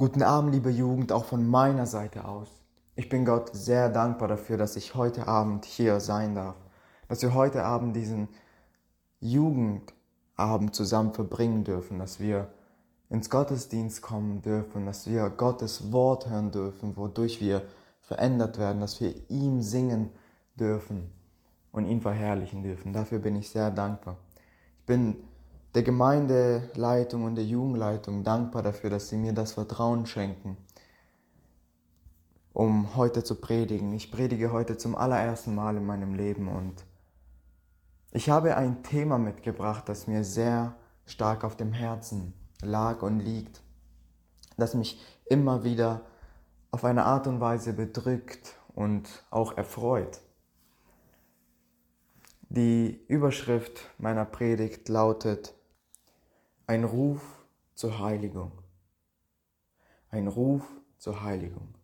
Guten 0.00 0.22
Abend, 0.22 0.54
liebe 0.54 0.70
Jugend, 0.70 1.10
auch 1.10 1.24
von 1.24 1.44
meiner 1.48 1.84
Seite 1.84 2.24
aus. 2.24 2.62
Ich 2.94 3.08
bin 3.08 3.24
Gott 3.24 3.50
sehr 3.52 3.88
dankbar 3.88 4.28
dafür, 4.28 4.56
dass 4.56 4.76
ich 4.76 4.94
heute 4.94 5.26
Abend 5.26 5.64
hier 5.64 5.98
sein 5.98 6.36
darf, 6.36 6.54
dass 7.08 7.20
wir 7.22 7.34
heute 7.34 7.64
Abend 7.64 7.96
diesen 7.96 8.28
Jugendabend 9.18 10.72
zusammen 10.72 11.14
verbringen 11.14 11.64
dürfen, 11.64 11.98
dass 11.98 12.20
wir 12.20 12.46
ins 13.10 13.28
Gottesdienst 13.28 14.00
kommen 14.00 14.40
dürfen, 14.40 14.86
dass 14.86 15.08
wir 15.08 15.30
Gottes 15.30 15.90
Wort 15.90 16.30
hören 16.30 16.52
dürfen, 16.52 16.96
wodurch 16.96 17.40
wir 17.40 17.62
verändert 18.00 18.56
werden, 18.56 18.80
dass 18.80 19.00
wir 19.00 19.12
ihm 19.28 19.62
singen 19.62 20.10
dürfen 20.54 21.10
und 21.72 21.86
ihn 21.86 22.00
verherrlichen 22.00 22.62
dürfen. 22.62 22.92
Dafür 22.92 23.18
bin 23.18 23.34
ich 23.34 23.50
sehr 23.50 23.72
dankbar. 23.72 24.16
Ich 24.78 24.86
bin 24.86 25.16
der 25.74 25.82
Gemeindeleitung 25.82 27.24
und 27.24 27.34
der 27.34 27.44
Jugendleitung 27.44 28.24
dankbar 28.24 28.62
dafür, 28.62 28.90
dass 28.90 29.08
sie 29.08 29.16
mir 29.16 29.32
das 29.32 29.52
Vertrauen 29.52 30.06
schenken, 30.06 30.56
um 32.52 32.96
heute 32.96 33.22
zu 33.22 33.34
predigen. 33.34 33.92
Ich 33.92 34.10
predige 34.10 34.50
heute 34.52 34.78
zum 34.78 34.94
allerersten 34.94 35.54
Mal 35.54 35.76
in 35.76 35.86
meinem 35.86 36.14
Leben 36.14 36.48
und 36.48 36.84
ich 38.10 38.30
habe 38.30 38.56
ein 38.56 38.82
Thema 38.82 39.18
mitgebracht, 39.18 39.88
das 39.88 40.06
mir 40.06 40.24
sehr 40.24 40.74
stark 41.04 41.44
auf 41.44 41.56
dem 41.56 41.72
Herzen 41.72 42.32
lag 42.62 43.02
und 43.02 43.20
liegt, 43.20 43.60
das 44.56 44.74
mich 44.74 45.00
immer 45.26 45.62
wieder 45.62 46.00
auf 46.70 46.84
eine 46.84 47.04
Art 47.04 47.26
und 47.26 47.40
Weise 47.40 47.74
bedrückt 47.74 48.56
und 48.74 49.08
auch 49.30 49.56
erfreut. 49.56 50.20
Die 52.48 53.04
Überschrift 53.08 53.90
meiner 53.98 54.24
Predigt 54.24 54.88
lautet 54.88 55.54
Ein 56.70 56.84
Ruf 56.84 57.22
zur 57.74 57.98
Heiligung. 57.98 58.52
Ein 60.10 60.28
Ruf 60.28 60.64
zur 60.98 61.22
Heiligung. 61.22 61.74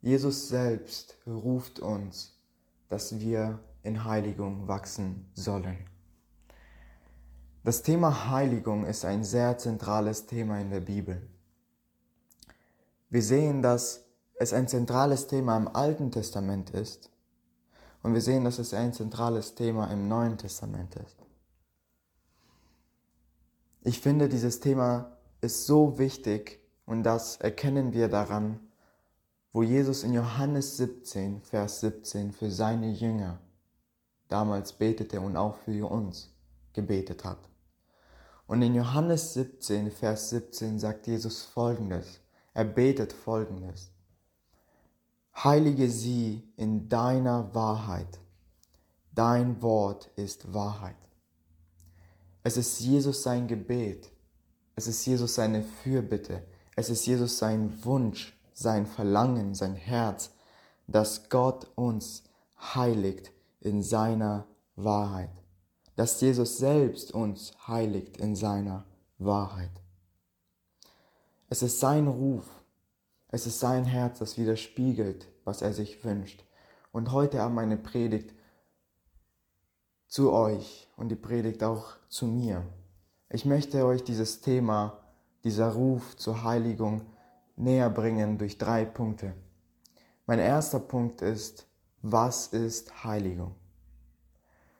Jesus 0.00 0.48
selbst 0.48 1.18
ruft 1.26 1.80
uns, 1.80 2.32
dass 2.88 3.20
wir 3.20 3.58
in 3.82 4.04
Heiligung 4.04 4.68
wachsen 4.68 5.30
sollen. 5.34 5.76
Das 7.62 7.82
Thema 7.82 8.30
Heiligung 8.30 8.86
ist 8.86 9.04
ein 9.04 9.22
sehr 9.22 9.58
zentrales 9.58 10.24
Thema 10.24 10.58
in 10.62 10.70
der 10.70 10.80
Bibel. 10.80 11.28
Wir 13.10 13.22
sehen, 13.22 13.60
dass 13.60 14.06
es 14.36 14.54
ein 14.54 14.66
zentrales 14.66 15.26
Thema 15.26 15.58
im 15.58 15.68
Alten 15.68 16.10
Testament 16.10 16.70
ist 16.70 17.10
und 18.02 18.14
wir 18.14 18.22
sehen, 18.22 18.44
dass 18.44 18.58
es 18.58 18.72
ein 18.72 18.94
zentrales 18.94 19.54
Thema 19.54 19.88
im 19.88 20.08
Neuen 20.08 20.38
Testament 20.38 20.96
ist. 20.96 21.21
Ich 23.84 23.98
finde, 23.98 24.28
dieses 24.28 24.60
Thema 24.60 25.16
ist 25.40 25.66
so 25.66 25.98
wichtig 25.98 26.60
und 26.86 27.02
das 27.02 27.36
erkennen 27.36 27.92
wir 27.92 28.08
daran, 28.08 28.60
wo 29.52 29.64
Jesus 29.64 30.04
in 30.04 30.12
Johannes 30.12 30.76
17, 30.76 31.42
Vers 31.42 31.80
17 31.80 32.30
für 32.30 32.50
seine 32.50 32.90
Jünger 32.90 33.40
damals 34.28 34.72
betete 34.72 35.20
und 35.20 35.36
auch 35.36 35.56
für 35.56 35.90
uns 35.90 36.32
gebetet 36.72 37.24
hat. 37.24 37.38
Und 38.46 38.62
in 38.62 38.74
Johannes 38.74 39.34
17, 39.34 39.90
Vers 39.90 40.30
17 40.30 40.78
sagt 40.78 41.08
Jesus 41.08 41.42
folgendes. 41.42 42.20
Er 42.54 42.64
betet 42.64 43.12
folgendes. 43.12 43.90
Heilige 45.34 45.88
sie 45.88 46.48
in 46.56 46.88
deiner 46.88 47.52
Wahrheit. 47.52 48.20
Dein 49.12 49.60
Wort 49.60 50.10
ist 50.16 50.54
Wahrheit. 50.54 51.01
Es 52.42 52.56
ist 52.56 52.80
Jesus 52.80 53.22
sein 53.22 53.46
Gebet. 53.46 54.10
Es 54.74 54.86
ist 54.86 55.04
Jesus 55.06 55.34
seine 55.34 55.62
Fürbitte. 55.62 56.42
Es 56.74 56.90
ist 56.90 57.06
Jesus 57.06 57.38
sein 57.38 57.84
Wunsch, 57.84 58.36
sein 58.52 58.86
Verlangen, 58.86 59.54
sein 59.54 59.74
Herz, 59.74 60.30
dass 60.86 61.28
Gott 61.28 61.70
uns 61.76 62.24
heiligt 62.58 63.32
in 63.60 63.82
seiner 63.82 64.46
Wahrheit. 64.76 65.30
Dass 65.96 66.20
Jesus 66.20 66.58
selbst 66.58 67.12
uns 67.12 67.52
heiligt 67.68 68.16
in 68.16 68.34
seiner 68.34 68.86
Wahrheit. 69.18 69.70
Es 71.48 71.62
ist 71.62 71.80
sein 71.80 72.08
Ruf. 72.08 72.46
Es 73.28 73.46
ist 73.46 73.60
sein 73.60 73.84
Herz, 73.84 74.18
das 74.18 74.36
widerspiegelt, 74.36 75.28
was 75.44 75.62
er 75.62 75.72
sich 75.72 76.04
wünscht. 76.04 76.44
Und 76.92 77.12
heute 77.12 77.42
Abend 77.42 77.56
meine 77.56 77.76
Predigt 77.76 78.34
zu 80.08 80.32
euch 80.32 80.88
und 81.02 81.08
die 81.08 81.16
Predigt 81.16 81.64
auch 81.64 81.96
zu 82.08 82.26
mir. 82.26 82.62
Ich 83.28 83.44
möchte 83.44 83.84
euch 83.84 84.04
dieses 84.04 84.40
Thema, 84.40 85.00
dieser 85.42 85.72
Ruf 85.72 86.16
zur 86.16 86.44
Heiligung 86.44 87.02
näher 87.56 87.90
bringen 87.90 88.38
durch 88.38 88.56
drei 88.56 88.84
Punkte. 88.84 89.34
Mein 90.26 90.38
erster 90.38 90.78
Punkt 90.78 91.20
ist, 91.20 91.66
was 92.02 92.46
ist 92.46 93.02
Heiligung? 93.02 93.56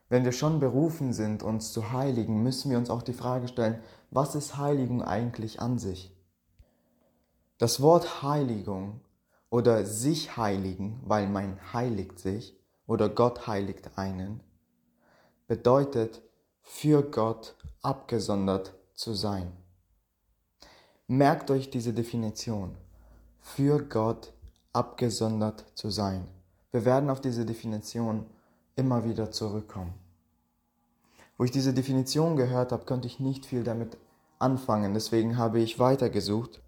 Wenn 0.09 0.25
wir 0.25 0.31
schon 0.31 0.61
berufen 0.61 1.13
sind, 1.13 1.43
uns 1.43 1.73
zu 1.73 1.91
heiligen, 1.91 2.41
müssen 2.45 2.71
wir 2.71 2.79
uns 2.79 2.89
auch 2.89 3.03
die 3.03 3.15
Frage 3.15 3.49
stellen, 3.49 3.81
was 4.13 4.37
ist 4.37 4.57
Heiligung 4.57 5.03
eigentlich 5.03 5.61
an 5.61 5.79
sich? 5.79 6.17
Das 7.59 7.83
Wort 7.83 8.23
Heiligung 8.23 9.01
oder 9.51 9.85
sich 9.85 10.37
heiligen, 10.37 11.01
weil 11.05 11.29
man 11.29 11.59
heiligt 11.73 12.21
sich 12.21 12.57
oder 12.87 13.09
Gott 13.09 13.49
heiligt 13.49 13.99
einen, 13.99 14.41
bedeutet 15.47 16.23
für 16.63 17.03
Gott 17.03 17.57
abgesondert 17.83 18.75
zu 18.95 19.15
sein. 19.15 19.53
Merkt 21.07 21.51
euch 21.51 21.71
diese 21.71 21.93
Definition. 21.93 22.77
Für 23.41 23.83
Gott 23.83 24.33
abgesondert 24.73 25.65
zu 25.75 25.91
sein. 25.91 26.27
Wir 26.71 26.85
werden 26.85 27.11
auf 27.11 27.21
diese 27.21 27.45
Definition 27.45 28.27
immer 28.77 29.05
wieder 29.05 29.31
zurückkommen. 29.31 29.93
Wo 31.37 31.45
ich 31.45 31.51
diese 31.51 31.75
Definition 31.75 32.37
gehört 32.37 32.73
habe, 32.73 32.85
konnte 32.85 33.09
ich 33.09 33.21
nicht 33.21 33.47
viel 33.47 33.65
damit 33.65 33.99
anfangen. 34.39 34.95
Deswegen 34.95 35.37
habe 35.37 35.61
ich 35.61 35.79
weitergesucht. 35.79 36.63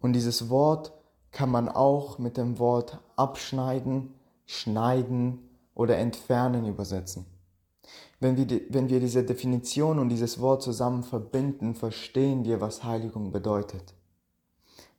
Und 0.00 0.12
dieses 0.12 0.50
Wort 0.50 0.92
kann 1.30 1.50
man 1.50 1.68
auch 1.68 2.18
mit 2.18 2.36
dem 2.36 2.58
Wort 2.58 2.98
abschneiden, 3.16 4.12
schneiden 4.44 5.48
oder 5.74 5.96
entfernen 5.96 6.66
übersetzen. 6.66 7.26
Wenn 8.20 8.36
wir, 8.36 8.60
wenn 8.68 8.88
wir 8.88 9.00
diese 9.00 9.24
Definition 9.24 9.98
und 9.98 10.08
dieses 10.08 10.40
Wort 10.40 10.62
zusammen 10.62 11.02
verbinden, 11.02 11.74
verstehen 11.74 12.44
wir, 12.44 12.60
was 12.60 12.84
Heiligung 12.84 13.32
bedeutet. 13.32 13.94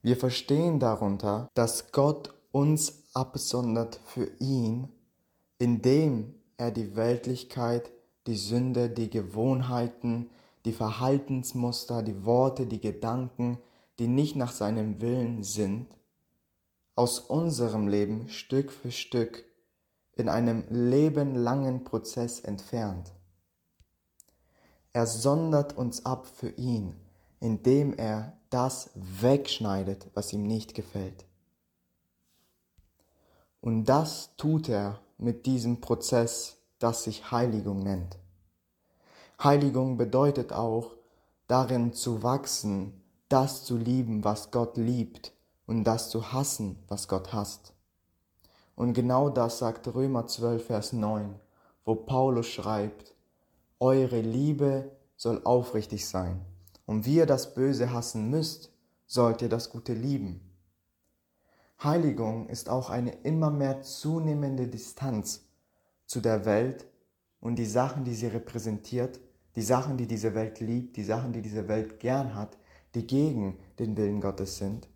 Wir 0.01 0.17
verstehen 0.17 0.79
darunter, 0.79 1.49
dass 1.53 1.91
Gott 1.91 2.33
uns 2.51 3.03
absondert 3.13 3.99
für 4.05 4.29
ihn, 4.39 4.89
indem 5.57 6.35
er 6.57 6.71
die 6.71 6.95
Weltlichkeit, 6.95 7.89
die 8.27 8.35
Sünde, 8.35 8.89
die 8.89 9.09
Gewohnheiten, 9.09 10.29
die 10.65 10.73
Verhaltensmuster, 10.73 12.03
die 12.03 12.25
Worte, 12.25 12.65
die 12.65 12.81
Gedanken, 12.81 13.59
die 13.99 14.07
nicht 14.07 14.35
nach 14.35 14.51
seinem 14.51 15.01
Willen 15.01 15.43
sind, 15.43 15.87
aus 16.95 17.19
unserem 17.19 17.87
Leben 17.87 18.29
Stück 18.29 18.71
für 18.71 18.91
Stück 18.91 19.45
in 20.15 20.29
einem 20.29 20.63
lebenlangen 20.69 21.83
Prozess 21.83 22.39
entfernt. 22.39 23.11
Er 24.91 25.07
sondert 25.07 25.75
uns 25.75 26.05
ab 26.05 26.27
für 26.27 26.49
ihn, 26.49 26.95
indem 27.39 27.93
er 27.93 28.37
das 28.49 28.91
wegschneidet, 28.93 30.07
was 30.13 30.31
ihm 30.31 30.43
nicht 30.43 30.75
gefällt. 30.75 31.25
Und 33.59 33.85
das 33.85 34.35
tut 34.37 34.69
er 34.69 34.99
mit 35.17 35.45
diesem 35.45 35.81
Prozess, 35.81 36.57
das 36.79 37.05
sich 37.05 37.31
Heiligung 37.31 37.79
nennt. 37.79 38.17
Heiligung 39.41 39.97
bedeutet 39.97 40.53
auch, 40.53 40.91
darin 41.47 41.93
zu 41.93 42.23
wachsen, 42.23 43.01
das 43.29 43.63
zu 43.63 43.77
lieben, 43.77 44.23
was 44.23 44.51
Gott 44.51 44.77
liebt, 44.77 45.33
und 45.65 45.85
das 45.85 46.09
zu 46.09 46.33
hassen, 46.33 46.77
was 46.87 47.07
Gott 47.07 47.33
hasst. 47.33 47.72
Und 48.75 48.93
genau 48.93 49.29
das 49.29 49.59
sagt 49.59 49.93
Römer 49.93 50.27
12, 50.27 50.65
Vers 50.65 50.93
9, 50.93 51.35
wo 51.85 51.95
Paulus 51.95 52.47
schreibt, 52.47 53.13
Eure 53.79 54.21
Liebe 54.21 54.91
soll 55.15 55.41
aufrichtig 55.43 56.07
sein, 56.07 56.41
und 56.85 57.05
wie 57.05 57.15
ihr 57.15 57.25
das 57.25 57.53
Böse 57.53 57.91
hassen 57.91 58.29
müsst, 58.29 58.71
sollt 59.05 59.41
ihr 59.41 59.49
das 59.49 59.69
Gute 59.69 59.93
lieben. 59.93 60.41
Heiligung 61.83 62.47
ist 62.47 62.69
auch 62.69 62.89
eine 62.89 63.11
immer 63.23 63.51
mehr 63.51 63.81
zunehmende 63.81 64.67
Distanz 64.67 65.45
zu 66.05 66.21
der 66.21 66.45
Welt 66.45 66.85
und 67.41 67.57
die 67.57 67.65
Sachen, 67.65 68.05
die 68.05 68.15
sie 68.15 68.27
repräsentiert, 68.27 69.19
die 69.55 69.61
Sachen, 69.61 69.97
die 69.97 70.07
diese 70.07 70.33
Welt 70.33 70.59
liebt, 70.61 70.95
die 70.95 71.03
Sachen, 71.03 71.33
die 71.33 71.41
diese 71.41 71.67
Welt 71.67 71.99
gern 71.99 72.35
hat, 72.35 72.57
die 72.95 73.05
gegen 73.05 73.59
den 73.79 73.97
Willen 73.97 74.21
Gottes 74.21 74.57
sind. 74.57 74.87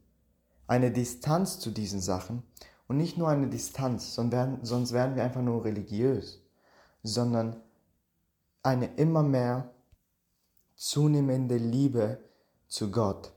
Eine 0.65 0.91
Distanz 0.91 1.59
zu 1.59 1.71
diesen 1.71 2.01
Sachen 2.01 2.43
und 2.87 2.97
nicht 2.97 3.17
nur 3.17 3.29
eine 3.29 3.47
Distanz, 3.47 4.15
sonst 4.15 4.91
werden 4.93 5.15
wir 5.15 5.23
einfach 5.23 5.41
nur 5.41 5.65
religiös, 5.65 6.41
sondern 7.03 7.61
eine 8.63 8.95
immer 8.95 9.23
mehr 9.23 9.73
zunehmende 10.75 11.57
Liebe 11.57 12.19
zu 12.67 12.91
Gott. 12.91 13.33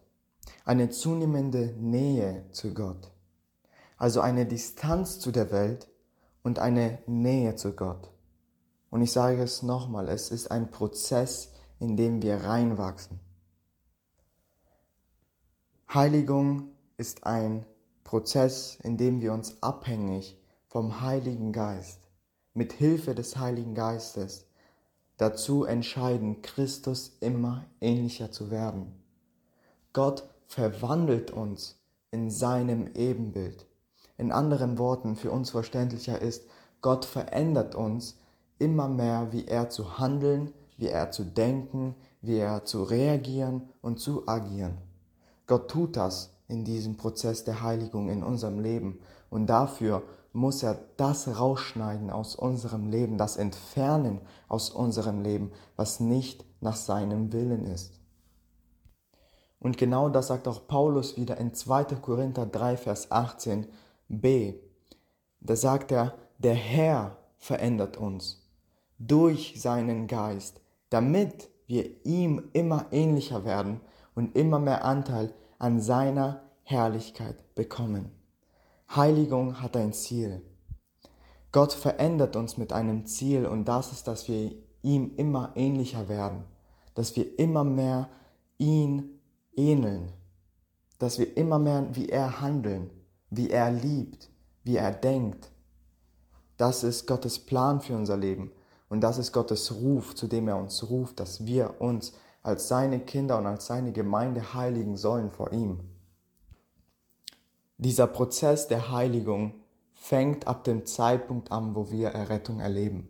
eine 0.65 0.91
zunehmende 0.91 1.75
Nähe 1.79 2.45
zu 2.53 2.75
Gott. 2.75 3.11
Also 3.97 4.21
eine 4.21 4.47
Distanz 4.47 5.19
zu 5.19 5.31
der 5.31 5.51
Welt 5.51 5.89
und 6.43 6.59
eine 6.59 6.99
Nähe 7.07 7.57
zu 7.57 7.73
Gott. 7.73 8.11
Und 8.91 9.03
ich 9.03 9.13
sage 9.13 9.43
es 9.43 9.63
nochmal, 9.63 10.09
es 10.09 10.31
ist 10.31 10.51
ein 10.51 10.71
Prozess, 10.71 11.53
in 11.79 11.97
dem 11.97 12.23
wir 12.23 12.45
reinwachsen. 12.45 13.21
Heiligung 15.93 16.69
ist 16.97 17.25
ein 17.25 17.67
Prozess, 18.11 18.77
in 18.83 18.97
dem 18.97 19.21
wir 19.21 19.33
uns 19.33 19.63
abhängig 19.63 20.37
vom 20.67 21.01
Heiligen 21.01 21.53
Geist, 21.53 22.01
mit 22.55 22.73
Hilfe 22.73 23.15
des 23.15 23.37
Heiligen 23.37 23.77
Geistes, 23.77 24.47
dazu 25.17 25.65
entscheiden, 25.65 26.43
Christus 26.43 27.17
immer 27.21 27.67
ähnlicher 27.81 28.33
zu 28.33 28.51
werden. 28.51 29.01
Gott 29.93 30.29
verwandelt 30.49 31.31
uns 31.31 31.79
in 32.11 32.33
seinem 32.33 32.91
Ebenbild. 32.97 33.67
In 34.19 34.33
anderen 34.33 34.77
Worten, 34.79 35.15
für 35.15 35.31
uns 35.31 35.51
verständlicher 35.51 36.21
ist, 36.21 36.49
Gott 36.81 37.05
verändert 37.05 37.77
uns 37.77 38.19
immer 38.59 38.89
mehr, 38.89 39.29
wie 39.31 39.47
er 39.47 39.71
zu 39.71 40.01
handeln, 40.01 40.53
wie 40.79 40.89
er 40.89 41.13
zu 41.13 41.23
denken, 41.23 41.95
wie 42.23 42.39
er 42.39 42.65
zu 42.65 42.83
reagieren 42.83 43.69
und 43.83 44.01
zu 44.01 44.27
agieren. 44.27 44.79
Gott 45.47 45.71
tut 45.71 45.97
das 45.97 46.33
in 46.51 46.65
diesem 46.65 46.97
Prozess 46.97 47.45
der 47.45 47.63
Heiligung 47.63 48.09
in 48.09 48.23
unserem 48.23 48.59
Leben 48.59 48.99
und 49.31 49.47
dafür 49.47 50.03
muss 50.33 50.63
er 50.63 50.79
das 50.97 51.27
rausschneiden 51.39 52.11
aus 52.11 52.37
unserem 52.37 52.89
Leben, 52.89 53.19
das 53.19 53.37
entfernen 53.37 54.21
aus 54.49 54.71
unserem 54.71 55.23
Leben, 55.23 55.51
was 55.77 56.01
nicht 56.01 56.45
nach 56.61 56.77
seinem 56.77 57.33
Willen 57.33 57.65
ist. 57.67 58.01
Und 59.59 59.77
genau 59.77 60.09
das 60.09 60.29
sagt 60.29 60.49
auch 60.49 60.67
Paulus 60.67 61.17
wieder 61.17 61.37
in 61.37 61.53
2. 61.53 61.85
Korinther 61.97 62.47
3, 62.47 62.77
Vers 62.77 63.11
18b. 63.11 64.55
Da 65.41 65.57
sagt 65.57 65.93
er, 65.93 66.15
der 66.39 66.55
Herr 66.55 67.17
verändert 67.37 67.97
uns 67.97 68.47
durch 68.99 69.55
seinen 69.61 70.07
Geist, 70.07 70.61
damit 70.91 71.49
wir 71.67 72.05
ihm 72.05 72.51
immer 72.53 72.87
ähnlicher 72.91 73.45
werden 73.45 73.81
und 74.15 74.37
immer 74.37 74.59
mehr 74.59 74.85
Anteil 74.85 75.33
an 75.61 75.81
seiner 75.81 76.43
Herrlichkeit 76.63 77.55
bekommen. 77.55 78.11
Heiligung 78.95 79.61
hat 79.61 79.77
ein 79.77 79.93
Ziel. 79.93 80.43
Gott 81.53 81.73
verändert 81.73 82.35
uns 82.35 82.57
mit 82.57 82.73
einem 82.73 83.07
Ziel 83.07 83.47
und 83.47 83.67
das 83.67 83.93
ist, 83.93 84.09
dass 84.09 84.27
wir 84.27 84.53
ihm 84.83 85.15
immer 85.17 85.53
ähnlicher 85.57 86.09
werden, 86.09 86.45
dass 86.95 87.15
wir 87.15 87.39
immer 87.39 87.65
mehr 87.65 88.09
ihn 88.59 89.21
ähneln, 89.55 90.13
dass 90.99 91.19
wir 91.19 91.37
immer 91.37 91.59
mehr 91.59 91.89
wie 91.93 92.09
er 92.09 92.41
handeln, 92.41 92.91
wie 93.29 93.51
er 93.51 93.71
liebt, 93.71 94.31
wie 94.65 94.77
er 94.77 94.93
denkt. 94.93 95.51
Das 96.57 96.85
ist 96.85 97.07
Gottes 97.07 97.39
Plan 97.39 97.81
für 97.81 97.97
unser 97.97 98.17
Leben 98.17 98.51
und 98.89 99.03
das 99.03 99.19
ist 99.19 99.33
Gottes 99.33 99.75
Ruf, 99.75 100.15
zu 100.15 100.27
dem 100.27 100.49
er 100.49 100.57
uns 100.57 100.89
ruft, 100.89 101.21
dass 101.21 101.45
wir 101.45 101.81
uns 101.81 102.13
als 102.43 102.69
seine 102.69 103.01
Kinder 103.01 103.39
und 103.39 103.47
als 103.47 103.67
seine 103.67 103.93
Gemeinde 103.93 104.55
heiligen 104.55 104.97
sollen 104.97 105.31
vor 105.31 105.53
ihm. 105.53 105.81
Dieser 107.79 108.07
Prozess 108.07 108.69
der 108.69 108.91
Heiligung 108.91 109.55
fängt 109.93 110.47
ab 110.47 110.65
dem 110.65 110.87
Zeitpunkt 110.87 111.53
an, 111.53 111.75
wo 111.75 111.91
wir 111.91 112.09
Errettung 112.11 112.61
erleben. 112.61 113.09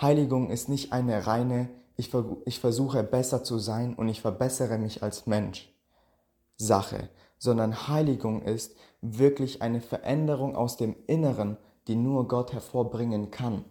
Heiligung 0.00 0.50
ist 0.50 0.68
nicht 0.68 0.92
eine 0.92 1.26
reine, 1.26 1.70
ich, 1.96 2.12
ich 2.44 2.60
versuche 2.60 3.02
besser 3.02 3.42
zu 3.42 3.58
sein 3.58 3.94
und 3.94 4.08
ich 4.08 4.20
verbessere 4.20 4.78
mich 4.78 5.02
als 5.02 5.26
Mensch 5.26 5.72
Sache, 6.56 7.10
sondern 7.38 7.88
Heiligung 7.88 8.42
ist 8.42 8.76
wirklich 9.00 9.62
eine 9.62 9.80
Veränderung 9.80 10.56
aus 10.56 10.76
dem 10.76 10.96
Inneren, 11.06 11.56
die 11.86 11.96
nur 11.96 12.28
Gott 12.28 12.52
hervorbringen 12.52 13.30
kann. 13.30 13.64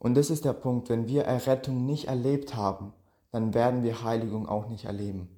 Und 0.00 0.14
das 0.14 0.30
ist 0.30 0.46
der 0.46 0.54
Punkt, 0.54 0.88
wenn 0.88 1.06
wir 1.06 1.24
Errettung 1.24 1.84
nicht 1.84 2.08
erlebt 2.08 2.56
haben, 2.56 2.94
dann 3.32 3.52
werden 3.52 3.84
wir 3.84 4.02
Heiligung 4.02 4.48
auch 4.48 4.66
nicht 4.66 4.86
erleben. 4.86 5.28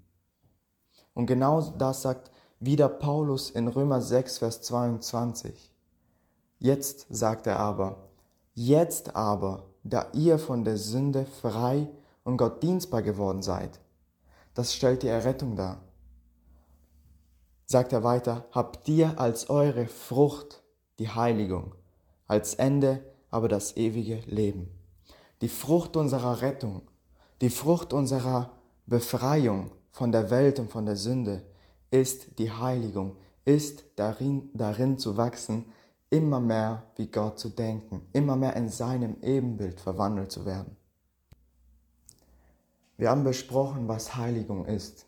Und 1.14 1.26
genau 1.26 1.60
das 1.60 2.02
sagt 2.02 2.30
wieder 2.60 2.88
Paulus 2.88 3.50
in 3.50 3.66
Römer 3.66 4.00
6, 4.00 4.38
Vers 4.38 4.62
22. 4.62 5.74
Jetzt 6.60 7.06
sagt 7.10 7.48
er 7.48 7.58
aber, 7.58 8.08
jetzt 8.54 9.16
aber, 9.16 9.66
da 9.82 10.06
ihr 10.12 10.38
von 10.38 10.64
der 10.64 10.76
Sünde 10.76 11.26
frei 11.26 11.90
und 12.22 12.36
Gott 12.36 12.62
dienstbar 12.62 13.02
geworden 13.02 13.42
seid, 13.42 13.80
das 14.54 14.72
stellt 14.72 15.02
die 15.02 15.08
Errettung 15.08 15.56
dar. 15.56 15.80
Sagt 17.66 17.92
er 17.92 18.04
weiter, 18.04 18.44
habt 18.52 18.88
ihr 18.88 19.18
als 19.18 19.50
eure 19.50 19.88
Frucht 19.88 20.62
die 21.00 21.08
Heiligung, 21.08 21.74
als 22.28 22.54
Ende 22.54 23.11
aber 23.32 23.48
das 23.48 23.76
ewige 23.76 24.20
Leben. 24.26 24.68
Die 25.40 25.48
Frucht 25.48 25.96
unserer 25.96 26.40
Rettung, 26.42 26.82
die 27.40 27.50
Frucht 27.50 27.92
unserer 27.92 28.52
Befreiung 28.86 29.72
von 29.90 30.12
der 30.12 30.30
Welt 30.30 30.60
und 30.60 30.70
von 30.70 30.86
der 30.86 30.94
Sünde 30.94 31.42
ist 31.90 32.38
die 32.38 32.52
Heiligung, 32.52 33.16
ist 33.44 33.84
darin, 33.96 34.50
darin 34.54 34.98
zu 34.98 35.16
wachsen, 35.16 35.64
immer 36.10 36.40
mehr 36.40 36.84
wie 36.96 37.08
Gott 37.08 37.38
zu 37.38 37.48
denken, 37.48 38.06
immer 38.12 38.36
mehr 38.36 38.54
in 38.54 38.68
seinem 38.68 39.16
Ebenbild 39.22 39.80
verwandelt 39.80 40.30
zu 40.30 40.46
werden. 40.46 40.76
Wir 42.98 43.10
haben 43.10 43.24
besprochen, 43.24 43.88
was 43.88 44.14
Heiligung 44.14 44.66
ist. 44.66 45.06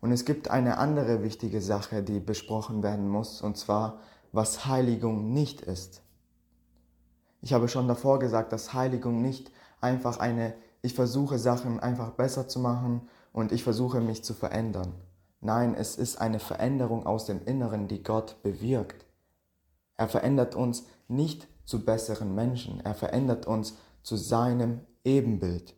Und 0.00 0.12
es 0.12 0.24
gibt 0.24 0.50
eine 0.50 0.78
andere 0.78 1.22
wichtige 1.22 1.60
Sache, 1.60 2.02
die 2.02 2.20
besprochen 2.20 2.82
werden 2.82 3.08
muss, 3.08 3.42
und 3.42 3.56
zwar, 3.56 4.00
was 4.32 4.66
Heiligung 4.66 5.32
nicht 5.32 5.60
ist. 5.60 6.03
Ich 7.44 7.52
habe 7.52 7.68
schon 7.68 7.88
davor 7.88 8.20
gesagt, 8.20 8.54
dass 8.54 8.72
Heiligung 8.72 9.20
nicht 9.20 9.52
einfach 9.82 10.18
eine, 10.18 10.54
ich 10.80 10.94
versuche 10.94 11.38
Sachen 11.38 11.78
einfach 11.78 12.12
besser 12.12 12.48
zu 12.48 12.58
machen 12.58 13.02
und 13.34 13.52
ich 13.52 13.62
versuche 13.62 14.00
mich 14.00 14.24
zu 14.24 14.32
verändern. 14.32 14.94
Nein, 15.42 15.74
es 15.74 15.96
ist 15.96 16.22
eine 16.22 16.38
Veränderung 16.38 17.04
aus 17.04 17.26
dem 17.26 17.44
Inneren, 17.44 17.86
die 17.86 18.02
Gott 18.02 18.42
bewirkt. 18.42 19.04
Er 19.98 20.08
verändert 20.08 20.54
uns 20.54 20.86
nicht 21.06 21.46
zu 21.66 21.84
besseren 21.84 22.34
Menschen, 22.34 22.80
er 22.80 22.94
verändert 22.94 23.46
uns 23.46 23.74
zu 24.02 24.16
seinem 24.16 24.80
Ebenbild. 25.04 25.74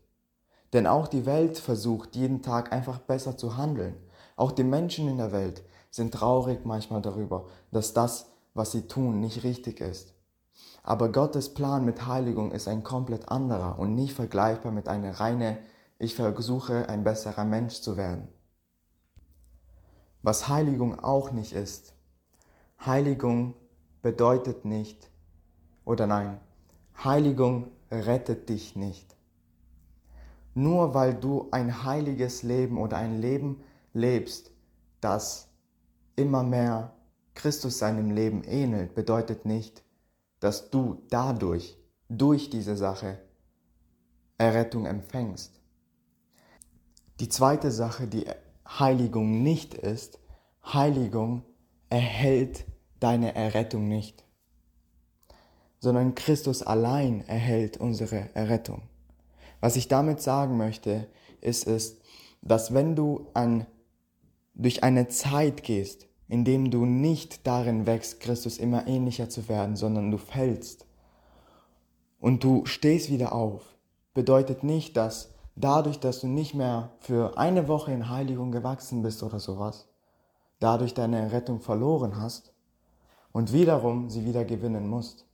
Denn 0.73 0.87
auch 0.87 1.09
die 1.09 1.27
Welt 1.27 1.59
versucht 1.59 2.15
jeden 2.15 2.43
Tag 2.43 2.73
einfach 2.73 3.01
besser 3.01 3.37
zu 3.37 3.57
handeln. 3.57 3.97
Auch 4.37 4.53
die 4.53 4.63
Menschen 4.63 5.09
in 5.09 5.19
der 5.19 5.33
Welt 5.33 5.65
sind 5.91 6.15
traurig 6.15 6.61
manchmal 6.65 7.03
darüber, 7.03 7.47
dass 7.73 7.93
das, 7.93 8.27
was 8.55 8.71
sie 8.71 8.87
tun, 8.87 9.19
nicht 9.19 9.43
richtig 9.43 9.81
ist. 9.81 10.16
Aber 10.87 11.11
Gottes 11.11 11.53
Plan 11.53 11.85
mit 11.85 12.07
Heiligung 12.07 12.53
ist 12.53 12.69
ein 12.69 12.85
komplett 12.85 13.29
anderer 13.29 13.77
und 13.77 13.97
nicht 13.97 14.15
vergleichbar 14.15 14.71
mit 14.71 14.89
einer 14.89 15.19
reine, 15.19 15.59
ich 15.99 16.15
versuche 16.15 16.89
ein 16.89 17.03
besserer 17.03 17.45
Mensch 17.45 17.81
zu 17.81 17.97
werden. 17.97 18.29
Was 20.23 20.47
Heiligung 20.47 21.01
auch 21.01 21.33
nicht 21.33 21.55
ist. 21.55 21.93
Heiligung 22.79 23.55
bedeutet 24.01 24.65
nicht, 24.65 25.11
oder 25.85 26.07
nein, 26.07 26.39
Heiligung 27.03 27.67
rettet 27.91 28.49
dich 28.49 28.77
nicht. 28.77 29.17
Nur 30.55 30.95
weil 30.95 31.15
du 31.15 31.49
ein 31.51 31.83
heiliges 31.83 32.45
Leben 32.45 32.79
oder 32.79 32.97
ein 32.97 33.21
Leben 33.21 33.61
lebst, 33.93 34.53
das 35.01 35.49
immer 36.15 36.45
mehr 36.45 36.93
Christus 37.35 37.81
seinem 37.81 38.13
Leben 38.13 38.45
ähnelt, 38.45 38.95
bedeutet 38.95 39.47
nicht, 39.47 39.83
dass 40.41 40.71
du 40.71 41.03
dadurch, 41.11 41.79
durch 42.09 42.51
diese 42.51 42.77
Sache, 42.77 43.19
Errettung 44.39 44.87
empfängst. 44.87 45.61
Die 47.21 47.29
zweite 47.29 47.71
Sache, 47.71 48.07
die 48.07 48.27
Heiligung 48.69 49.43
nicht 49.43 49.75
ist, 49.75 50.21
Heiligung 50.65 51.45
erhält 51.89 52.67
deine 53.01 53.35
Errettung 53.35 53.89
nicht, 53.89 54.25
sondern 55.79 56.15
Christus 56.15 56.63
allein 56.63 57.27
erhält 57.27 57.79
unsere 57.79 58.35
Errettung. 58.35 58.83
Was 59.61 59.77
ich 59.77 59.89
damit 59.89 60.21
sagen 60.21 60.57
möchte, 60.57 61.09
ist 61.41 61.67
es, 61.67 61.99
dass 62.43 62.75
wenn 62.75 62.95
du 62.95 63.29
an, 63.35 63.67
durch 64.55 64.83
eine 64.83 65.09
Zeit 65.09 65.63
gehst, 65.63 66.07
indem 66.29 66.71
du 66.71 66.85
nicht 66.85 67.47
darin 67.47 67.87
wächst, 67.87 68.21
Christus 68.21 68.59
immer 68.59 68.87
ähnlicher 68.87 69.29
zu 69.29 69.49
werden, 69.49 69.77
sondern 69.77 70.11
du 70.11 70.19
fällst 70.19 70.87
und 72.21 72.43
du 72.43 72.67
stehst 72.67 73.11
wieder 73.11 73.33
auf, 73.33 73.63
bedeutet 74.15 74.65
nicht, 74.65 74.97
dass 74.97 75.35
dadurch, 75.55 76.01
dass 76.01 76.21
du 76.21 76.27
nicht 76.27 76.55
mehr 76.55 76.91
für 77.01 77.39
eine 77.39 77.69
Woche 77.69 77.93
in 77.93 78.09
Heiligung 78.09 78.53
gewachsen 78.53 79.03
bist 79.03 79.23
oder 79.23 79.41
sowas, 79.41 79.89
dadurch 80.59 80.95
deine 80.95 81.33
Rettung 81.33 81.61
verloren 81.61 82.21
hast 82.21 82.53
und 83.33 83.53
wiederum 83.53 84.11
sie 84.11 84.25
wieder 84.25 84.45
gewinnen 84.45 84.89
musst. 84.89 85.27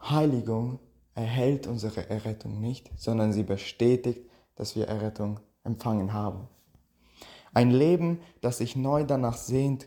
Heiligung 0.00 0.78
erhält 1.14 1.66
unsere 1.66 2.08
Errettung 2.08 2.60
nicht, 2.60 2.90
sondern 2.96 3.32
sie 3.32 3.42
bestätigt, 3.42 4.28
dass 4.56 4.76
wir 4.76 4.88
Errettung 4.88 5.40
empfangen 5.64 6.12
haben. 6.12 6.48
Ein 7.54 7.70
Leben, 7.70 8.20
das 8.42 8.58
sich 8.58 8.76
neu 8.76 9.04
danach 9.04 9.36
sehnt, 9.36 9.86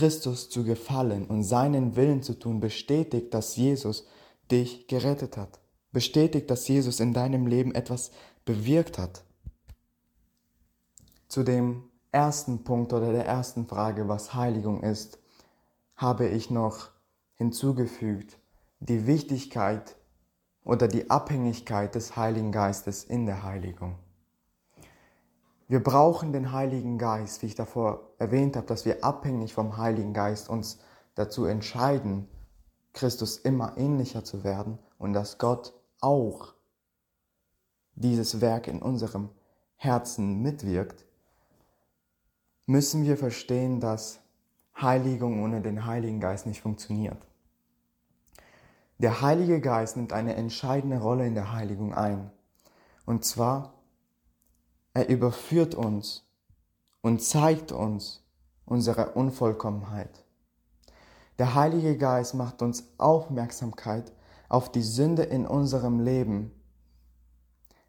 Christus 0.00 0.48
zu 0.48 0.64
gefallen 0.64 1.26
und 1.26 1.42
seinen 1.42 1.94
Willen 1.94 2.22
zu 2.22 2.38
tun, 2.38 2.58
bestätigt, 2.58 3.34
dass 3.34 3.56
Jesus 3.56 4.06
dich 4.50 4.86
gerettet 4.86 5.36
hat. 5.36 5.60
Bestätigt, 5.92 6.50
dass 6.50 6.66
Jesus 6.66 7.00
in 7.00 7.12
deinem 7.12 7.46
Leben 7.46 7.74
etwas 7.74 8.10
bewirkt 8.46 8.96
hat. 8.96 9.22
Zu 11.28 11.42
dem 11.42 11.82
ersten 12.12 12.64
Punkt 12.64 12.94
oder 12.94 13.12
der 13.12 13.26
ersten 13.26 13.66
Frage, 13.66 14.08
was 14.08 14.32
Heiligung 14.32 14.82
ist, 14.82 15.18
habe 15.96 16.28
ich 16.28 16.48
noch 16.48 16.88
hinzugefügt 17.34 18.38
die 18.78 19.06
Wichtigkeit 19.06 19.96
oder 20.64 20.88
die 20.88 21.10
Abhängigkeit 21.10 21.94
des 21.94 22.16
Heiligen 22.16 22.52
Geistes 22.52 23.04
in 23.04 23.26
der 23.26 23.42
Heiligung. 23.42 23.96
Wir 25.70 25.80
brauchen 25.80 26.32
den 26.32 26.50
Heiligen 26.50 26.98
Geist, 26.98 27.42
wie 27.42 27.46
ich 27.46 27.54
davor 27.54 28.10
erwähnt 28.18 28.56
habe, 28.56 28.66
dass 28.66 28.84
wir 28.84 29.04
abhängig 29.04 29.54
vom 29.54 29.76
Heiligen 29.76 30.12
Geist 30.12 30.48
uns 30.48 30.80
dazu 31.14 31.44
entscheiden, 31.44 32.26
Christus 32.92 33.38
immer 33.38 33.74
ähnlicher 33.76 34.24
zu 34.24 34.42
werden 34.42 34.80
und 34.98 35.12
dass 35.12 35.38
Gott 35.38 35.72
auch 36.00 36.54
dieses 37.94 38.40
Werk 38.40 38.66
in 38.66 38.82
unserem 38.82 39.28
Herzen 39.76 40.42
mitwirkt, 40.42 41.04
müssen 42.66 43.04
wir 43.04 43.16
verstehen, 43.16 43.78
dass 43.78 44.18
Heiligung 44.76 45.40
ohne 45.40 45.60
den 45.60 45.86
Heiligen 45.86 46.18
Geist 46.18 46.46
nicht 46.46 46.62
funktioniert. 46.62 47.24
Der 48.98 49.22
Heilige 49.22 49.60
Geist 49.60 49.96
nimmt 49.96 50.12
eine 50.12 50.34
entscheidende 50.34 50.98
Rolle 50.98 51.28
in 51.28 51.36
der 51.36 51.52
Heiligung 51.52 51.94
ein. 51.94 52.32
Und 53.06 53.24
zwar, 53.24 53.79
er 54.94 55.08
überführt 55.08 55.74
uns 55.74 56.24
und 57.00 57.22
zeigt 57.22 57.72
uns 57.72 58.24
unsere 58.64 59.12
Unvollkommenheit. 59.12 60.24
Der 61.38 61.54
Heilige 61.54 61.96
Geist 61.96 62.34
macht 62.34 62.60
uns 62.62 62.84
Aufmerksamkeit 62.98 64.12
auf 64.48 64.70
die 64.70 64.82
Sünde 64.82 65.22
in 65.22 65.46
unserem 65.46 66.00
Leben. 66.00 66.52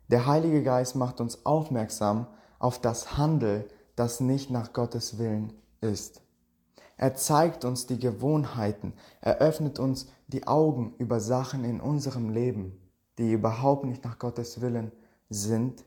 Der 0.09 0.25
Heilige 0.25 0.63
Geist 0.63 0.95
macht 0.95 1.19
uns 1.19 1.45
aufmerksam 1.45 2.27
auf 2.59 2.79
das 2.79 3.17
Handel, 3.17 3.67
das 3.95 4.19
nicht 4.19 4.51
nach 4.51 4.73
Gottes 4.73 5.17
Willen 5.17 5.53
ist. 5.81 6.21
Er 6.97 7.15
zeigt 7.15 7.65
uns 7.65 7.87
die 7.87 7.97
Gewohnheiten, 7.97 8.93
er 9.21 9.39
öffnet 9.39 9.79
uns 9.79 10.07
die 10.27 10.47
Augen 10.47 10.93
über 10.99 11.19
Sachen 11.19 11.63
in 11.63 11.81
unserem 11.81 12.29
Leben, 12.29 12.79
die 13.17 13.31
überhaupt 13.31 13.85
nicht 13.85 14.03
nach 14.03 14.19
Gottes 14.19 14.61
Willen 14.61 14.91
sind. 15.29 15.83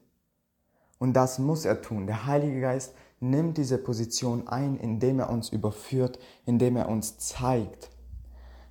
Und 0.99 1.15
das 1.15 1.39
muss 1.39 1.65
er 1.65 1.83
tun. 1.83 2.07
Der 2.07 2.27
Heilige 2.27 2.61
Geist 2.61 2.95
nimmt 3.21 3.57
diese 3.59 3.79
Position 3.79 4.49
ein, 4.49 4.77
indem 4.77 5.21
er 5.21 5.31
uns 5.31 5.51
überführt, 5.51 6.19
indem 6.47 6.77
er 6.77 6.89
uns 6.89 7.19
zeigt. 7.19 7.91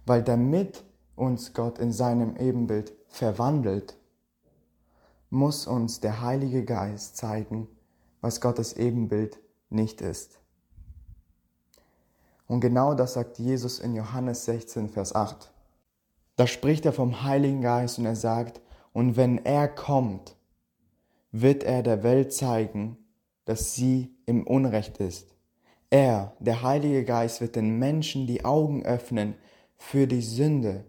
Weil 0.05 0.23
damit 0.23 0.83
uns 1.15 1.53
Gott 1.53 1.79
in 1.79 1.91
seinem 1.91 2.35
Ebenbild 2.37 2.93
verwandelt, 3.07 3.97
muss 5.29 5.67
uns 5.67 5.99
der 5.99 6.21
Heilige 6.21 6.63
Geist 6.63 7.17
zeigen, 7.17 7.67
was 8.21 8.41
Gottes 8.41 8.73
Ebenbild 8.73 9.39
nicht 9.69 10.01
ist. 10.01 10.39
Und 12.47 12.59
genau 12.59 12.93
das 12.93 13.13
sagt 13.13 13.39
Jesus 13.39 13.79
in 13.79 13.95
Johannes 13.95 14.45
16, 14.45 14.89
Vers 14.89 15.15
8. 15.15 15.51
Da 16.35 16.47
spricht 16.47 16.85
er 16.85 16.93
vom 16.93 17.23
Heiligen 17.23 17.61
Geist 17.61 17.99
und 17.99 18.05
er 18.05 18.15
sagt, 18.15 18.61
und 18.91 19.17
wenn 19.17 19.43
er 19.43 19.67
kommt, 19.67 20.35
wird 21.33 21.63
er 21.63 21.81
der 21.81 22.03
Welt 22.03 22.31
zeigen, 22.31 22.97
dass 23.45 23.75
sie 23.75 24.15
im 24.25 24.47
Unrecht 24.47 24.99
ist. 24.99 25.35
Er, 25.89 26.37
der 26.39 26.61
Heilige 26.61 27.03
Geist, 27.03 27.41
wird 27.41 27.55
den 27.55 27.77
Menschen 27.79 28.27
die 28.27 28.45
Augen 28.45 28.85
öffnen 28.85 29.35
für 29.75 30.07
die 30.07 30.21
Sünde, 30.21 30.85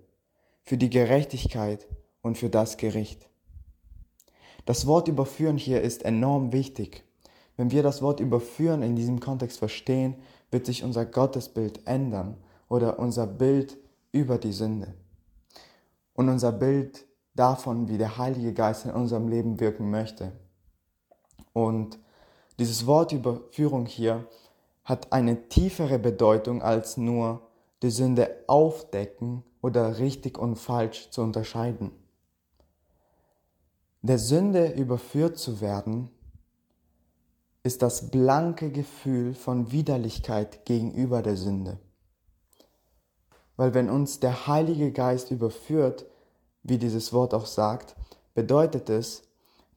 für 0.62 0.76
die 0.76 0.90
Gerechtigkeit 0.90 1.88
und 2.22 2.38
für 2.38 2.50
das 2.50 2.76
Gericht. 2.76 3.28
Das 4.66 4.86
Wort 4.86 5.08
überführen 5.08 5.56
hier 5.56 5.80
ist 5.80 6.04
enorm 6.04 6.52
wichtig. 6.52 7.04
Wenn 7.56 7.70
wir 7.70 7.82
das 7.82 8.02
Wort 8.02 8.20
überführen 8.20 8.82
in 8.82 8.96
diesem 8.96 9.20
Kontext 9.20 9.58
verstehen, 9.58 10.16
wird 10.50 10.66
sich 10.66 10.84
unser 10.84 11.06
Gottesbild 11.06 11.86
ändern 11.86 12.36
oder 12.68 12.98
unser 12.98 13.26
Bild 13.26 13.78
über 14.12 14.38
die 14.38 14.52
Sünde. 14.52 14.94
Und 16.12 16.28
unser 16.28 16.52
Bild 16.52 17.06
davon, 17.34 17.88
wie 17.88 17.98
der 17.98 18.18
Heilige 18.18 18.52
Geist 18.52 18.84
in 18.84 18.92
unserem 18.92 19.28
Leben 19.28 19.60
wirken 19.60 19.90
möchte. 19.90 20.32
Und 21.52 21.98
dieses 22.58 22.86
Wort 22.86 23.12
Überführung 23.12 23.86
hier 23.86 24.26
hat 24.84 25.12
eine 25.12 25.48
tiefere 25.48 25.98
Bedeutung 25.98 26.62
als 26.62 26.96
nur 26.96 27.42
die 27.82 27.90
Sünde 27.90 28.44
aufdecken 28.46 29.42
oder 29.60 29.98
richtig 29.98 30.38
und 30.38 30.56
falsch 30.56 31.10
zu 31.10 31.22
unterscheiden. 31.22 31.90
Der 34.02 34.18
Sünde 34.18 34.72
überführt 34.72 35.38
zu 35.38 35.60
werden 35.60 36.10
ist 37.62 37.80
das 37.80 38.10
blanke 38.10 38.70
Gefühl 38.70 39.32
von 39.32 39.72
Widerlichkeit 39.72 40.66
gegenüber 40.66 41.22
der 41.22 41.36
Sünde. 41.36 41.78
Weil 43.56 43.72
wenn 43.72 43.88
uns 43.88 44.20
der 44.20 44.46
Heilige 44.46 44.92
Geist 44.92 45.30
überführt, 45.30 46.04
wie 46.64 46.78
dieses 46.78 47.12
Wort 47.12 47.34
auch 47.34 47.46
sagt, 47.46 47.94
bedeutet 48.34 48.90
es, 48.90 49.22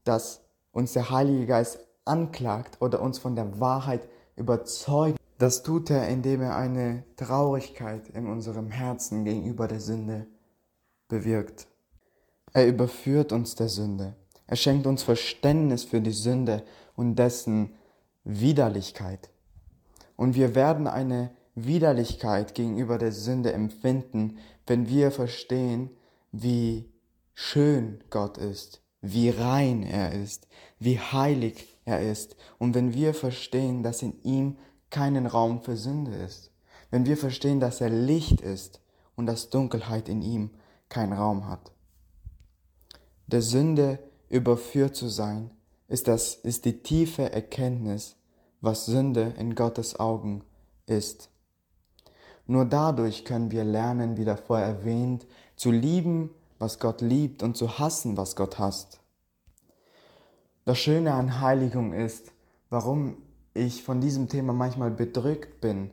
dass 0.04 0.42
uns 0.72 0.94
der 0.94 1.12
Heilige 1.12 1.46
Geist 1.46 1.80
anklagt 2.06 2.82
oder 2.82 3.02
uns 3.02 3.20
von 3.20 3.36
der 3.36 3.60
Wahrheit 3.60 4.08
überzeugt. 4.36 5.20
Das 5.38 5.62
tut 5.62 5.92
er, 5.92 6.08
indem 6.08 6.42
er 6.42 6.56
eine 6.56 7.04
Traurigkeit 7.18 8.10
in 8.10 8.28
unserem 8.28 8.72
Herzen 8.72 9.26
gegenüber 9.26 9.68
der 9.68 9.82
Sünde 9.82 10.26
bewirkt. 11.08 11.68
Er 12.54 12.68
überführt 12.68 13.32
uns 13.32 13.56
der 13.56 13.70
Sünde. 13.70 14.16
Er 14.48 14.56
schenkt 14.56 14.88
uns 14.88 15.04
Verständnis 15.04 15.84
für 15.84 16.02
die 16.02 16.12
Sünde 16.12 16.64
und 16.96 17.18
dessen 17.18 17.76
Widerlichkeit. 18.24 19.30
Und 20.16 20.36
wir 20.36 20.56
werden 20.56 20.88
eine 20.88 21.32
Widerlichkeit 21.54 22.56
gegenüber 22.56 22.98
der 22.98 23.12
Sünde 23.12 23.52
empfinden, 23.52 24.38
wenn 24.66 24.88
wir 24.88 25.12
verstehen, 25.12 25.90
wie 26.42 26.92
schön 27.34 28.04
Gott 28.10 28.38
ist, 28.38 28.82
wie 29.02 29.30
rein 29.30 29.84
er 29.84 30.14
ist, 30.14 30.48
wie 30.80 31.00
heilig 31.00 31.78
er 31.86 32.02
ist 32.02 32.36
und 32.60 32.76
wenn 32.76 32.94
wir 32.94 33.14
verstehen, 33.14 33.84
dass 33.84 34.02
in 34.02 34.22
ihm 34.24 34.58
keinen 34.90 35.26
Raum 35.26 35.62
für 35.62 35.78
Sünde 35.78 36.16
ist, 36.16 36.52
wenn 36.92 37.06
wir 37.06 37.18
verstehen, 37.18 37.60
dass 37.60 37.82
er 37.82 37.90
Licht 37.90 38.42
ist 38.42 38.82
und 39.16 39.26
dass 39.26 39.50
Dunkelheit 39.50 40.10
in 40.10 40.22
ihm 40.22 40.52
keinen 40.90 41.14
Raum 41.14 41.48
hat. 41.48 41.72
Der 43.28 43.42
Sünde 43.42 44.00
überführt 44.30 44.96
zu 44.96 45.08
sein, 45.10 45.52
ist, 45.88 46.08
das, 46.08 46.36
ist 46.36 46.66
die 46.66 46.82
tiefe 46.84 47.32
Erkenntnis, 47.32 48.16
was 48.62 48.86
Sünde 48.86 49.34
in 49.38 49.56
Gottes 49.56 50.00
Augen 50.00 50.44
ist. 50.86 51.30
Nur 52.46 52.66
dadurch 52.66 53.26
können 53.26 53.52
wir 53.52 53.64
lernen, 53.64 54.18
wie 54.18 54.26
davor 54.26 54.60
erwähnt, 54.60 55.26
zu 55.58 55.72
lieben, 55.72 56.30
was 56.60 56.80
Gott 56.80 57.02
liebt 57.02 57.44
und 57.44 57.58
zu 57.58 57.80
hassen, 57.80 58.16
was 58.16 58.36
Gott 58.36 58.58
hasst. 58.58 59.00
Das 60.66 60.78
Schöne 60.80 61.14
an 61.14 61.42
Heiligung 61.42 61.94
ist, 61.94 62.32
warum 62.70 63.18
ich 63.54 63.84
von 63.84 64.00
diesem 64.00 64.30
Thema 64.30 64.54
manchmal 64.54 64.92
bedrückt 64.92 65.60
bin 65.62 65.92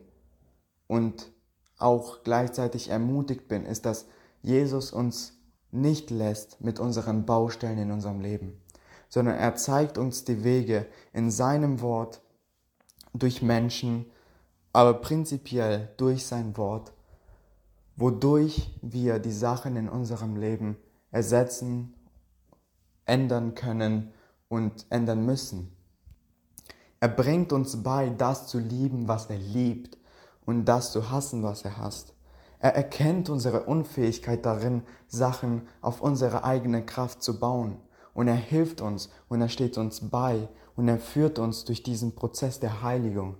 und 0.87 1.31
auch 1.77 2.23
gleichzeitig 2.23 2.89
ermutigt 2.89 3.47
bin, 3.47 3.65
ist, 3.65 3.85
dass 3.85 4.05
Jesus 4.41 4.91
uns 4.93 5.33
nicht 5.71 6.09
lässt 6.09 6.61
mit 6.61 6.79
unseren 6.79 7.25
Baustellen 7.25 7.77
in 7.77 7.91
unserem 7.91 8.21
Leben, 8.21 8.61
sondern 9.09 9.35
er 9.35 9.55
zeigt 9.55 9.97
uns 9.97 10.23
die 10.23 10.43
Wege 10.43 10.85
in 11.11 11.31
seinem 11.31 11.81
Wort, 11.81 12.21
durch 13.13 13.41
Menschen, 13.41 14.05
aber 14.73 14.95
prinzipiell 14.95 15.93
durch 15.97 16.25
sein 16.25 16.57
Wort, 16.57 16.91
wodurch 17.95 18.77
wir 18.81 19.19
die 19.19 19.31
Sachen 19.31 19.75
in 19.75 19.89
unserem 19.89 20.35
Leben 20.35 20.77
ersetzen, 21.11 21.93
ändern 23.05 23.55
können 23.55 24.11
und 24.49 24.85
ändern 24.89 25.25
müssen. 25.25 25.71
Er 26.99 27.09
bringt 27.09 27.53
uns 27.53 27.83
bei, 27.83 28.09
das 28.09 28.47
zu 28.47 28.59
lieben, 28.59 29.07
was 29.07 29.27
er 29.27 29.37
liebt 29.37 29.97
und 30.45 30.65
das 30.65 30.91
zu 30.91 31.09
hassen, 31.09 31.43
was 31.43 31.63
er 31.63 31.77
hasst. 31.77 32.13
Er 32.59 32.75
erkennt 32.75 33.29
unsere 33.29 33.63
Unfähigkeit 33.63 34.45
darin, 34.45 34.83
Sachen 35.07 35.67
auf 35.81 36.01
unsere 36.01 36.43
eigene 36.43 36.85
Kraft 36.85 37.21
zu 37.21 37.39
bauen. 37.39 37.77
Und 38.13 38.27
er 38.27 38.35
hilft 38.35 38.81
uns 38.81 39.09
und 39.27 39.41
er 39.41 39.49
steht 39.49 39.77
uns 39.77 40.09
bei 40.09 40.47
und 40.75 40.87
er 40.87 40.97
führt 40.97 41.37
uns 41.37 41.65
durch 41.65 41.83
diesen 41.83 42.15
Prozess 42.15 42.59
der 42.59 42.81
Heiligung. 42.81 43.35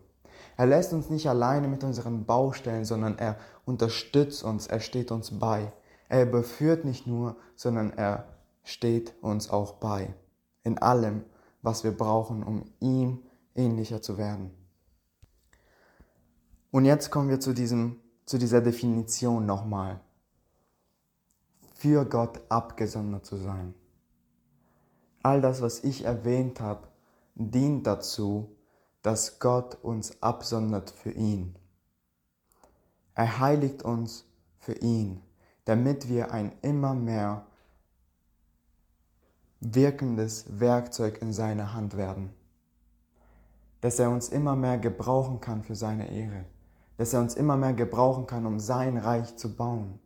Er 0.57 0.67
lässt 0.67 0.93
uns 0.93 1.09
nicht 1.09 1.27
alleine 1.27 1.67
mit 1.67 1.83
unseren 1.83 2.25
Baustellen, 2.25 2.85
sondern 2.85 3.17
er 3.17 3.37
unterstützt 3.65 4.43
uns, 4.43 4.67
er 4.67 4.79
steht 4.79 5.11
uns 5.11 5.39
bei. 5.39 5.71
Er 6.07 6.23
überführt 6.23 6.85
nicht 6.85 7.07
nur, 7.07 7.35
sondern 7.55 7.91
er 7.91 8.25
steht 8.63 9.13
uns 9.21 9.49
auch 9.49 9.73
bei. 9.73 10.13
In 10.63 10.77
allem, 10.77 11.23
was 11.61 11.83
wir 11.83 11.91
brauchen, 11.91 12.43
um 12.43 12.65
ihm 12.79 13.23
ähnlicher 13.55 14.01
zu 14.01 14.17
werden. 14.17 14.51
Und 16.71 16.85
jetzt 16.85 17.09
kommen 17.09 17.29
wir 17.29 17.39
zu, 17.39 17.53
diesem, 17.53 17.99
zu 18.25 18.37
dieser 18.37 18.61
Definition 18.61 19.45
nochmal. 19.45 19.99
Für 21.73 22.05
Gott 22.05 22.41
abgesondert 22.49 23.25
zu 23.25 23.37
sein. 23.37 23.73
All 25.23 25.41
das, 25.41 25.61
was 25.61 25.83
ich 25.83 26.03
erwähnt 26.05 26.59
habe, 26.59 26.87
dient 27.35 27.87
dazu, 27.87 28.55
dass 29.01 29.39
Gott 29.39 29.77
uns 29.83 30.21
absondert 30.21 30.89
für 30.89 31.11
ihn. 31.11 31.55
Er 33.15 33.39
heiligt 33.39 33.83
uns 33.83 34.25
für 34.59 34.73
ihn, 34.73 35.21
damit 35.63 36.09
wir 36.09 36.31
ein 36.31 36.51
immer 36.61 36.93
mehr 36.93 37.45
wirkendes 39.61 40.59
Werkzeug 40.59 41.21
in 41.21 41.31
seiner 41.31 41.73
Hand 41.73 41.95
werden. 41.95 42.33
Dass 43.79 43.99
er 43.99 44.09
uns 44.09 44.29
immer 44.29 44.55
mehr 44.55 44.77
gebrauchen 44.77 45.39
kann 45.39 45.63
für 45.63 45.75
seine 45.75 46.11
Ehre. 46.11 46.45
Dass 46.97 47.13
er 47.13 47.21
uns 47.21 47.35
immer 47.35 47.55
mehr 47.55 47.73
gebrauchen 47.73 48.27
kann, 48.27 48.45
um 48.45 48.59
sein 48.59 48.97
Reich 48.97 49.35
zu 49.37 49.55
bauen. 49.55 49.99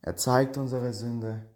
Er 0.00 0.16
zeigt 0.16 0.58
unsere 0.58 0.92
Sünde. 0.92 1.46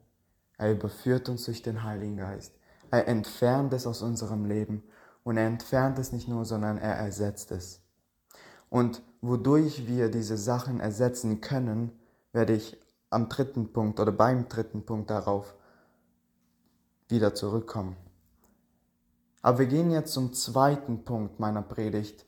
Er 0.57 0.73
überführt 0.73 1.29
uns 1.29 1.45
durch 1.45 1.63
den 1.63 1.83
Heiligen 1.83 2.17
Geist. 2.17 2.55
Er 2.91 3.09
entfernt 3.09 3.73
es 3.73 3.87
aus 3.87 4.03
unserem 4.03 4.45
Leben. 4.45 4.85
Und 5.25 5.37
er 5.37 5.47
entfernt 5.47 5.99
es 5.99 6.13
nicht 6.13 6.29
nur, 6.29 6.45
sondern 6.45 6.79
er 6.79 6.95
ersetzt 6.95 7.51
es. 7.51 7.86
Und 8.77 9.01
wodurch 9.23 9.87
wir 9.87 10.11
diese 10.11 10.37
Sachen 10.37 10.81
ersetzen 10.81 11.41
können, 11.41 11.99
werde 12.33 12.53
ich 12.53 12.77
am 13.09 13.31
dritten 13.31 13.73
Punkt 13.73 13.99
oder 14.01 14.13
beim 14.13 14.51
dritten 14.51 14.85
Punkt 14.85 15.09
darauf 15.09 15.55
wieder 17.09 17.35
zurückkommen. 17.35 17.97
Aber 19.41 19.61
wir 19.61 19.67
gehen 19.67 19.91
jetzt 19.91 20.13
zum 20.13 20.35
zweiten 20.35 21.05
Punkt 21.05 21.41
meiner 21.41 21.63
Predigt. 21.63 22.27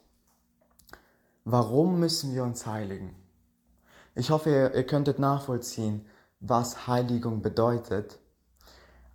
Warum 1.45 2.01
müssen 2.01 2.35
wir 2.35 2.45
uns 2.45 2.65
heiligen? 2.65 3.15
Ich 4.15 4.31
hoffe, 4.31 4.49
ihr, 4.49 4.75
ihr 4.75 4.87
könntet 4.87 5.19
nachvollziehen, 5.19 6.07
was 6.41 6.87
Heiligung 6.87 7.43
bedeutet. 7.43 8.21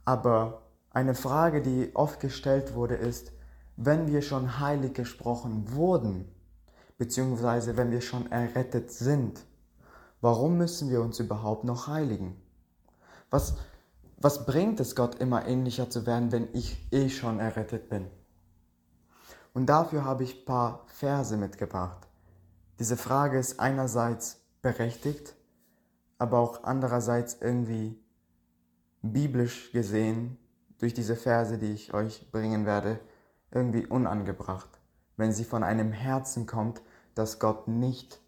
Aber 0.05 0.61
eine 0.91 1.15
Frage, 1.15 1.63
die 1.63 1.95
oft 1.95 2.19
gestellt 2.19 2.75
wurde, 2.75 2.93
ist, 2.93 3.31
wenn 3.75 4.05
wir 4.05 4.21
schon 4.21 4.59
heilig 4.59 4.93
gesprochen 4.93 5.73
wurden, 5.73 6.32
beziehungsweise 7.03 7.75
wenn 7.75 7.91
wir 7.91 7.99
schon 7.99 8.31
errettet 8.31 8.89
sind, 8.89 9.41
warum 10.21 10.57
müssen 10.57 10.89
wir 10.89 11.01
uns 11.01 11.19
überhaupt 11.19 11.65
noch 11.65 11.87
heiligen? 11.87 12.41
Was, 13.29 13.55
was 14.15 14.45
bringt 14.45 14.79
es 14.79 14.95
Gott 14.95 15.15
immer 15.15 15.45
ähnlicher 15.45 15.89
zu 15.89 16.05
werden, 16.05 16.31
wenn 16.31 16.47
ich 16.53 16.87
eh 16.93 17.09
schon 17.09 17.41
errettet 17.41 17.89
bin? 17.89 18.07
Und 19.53 19.65
dafür 19.65 20.05
habe 20.05 20.23
ich 20.23 20.39
ein 20.39 20.45
paar 20.45 20.85
Verse 20.87 21.35
mitgebracht. 21.35 22.07
Diese 22.79 22.95
Frage 22.95 23.37
ist 23.37 23.59
einerseits 23.59 24.41
berechtigt, 24.61 25.35
aber 26.17 26.39
auch 26.39 26.63
andererseits 26.63 27.35
irgendwie 27.41 28.01
biblisch 29.01 29.73
gesehen 29.73 30.37
durch 30.77 30.93
diese 30.93 31.17
Verse, 31.17 31.57
die 31.57 31.73
ich 31.73 31.93
euch 31.93 32.31
bringen 32.31 32.65
werde, 32.65 32.97
irgendwie 33.51 33.85
unangebracht, 33.85 34.69
wenn 35.17 35.33
sie 35.33 35.43
von 35.43 35.63
einem 35.63 35.91
Herzen 35.91 36.45
kommt, 36.45 36.81
das 37.15 37.39
Gott 37.39 37.67
nicht 37.67 38.21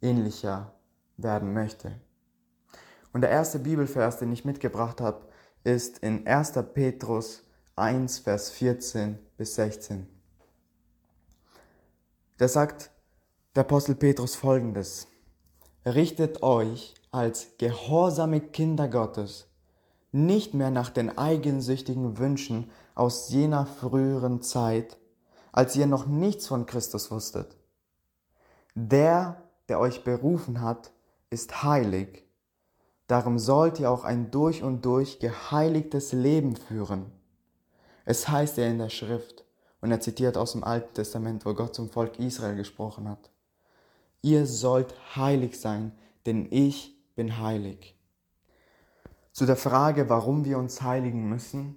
ähnlicher 0.00 0.74
werden 1.16 1.52
möchte. 1.52 1.92
Und 3.12 3.22
der 3.22 3.30
erste 3.30 3.58
Bibelvers, 3.58 4.18
den 4.18 4.32
ich 4.32 4.44
mitgebracht 4.44 5.00
habe, 5.00 5.26
ist 5.64 5.98
in 5.98 6.26
1. 6.26 6.52
Petrus 6.72 7.42
1, 7.76 8.20
Vers 8.20 8.50
14 8.50 9.18
bis 9.36 9.54
16. 9.56 10.06
Da 12.38 12.48
sagt 12.48 12.90
der 13.54 13.62
Apostel 13.62 13.94
Petrus 13.94 14.36
folgendes. 14.36 15.08
Richtet 15.84 16.42
euch 16.42 16.94
als 17.10 17.48
gehorsame 17.58 18.40
Kinder 18.40 18.88
Gottes 18.88 19.50
nicht 20.12 20.54
mehr 20.54 20.70
nach 20.70 20.90
den 20.90 21.16
eigensüchtigen 21.16 22.18
Wünschen 22.18 22.70
aus 22.94 23.28
jener 23.30 23.66
früheren 23.66 24.42
Zeit, 24.42 24.98
als 25.52 25.76
ihr 25.76 25.86
noch 25.86 26.06
nichts 26.06 26.46
von 26.46 26.66
Christus 26.66 27.10
wusstet. 27.10 27.56
Der, 28.74 29.42
der 29.68 29.80
euch 29.80 30.04
berufen 30.04 30.60
hat, 30.60 30.92
ist 31.30 31.62
heilig. 31.62 32.24
Darum 33.06 33.38
sollt 33.38 33.80
ihr 33.80 33.90
auch 33.90 34.04
ein 34.04 34.30
durch 34.30 34.62
und 34.62 34.84
durch 34.84 35.18
geheiligtes 35.18 36.12
Leben 36.12 36.56
führen. 36.56 37.10
Es 38.04 38.28
heißt 38.28 38.56
ja 38.56 38.66
in 38.66 38.78
der 38.78 38.88
Schrift, 38.88 39.44
und 39.80 39.90
er 39.90 40.00
zitiert 40.00 40.36
aus 40.36 40.52
dem 40.52 40.62
Alten 40.62 40.94
Testament, 40.94 41.46
wo 41.46 41.54
Gott 41.54 41.74
zum 41.74 41.88
Volk 41.88 42.18
Israel 42.18 42.54
gesprochen 42.54 43.08
hat. 43.08 43.30
Ihr 44.22 44.46
sollt 44.46 44.94
heilig 45.16 45.58
sein, 45.58 45.92
denn 46.26 46.46
ich 46.50 46.96
bin 47.14 47.38
heilig. 47.38 47.96
Zu 49.32 49.46
der 49.46 49.56
Frage, 49.56 50.08
warum 50.08 50.44
wir 50.44 50.58
uns 50.58 50.82
heiligen 50.82 51.28
müssen. 51.28 51.76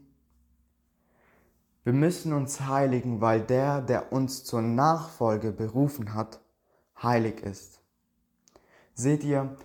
Wir 1.83 1.93
müssen 1.93 2.33
uns 2.33 2.61
heiligen, 2.61 3.21
weil 3.21 3.41
der, 3.41 3.81
der 3.81 4.11
uns 4.11 4.43
zur 4.43 4.61
Nachfolge 4.61 5.51
berufen 5.51 6.13
hat, 6.13 6.39
heilig 7.03 7.41
ist. 7.41 7.79
Seht 8.93 9.23
ihr, 9.23 9.55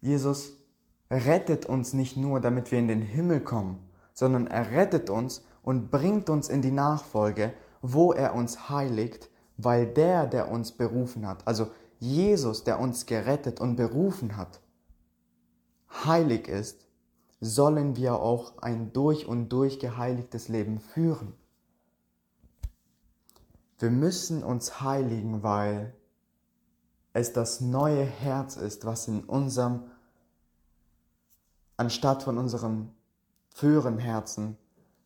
Jesus 0.00 0.52
rettet 1.10 1.66
uns 1.66 1.92
nicht 1.92 2.16
nur, 2.16 2.40
damit 2.40 2.70
wir 2.70 2.78
in 2.78 2.88
den 2.88 3.02
Himmel 3.02 3.40
kommen, 3.40 3.78
sondern 4.12 4.46
er 4.46 4.70
rettet 4.70 5.10
uns 5.10 5.44
und 5.62 5.90
bringt 5.90 6.30
uns 6.30 6.48
in 6.48 6.62
die 6.62 6.70
Nachfolge, 6.70 7.52
wo 7.80 8.12
er 8.12 8.34
uns 8.34 8.68
heiligt, 8.68 9.30
weil 9.56 9.86
der, 9.86 10.26
der 10.26 10.50
uns 10.50 10.72
berufen 10.72 11.26
hat, 11.26 11.46
also 11.46 11.70
Jesus, 11.98 12.64
der 12.64 12.80
uns 12.80 13.06
gerettet 13.06 13.60
und 13.60 13.76
berufen 13.76 14.36
hat, 14.36 14.60
heilig 16.04 16.48
ist, 16.48 16.86
sollen 17.40 17.96
wir 17.96 18.20
auch 18.20 18.58
ein 18.58 18.92
durch 18.92 19.26
und 19.26 19.50
durch 19.50 19.78
geheiligtes 19.78 20.48
Leben 20.48 20.80
führen. 20.80 21.34
Wir 23.78 23.90
müssen 23.90 24.42
uns 24.42 24.80
heiligen, 24.80 25.42
weil 25.42 25.94
es 27.12 27.32
das 27.32 27.60
neue 27.60 28.04
Herz 28.04 28.56
ist, 28.56 28.84
was 28.84 29.08
in 29.08 29.24
unserem, 29.24 29.84
anstatt 31.76 32.22
von 32.22 32.38
unserem 32.38 32.90
früheren 33.50 33.98
Herzen, 33.98 34.56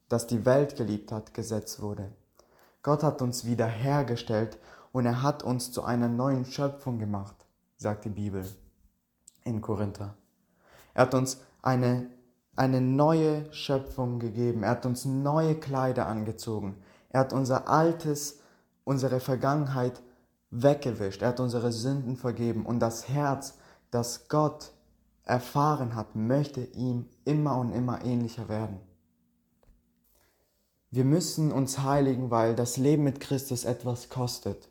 das 0.08 0.26
die 0.26 0.44
Welt 0.44 0.76
geliebt 0.76 1.10
hat, 1.10 1.34
gesetzt 1.34 1.82
wurde. 1.82 2.12
Gott 2.82 3.02
hat 3.02 3.22
uns 3.22 3.44
wiederhergestellt 3.44 4.58
und 4.92 5.06
er 5.06 5.22
hat 5.22 5.42
uns 5.42 5.72
zu 5.72 5.82
einer 5.82 6.08
neuen 6.08 6.44
Schöpfung 6.44 6.98
gemacht, 6.98 7.34
sagt 7.76 8.04
die 8.04 8.10
Bibel 8.10 8.48
in 9.42 9.60
Korinther. 9.60 10.14
Er 10.94 11.02
hat 11.02 11.14
uns 11.14 11.40
eine, 11.62 12.08
eine 12.54 12.80
neue 12.80 13.52
Schöpfung 13.52 14.18
gegeben. 14.18 14.62
Er 14.62 14.70
hat 14.70 14.86
uns 14.86 15.04
neue 15.04 15.56
Kleider 15.56 16.06
angezogen. 16.06 16.76
Er 17.10 17.20
hat 17.20 17.32
unser 17.32 17.68
altes, 17.68 18.38
unsere 18.84 19.20
Vergangenheit 19.20 20.00
weggewischt. 20.50 21.22
Er 21.22 21.28
hat 21.28 21.40
unsere 21.40 21.72
Sünden 21.72 22.16
vergeben. 22.16 22.66
Und 22.66 22.80
das 22.80 23.08
Herz, 23.08 23.58
das 23.90 24.28
Gott 24.28 24.72
erfahren 25.24 25.94
hat, 25.94 26.14
möchte 26.14 26.62
ihm 26.62 27.06
immer 27.24 27.58
und 27.58 27.72
immer 27.72 28.04
ähnlicher 28.04 28.48
werden. 28.48 28.80
Wir 30.90 31.04
müssen 31.04 31.52
uns 31.52 31.80
heiligen, 31.80 32.30
weil 32.30 32.54
das 32.54 32.76
Leben 32.76 33.04
mit 33.04 33.20
Christus 33.20 33.64
etwas 33.64 34.08
kostet. 34.08 34.68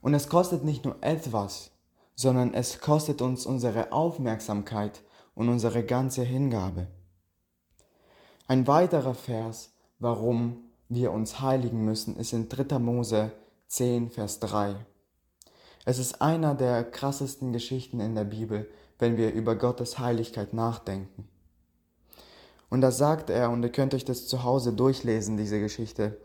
Und 0.00 0.14
es 0.14 0.28
kostet 0.28 0.64
nicht 0.64 0.84
nur 0.84 0.96
etwas, 1.00 1.70
sondern 2.14 2.54
es 2.54 2.80
kostet 2.80 3.22
uns 3.22 3.46
unsere 3.46 3.92
Aufmerksamkeit 3.92 5.02
und 5.34 5.48
unsere 5.48 5.84
ganze 5.84 6.22
Hingabe. 6.22 6.88
Ein 8.46 8.66
weiterer 8.66 9.14
Vers, 9.14 9.72
warum 9.98 10.64
wir 10.88 11.12
uns 11.12 11.40
heiligen 11.40 11.84
müssen, 11.84 12.16
ist 12.16 12.32
in 12.32 12.48
3. 12.48 12.78
Mose 12.78 13.32
10, 13.72 14.10
Vers 14.10 14.38
3. 14.40 14.76
Es 15.86 15.98
ist 15.98 16.20
einer 16.20 16.54
der 16.54 16.84
krassesten 16.84 17.54
Geschichten 17.54 18.00
in 18.00 18.14
der 18.14 18.24
Bibel, 18.24 18.68
wenn 18.98 19.16
wir 19.16 19.32
über 19.32 19.56
Gottes 19.56 19.98
Heiligkeit 19.98 20.52
nachdenken. 20.52 21.26
Und 22.68 22.82
da 22.82 22.90
sagt 22.90 23.30
er, 23.30 23.48
und 23.48 23.62
ihr 23.62 23.72
könnt 23.72 23.94
euch 23.94 24.04
das 24.04 24.26
zu 24.26 24.42
Hause 24.42 24.74
durchlesen, 24.74 25.38
diese 25.38 25.58
Geschichte. 25.58 26.20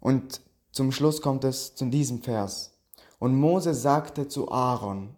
Und 0.00 0.42
zum 0.70 0.92
Schluss 0.92 1.22
kommt 1.22 1.44
es 1.44 1.74
zu 1.74 1.86
diesem 1.86 2.20
Vers. 2.20 2.72
Und 3.18 3.34
Mose 3.36 3.72
sagte 3.72 4.28
zu 4.28 4.50
Aaron, 4.50 5.16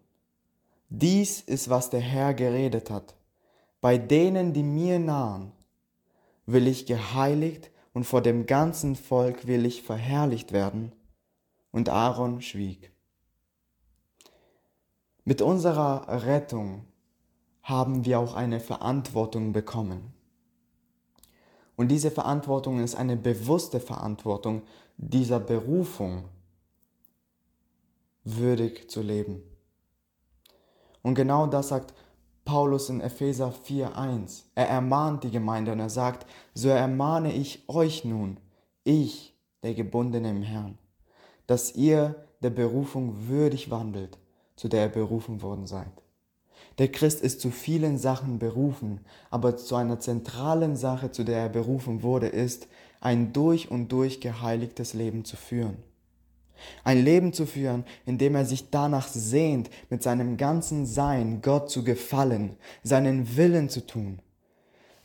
dies 0.90 1.40
ist, 1.40 1.68
was 1.68 1.90
der 1.90 2.00
Herr 2.00 2.34
geredet 2.34 2.88
hat. 2.88 3.16
Bei 3.80 3.98
denen, 3.98 4.52
die 4.52 4.62
mir 4.62 5.00
nahen, 5.00 5.50
will 6.46 6.68
ich 6.68 6.86
geheiligt 6.86 7.72
und 7.94 8.04
vor 8.04 8.22
dem 8.22 8.46
ganzen 8.46 8.94
Volk 8.94 9.48
will 9.48 9.66
ich 9.66 9.82
verherrlicht 9.82 10.52
werden 10.52 10.92
und 11.72 11.88
Aaron 11.88 12.40
schwieg. 12.40 12.92
Mit 15.24 15.42
unserer 15.42 16.24
Rettung 16.26 16.84
haben 17.62 18.04
wir 18.04 18.20
auch 18.20 18.34
eine 18.34 18.60
Verantwortung 18.60 19.52
bekommen. 19.52 20.12
Und 21.76 21.88
diese 21.88 22.10
Verantwortung 22.10 22.80
ist 22.80 22.94
eine 22.94 23.16
bewusste 23.16 23.80
Verantwortung 23.80 24.62
dieser 24.96 25.40
Berufung, 25.40 26.24
würdig 28.24 28.88
zu 28.88 29.02
leben. 29.02 29.42
Und 31.02 31.14
genau 31.14 31.46
das 31.46 31.68
sagt 31.68 31.94
Paulus 32.44 32.88
in 32.88 33.00
Epheser 33.00 33.52
4.1. 33.52 34.44
Er 34.54 34.68
ermahnt 34.68 35.24
die 35.24 35.30
Gemeinde 35.30 35.72
und 35.72 35.80
er 35.80 35.90
sagt, 35.90 36.26
so 36.54 36.68
ermahne 36.68 37.32
ich 37.32 37.68
euch 37.68 38.04
nun, 38.04 38.38
ich, 38.84 39.36
der 39.62 39.74
Gebundene 39.74 40.30
im 40.30 40.42
Herrn, 40.42 40.78
dass 41.52 41.74
ihr 41.74 42.14
der 42.42 42.48
Berufung 42.48 43.28
würdig 43.28 43.70
wandelt, 43.70 44.16
zu 44.56 44.68
der 44.68 44.86
ihr 44.86 44.88
berufen 44.88 45.42
worden 45.42 45.66
seid. 45.66 45.92
Der 46.78 46.90
Christ 46.90 47.20
ist 47.20 47.42
zu 47.42 47.50
vielen 47.50 47.98
Sachen 47.98 48.38
berufen, 48.38 49.00
aber 49.28 49.58
zu 49.58 49.76
einer 49.76 50.00
zentralen 50.00 50.76
Sache, 50.76 51.10
zu 51.10 51.24
der 51.24 51.40
er 51.40 51.48
berufen 51.50 52.02
wurde, 52.02 52.28
ist, 52.28 52.68
ein 53.02 53.34
durch 53.34 53.70
und 53.70 53.92
durch 53.92 54.22
geheiligtes 54.22 54.94
Leben 54.94 55.26
zu 55.26 55.36
führen. 55.36 55.76
Ein 56.84 57.04
Leben 57.04 57.34
zu 57.34 57.44
führen, 57.44 57.84
in 58.06 58.16
dem 58.16 58.34
er 58.34 58.46
sich 58.46 58.70
danach 58.70 59.08
sehnt, 59.08 59.68
mit 59.90 60.02
seinem 60.02 60.38
ganzen 60.38 60.86
Sein 60.86 61.42
Gott 61.42 61.68
zu 61.68 61.84
gefallen, 61.84 62.56
seinen 62.82 63.36
Willen 63.36 63.68
zu 63.68 63.86
tun, 63.86 64.20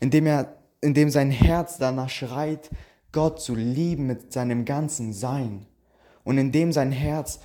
in 0.00 0.10
dem 0.10 0.24
er, 0.24 0.56
in 0.80 0.94
dem 0.94 1.10
sein 1.10 1.30
Herz 1.30 1.76
danach 1.76 2.08
schreit, 2.08 2.70
Gott 3.12 3.38
zu 3.38 3.54
lieben 3.54 4.06
mit 4.06 4.32
seinem 4.32 4.64
ganzen 4.64 5.12
Sein 5.12 5.66
und 6.28 6.36
in 6.36 6.52
dem 6.52 6.72
sein 6.72 6.92
Herz 6.92 7.40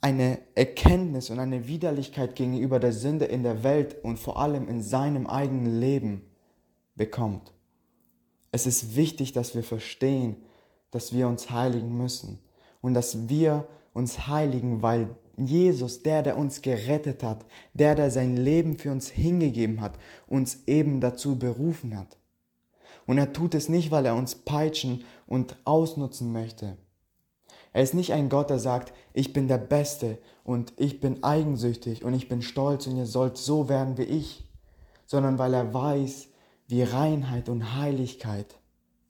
eine 0.00 0.38
Erkenntnis 0.54 1.28
und 1.28 1.40
eine 1.40 1.66
Widerlichkeit 1.66 2.36
gegenüber 2.36 2.78
der 2.78 2.92
Sünde 2.92 3.24
in 3.24 3.42
der 3.42 3.64
Welt 3.64 3.96
und 4.04 4.16
vor 4.16 4.38
allem 4.38 4.68
in 4.68 4.80
seinem 4.80 5.26
eigenen 5.26 5.80
Leben 5.80 6.22
bekommt. 6.94 7.52
Es 8.52 8.64
ist 8.64 8.94
wichtig, 8.94 9.32
dass 9.32 9.56
wir 9.56 9.64
verstehen, 9.64 10.36
dass 10.92 11.12
wir 11.12 11.26
uns 11.26 11.50
heiligen 11.50 11.98
müssen 11.98 12.38
und 12.80 12.94
dass 12.94 13.28
wir 13.28 13.66
uns 13.92 14.28
heiligen, 14.28 14.82
weil 14.82 15.16
Jesus, 15.36 16.04
der, 16.04 16.22
der 16.22 16.38
uns 16.38 16.62
gerettet 16.62 17.24
hat, 17.24 17.44
der, 17.74 17.96
der 17.96 18.12
sein 18.12 18.36
Leben 18.36 18.78
für 18.78 18.92
uns 18.92 19.08
hingegeben 19.08 19.80
hat, 19.80 19.98
uns 20.28 20.62
eben 20.68 21.00
dazu 21.00 21.40
berufen 21.40 21.98
hat. 21.98 22.18
Und 23.04 23.18
er 23.18 23.32
tut 23.32 23.56
es 23.56 23.68
nicht, 23.68 23.90
weil 23.90 24.06
er 24.06 24.14
uns 24.14 24.36
peitschen 24.36 25.02
und 25.26 25.56
ausnutzen 25.64 26.30
möchte, 26.30 26.76
er 27.72 27.82
ist 27.82 27.94
nicht 27.94 28.12
ein 28.12 28.28
Gott, 28.28 28.50
der 28.50 28.58
sagt, 28.58 28.92
ich 29.14 29.32
bin 29.32 29.48
der 29.48 29.58
Beste 29.58 30.18
und 30.44 30.72
ich 30.76 31.00
bin 31.00 31.22
eigensüchtig 31.24 32.04
und 32.04 32.14
ich 32.14 32.28
bin 32.28 32.42
stolz 32.42 32.86
und 32.86 32.96
ihr 32.96 33.06
sollt 33.06 33.38
so 33.38 33.68
werden 33.68 33.96
wie 33.96 34.02
ich, 34.02 34.46
sondern 35.06 35.38
weil 35.38 35.54
er 35.54 35.72
weiß, 35.72 36.28
wie 36.68 36.82
Reinheit 36.82 37.48
und 37.48 37.74
Heiligkeit 37.76 38.58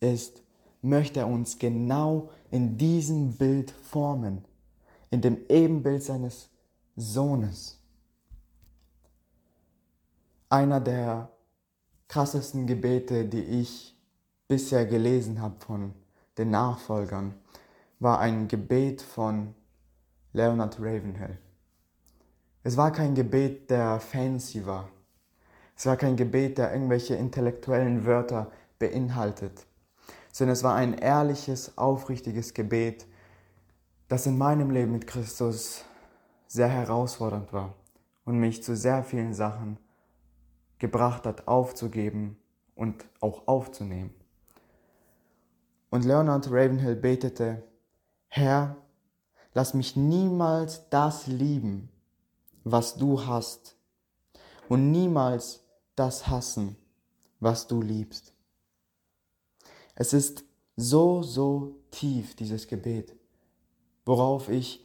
ist, 0.01 0.43
möchte 0.81 1.21
er 1.21 1.29
uns 1.29 1.59
genau 1.59 2.31
in 2.51 2.77
diesem 2.77 3.37
Bild 3.37 3.71
formen, 3.71 4.45
in 5.11 5.21
dem 5.21 5.39
Ebenbild 5.49 6.03
seines 6.03 6.49
Sohnes. 6.97 7.79
Einer 10.49 10.81
der 10.81 11.31
krassesten 12.09 12.67
Gebete, 12.67 13.25
die 13.25 13.43
ich 13.43 13.97
bisher 14.47 14.85
gelesen 14.85 15.41
habe 15.41 15.57
von 15.61 15.95
den 16.37 16.51
Nachfolgern, 16.51 17.35
war 18.03 18.19
ein 18.19 18.49
Gebet 18.49 19.01
von 19.01 19.55
Leonard 20.33 20.81
Ravenhill. 20.81 21.39
Es 22.65 22.77
war 22.77 22.91
kein 22.91 23.15
Gebet, 23.15 23.71
der 23.71 24.01
fancy 24.01 24.67
war. 24.67 24.89
Es 25.77 25.87
war 25.87 25.97
kein 25.97 26.17
Gebet, 26.17 26.59
der 26.59 26.73
irgendwelche 26.73 27.15
intellektuellen 27.15 28.05
Wörter 28.05 28.51
beinhaltet, 28.81 29.67
sondern 30.33 30.55
es 30.55 30.65
war 30.65 30.75
ein 30.75 30.95
ehrliches, 30.95 31.79
aufrichtiges 31.79 32.55
Gebet, 32.55 33.07
das 34.09 34.27
in 34.27 34.37
meinem 34.37 34.71
Leben 34.71 34.91
mit 34.91 35.07
Christus 35.07 35.85
sehr 36.49 36.69
herausfordernd 36.69 37.53
war 37.53 37.75
und 38.25 38.39
mich 38.39 38.65
zu 38.65 38.75
sehr 38.75 39.05
vielen 39.05 39.33
Sachen 39.33 39.79
gebracht 40.79 41.25
hat, 41.25 41.47
aufzugeben 41.47 42.37
und 42.75 43.05
auch 43.21 43.47
aufzunehmen. 43.47 44.13
Und 45.91 46.05
Leonard 46.05 46.51
Ravenhill 46.51 46.97
betete, 46.97 47.63
Herr, 48.35 48.79
lass 49.53 49.75
mich 49.75 49.95
niemals 49.95 50.89
das 50.89 51.27
lieben, 51.27 51.91
was 52.65 52.97
du 52.97 53.27
hast, 53.27 53.77
und 54.71 54.91
niemals 54.91 55.63
das 55.97 56.29
hassen, 56.29 56.77
was 57.41 57.67
du 57.67 57.83
liebst. 57.83 58.33
Es 59.95 60.15
ist 60.15 60.45
so, 60.77 61.23
so 61.23 61.77
tief, 61.91 62.35
dieses 62.35 62.69
Gebet, 62.69 63.15
worauf 64.07 64.49
ich 64.49 64.83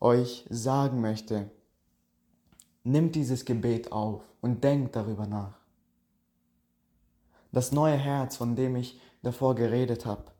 euch 0.00 0.44
sagen 0.50 1.00
möchte, 1.00 1.52
nimmt 2.82 3.14
dieses 3.14 3.44
Gebet 3.44 3.92
auf 3.92 4.24
und 4.40 4.64
denkt 4.64 4.96
darüber 4.96 5.28
nach. 5.28 5.56
Das 7.52 7.70
neue 7.70 7.96
Herz, 7.96 8.38
von 8.38 8.56
dem 8.56 8.74
ich 8.74 9.00
davor 9.22 9.54
geredet 9.54 10.04
habe, 10.04 10.31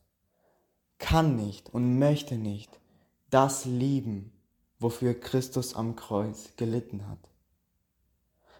kann 1.02 1.36
nicht 1.36 1.74
und 1.74 1.98
möchte 1.98 2.36
nicht 2.36 2.80
das 3.28 3.64
lieben, 3.66 4.32
wofür 4.78 5.18
Christus 5.18 5.74
am 5.74 5.96
Kreuz 5.96 6.56
gelitten 6.56 7.08
hat. 7.08 7.18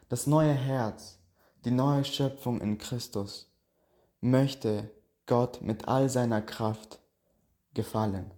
Das 0.08 0.26
neue 0.26 0.52
Herz, 0.52 1.18
die 1.64 1.70
neue 1.70 2.04
Schöpfung 2.04 2.60
in 2.60 2.78
Christus, 2.78 3.48
möchte 4.20 4.90
Gott 5.26 5.62
mit 5.62 5.88
all 5.88 6.08
seiner 6.08 6.42
Kraft 6.42 7.00
gefallen. 7.74 8.30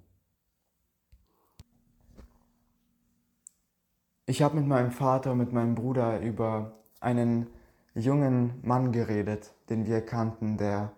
Ich 4.26 4.42
habe 4.42 4.56
mit 4.56 4.66
meinem 4.66 4.92
Vater 4.92 5.32
und 5.32 5.38
mit 5.38 5.52
meinem 5.52 5.74
Bruder 5.74 6.20
über 6.20 6.78
einen 7.00 7.48
jungen 7.94 8.60
Mann 8.62 8.92
geredet, 8.92 9.52
den 9.70 9.86
wir 9.86 10.02
kannten, 10.02 10.56
der 10.58 10.92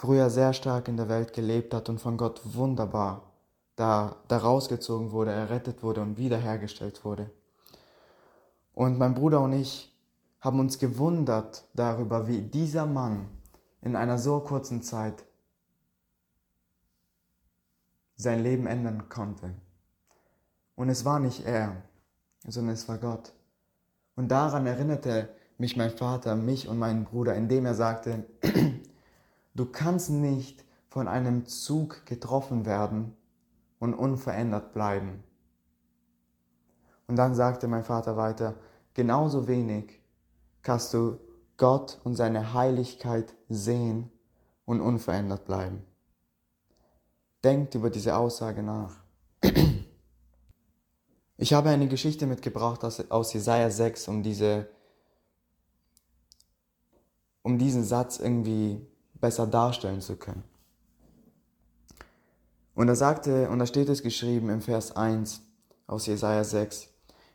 früher 0.00 0.30
sehr 0.30 0.54
stark 0.54 0.88
in 0.88 0.96
der 0.96 1.10
Welt 1.10 1.34
gelebt 1.34 1.74
hat 1.74 1.90
und 1.90 2.00
von 2.00 2.16
Gott 2.16 2.40
wunderbar 2.54 3.34
da, 3.76 4.16
da 4.28 4.38
rausgezogen 4.38 5.12
wurde, 5.12 5.30
errettet 5.30 5.82
wurde 5.82 6.00
und 6.00 6.16
wiederhergestellt 6.16 7.04
wurde. 7.04 7.30
Und 8.72 8.98
mein 8.98 9.12
Bruder 9.12 9.42
und 9.42 9.52
ich 9.52 9.94
haben 10.40 10.58
uns 10.58 10.78
gewundert 10.78 11.64
darüber, 11.74 12.26
wie 12.26 12.40
dieser 12.40 12.86
Mann 12.86 13.28
in 13.82 13.94
einer 13.94 14.16
so 14.16 14.40
kurzen 14.40 14.82
Zeit 14.82 15.22
sein 18.16 18.42
Leben 18.42 18.66
ändern 18.66 19.10
konnte. 19.10 19.52
Und 20.76 20.88
es 20.88 21.04
war 21.04 21.20
nicht 21.20 21.44
er, 21.44 21.76
sondern 22.48 22.72
es 22.72 22.88
war 22.88 22.96
Gott. 22.96 23.34
Und 24.16 24.28
daran 24.28 24.66
erinnerte 24.66 25.28
mich 25.58 25.76
mein 25.76 25.90
Vater, 25.90 26.36
mich 26.36 26.68
und 26.68 26.78
meinen 26.78 27.04
Bruder, 27.04 27.34
indem 27.34 27.66
er 27.66 27.74
sagte, 27.74 28.24
Du 29.54 29.66
kannst 29.66 30.10
nicht 30.10 30.64
von 30.88 31.08
einem 31.08 31.46
Zug 31.46 32.04
getroffen 32.06 32.66
werden 32.66 33.16
und 33.78 33.94
unverändert 33.94 34.72
bleiben. 34.72 35.22
Und 37.06 37.16
dann 37.16 37.34
sagte 37.34 37.66
mein 37.66 37.84
Vater 37.84 38.16
weiter, 38.16 38.54
genauso 38.94 39.48
wenig 39.48 40.00
kannst 40.62 40.94
du 40.94 41.18
Gott 41.56 42.00
und 42.04 42.14
seine 42.14 42.54
Heiligkeit 42.54 43.34
sehen 43.48 44.10
und 44.64 44.80
unverändert 44.80 45.44
bleiben. 45.44 45.84
Denkt 47.42 47.74
über 47.74 47.90
diese 47.90 48.16
Aussage 48.16 48.62
nach. 48.62 48.96
Ich 51.36 51.54
habe 51.54 51.70
eine 51.70 51.88
Geschichte 51.88 52.26
mitgebracht 52.26 52.84
aus, 52.84 53.32
Jesaja 53.32 53.70
6, 53.70 54.08
um 54.08 54.22
diese, 54.22 54.68
um 57.42 57.56
diesen 57.56 57.82
Satz 57.82 58.18
irgendwie 58.18 58.86
besser 59.20 59.46
darstellen 59.46 60.00
zu 60.00 60.16
können. 60.16 60.44
Und 62.74 62.86
da 62.86 62.94
sagte, 62.94 63.50
und 63.50 63.58
da 63.58 63.66
steht 63.66 63.88
es 63.88 64.02
geschrieben 64.02 64.48
im 64.48 64.62
Vers 64.62 64.96
1 64.96 65.42
aus 65.86 66.06
Jesaja 66.06 66.44
6, 66.44 66.88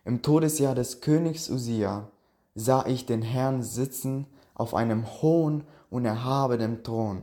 im 0.05 0.21
Todesjahr 0.21 0.75
des 0.75 1.01
Königs 1.01 1.49
Usia 1.49 2.09
sah 2.55 2.85
ich 2.85 3.05
den 3.05 3.21
Herrn 3.21 3.63
sitzen 3.63 4.27
auf 4.53 4.73
einem 4.73 5.05
hohen 5.21 5.63
und 5.89 6.05
erhabenen 6.05 6.83
Thron, 6.83 7.21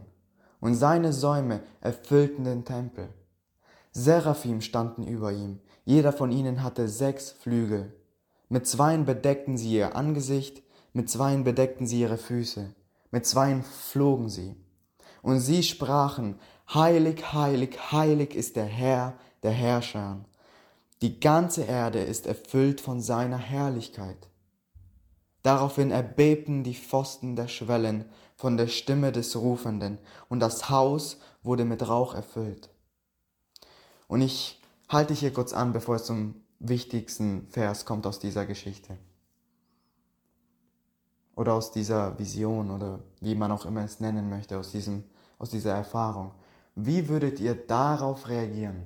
und 0.60 0.74
seine 0.74 1.12
Säume 1.12 1.62
erfüllten 1.80 2.44
den 2.44 2.64
Tempel. 2.64 3.08
Seraphim 3.92 4.60
standen 4.60 5.06
über 5.06 5.32
ihm, 5.32 5.60
jeder 5.84 6.12
von 6.12 6.30
ihnen 6.30 6.62
hatte 6.62 6.88
sechs 6.88 7.30
Flügel. 7.30 7.92
Mit 8.48 8.66
zweien 8.66 9.04
bedeckten 9.04 9.56
sie 9.56 9.72
ihr 9.72 9.96
Angesicht, 9.96 10.62
mit 10.92 11.10
zweien 11.10 11.42
bedeckten 11.44 11.86
sie 11.86 12.00
ihre 12.00 12.18
Füße, 12.18 12.74
mit 13.12 13.24
zweien 13.24 13.62
flogen 13.62 14.28
sie. 14.28 14.56
Und 15.22 15.38
sie 15.38 15.62
sprachen, 15.62 16.40
Heilig, 16.74 17.34
heilig, 17.34 17.92
heilig 17.92 18.34
ist 18.34 18.56
der 18.56 18.64
Herr 18.64 19.18
der 19.42 19.50
Herrscher. 19.50 20.24
Die 21.02 21.20
ganze 21.20 21.64
Erde 21.64 22.00
ist 22.00 22.26
erfüllt 22.26 22.80
von 22.80 23.02
seiner 23.02 23.36
Herrlichkeit. 23.36 24.28
Daraufhin 25.42 25.90
erbebten 25.90 26.64
die 26.64 26.74
Pfosten 26.74 27.36
der 27.36 27.48
Schwellen 27.48 28.06
von 28.36 28.56
der 28.56 28.68
Stimme 28.68 29.12
des 29.12 29.36
Rufenden, 29.36 29.98
und 30.28 30.40
das 30.40 30.70
Haus 30.70 31.18
wurde 31.42 31.64
mit 31.66 31.86
Rauch 31.86 32.14
erfüllt. 32.14 32.70
Und 34.06 34.22
ich 34.22 34.62
halte 34.88 35.12
hier 35.12 35.32
kurz 35.32 35.52
an, 35.52 35.72
bevor 35.72 35.96
es 35.96 36.04
zum 36.04 36.36
wichtigsten 36.58 37.48
Vers 37.48 37.84
kommt 37.84 38.06
aus 38.06 38.18
dieser 38.18 38.46
Geschichte. 38.46 38.96
Oder 41.42 41.54
aus 41.54 41.72
dieser 41.72 42.16
Vision 42.20 42.70
oder 42.70 43.00
wie 43.20 43.34
man 43.34 43.50
auch 43.50 43.66
immer 43.66 43.82
es 43.82 43.98
nennen 43.98 44.28
möchte, 44.28 44.56
aus, 44.56 44.70
diesem, 44.70 45.02
aus 45.40 45.50
dieser 45.50 45.74
Erfahrung. 45.74 46.30
Wie 46.76 47.08
würdet 47.08 47.40
ihr 47.40 47.56
darauf 47.56 48.28
reagieren? 48.28 48.84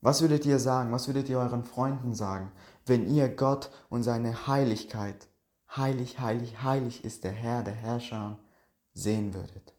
Was 0.00 0.22
würdet 0.22 0.46
ihr 0.46 0.58
sagen? 0.58 0.92
Was 0.92 1.08
würdet 1.08 1.28
ihr 1.28 1.38
euren 1.38 1.64
Freunden 1.64 2.14
sagen, 2.14 2.50
wenn 2.86 3.06
ihr 3.06 3.28
Gott 3.28 3.70
und 3.90 4.02
seine 4.02 4.46
Heiligkeit, 4.46 5.28
heilig, 5.76 6.20
heilig, 6.20 6.62
heilig 6.62 7.04
ist 7.04 7.22
der 7.22 7.32
Herr, 7.32 7.62
der 7.62 7.74
Herrscher, 7.74 8.38
sehen 8.94 9.34
würdet? 9.34 9.74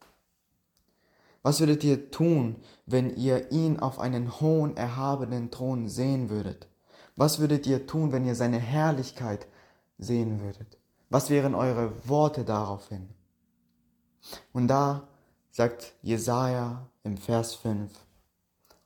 Was 1.41 1.59
würdet 1.59 1.83
ihr 1.83 2.11
tun, 2.11 2.57
wenn 2.85 3.15
ihr 3.15 3.51
ihn 3.51 3.79
auf 3.79 3.97
einen 3.99 4.39
hohen, 4.39 4.77
erhabenen 4.77 5.49
Thron 5.49 5.89
sehen 5.89 6.29
würdet? 6.29 6.67
Was 7.15 7.39
würdet 7.39 7.65
ihr 7.65 7.87
tun, 7.87 8.11
wenn 8.11 8.27
ihr 8.27 8.35
seine 8.35 8.59
Herrlichkeit 8.59 9.47
sehen 9.97 10.39
würdet? 10.39 10.77
Was 11.13 11.29
wären 11.29 11.53
eure 11.53 11.91
Worte 12.09 12.43
daraufhin? 12.43 13.07
Und 14.51 14.67
da 14.67 15.07
sagt 15.51 15.93
Jesaja 16.01 16.89
im 17.03 17.17
Vers 17.17 17.53
5, 17.53 17.91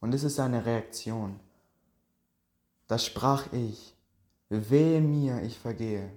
und 0.01 0.13
es 0.13 0.25
ist 0.25 0.35
seine 0.35 0.65
Reaktion. 0.65 1.39
Da 2.87 2.97
sprach 2.97 3.53
ich, 3.53 3.95
wehe 4.49 4.99
mir, 4.99 5.41
ich 5.41 5.57
vergehe, 5.57 6.11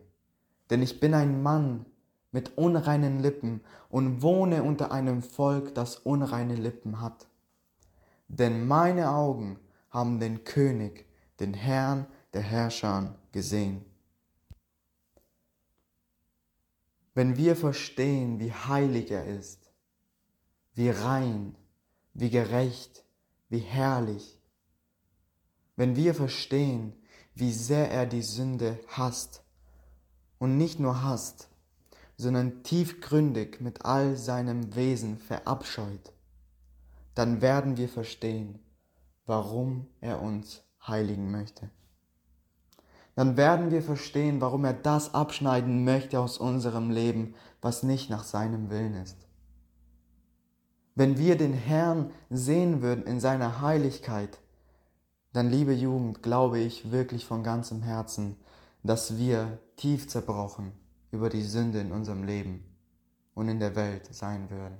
denn 0.68 0.82
ich 0.82 0.98
bin 0.98 1.14
ein 1.14 1.44
Mann 1.44 1.86
mit 2.32 2.58
unreinen 2.58 3.20
Lippen 3.20 3.60
und 3.88 4.20
wohne 4.20 4.64
unter 4.64 4.90
einem 4.90 5.22
Volk, 5.22 5.76
das 5.76 5.94
unreine 5.94 6.56
Lippen 6.56 7.00
hat. 7.00 7.28
Denn 8.26 8.66
meine 8.66 9.10
Augen 9.12 9.60
haben 9.90 10.18
den 10.18 10.42
König, 10.42 11.06
den 11.38 11.54
Herrn 11.54 12.08
der 12.32 12.42
Herrscher 12.42 13.14
gesehen. 13.30 13.84
Wenn 17.20 17.36
wir 17.36 17.54
verstehen, 17.54 18.40
wie 18.40 18.50
heilig 18.50 19.10
er 19.10 19.26
ist, 19.26 19.70
wie 20.72 20.88
rein, 20.88 21.54
wie 22.14 22.30
gerecht, 22.30 23.04
wie 23.50 23.58
herrlich, 23.58 24.40
wenn 25.76 25.96
wir 25.96 26.14
verstehen, 26.14 26.94
wie 27.34 27.52
sehr 27.52 27.90
er 27.90 28.06
die 28.06 28.22
Sünde 28.22 28.80
hasst 28.88 29.42
und 30.38 30.56
nicht 30.56 30.80
nur 30.80 31.02
hasst, 31.02 31.50
sondern 32.16 32.62
tiefgründig 32.62 33.60
mit 33.60 33.84
all 33.84 34.16
seinem 34.16 34.74
Wesen 34.74 35.18
verabscheut, 35.18 36.14
dann 37.14 37.42
werden 37.42 37.76
wir 37.76 37.90
verstehen, 37.90 38.60
warum 39.26 39.88
er 40.00 40.22
uns 40.22 40.62
heiligen 40.86 41.30
möchte. 41.30 41.68
Dann 43.14 43.36
werden 43.36 43.70
wir 43.70 43.82
verstehen, 43.82 44.40
warum 44.40 44.64
er 44.64 44.72
das 44.72 45.14
abschneiden 45.14 45.84
möchte 45.84 46.20
aus 46.20 46.38
unserem 46.38 46.90
Leben, 46.90 47.34
was 47.60 47.82
nicht 47.82 48.08
nach 48.08 48.24
seinem 48.24 48.70
Willen 48.70 48.94
ist. 48.94 49.16
Wenn 50.94 51.18
wir 51.18 51.36
den 51.36 51.52
Herrn 51.52 52.10
sehen 52.30 52.82
würden 52.82 53.04
in 53.04 53.20
seiner 53.20 53.60
Heiligkeit, 53.60 54.38
dann, 55.32 55.48
liebe 55.48 55.72
Jugend, 55.72 56.22
glaube 56.22 56.58
ich 56.58 56.90
wirklich 56.90 57.24
von 57.24 57.42
ganzem 57.42 57.82
Herzen, 57.82 58.36
dass 58.82 59.16
wir 59.16 59.58
tief 59.76 60.08
zerbrochen 60.08 60.72
über 61.10 61.28
die 61.28 61.42
Sünde 61.42 61.80
in 61.80 61.92
unserem 61.92 62.24
Leben 62.24 62.64
und 63.34 63.48
in 63.48 63.60
der 63.60 63.76
Welt 63.76 64.12
sein 64.12 64.50
würden. 64.50 64.78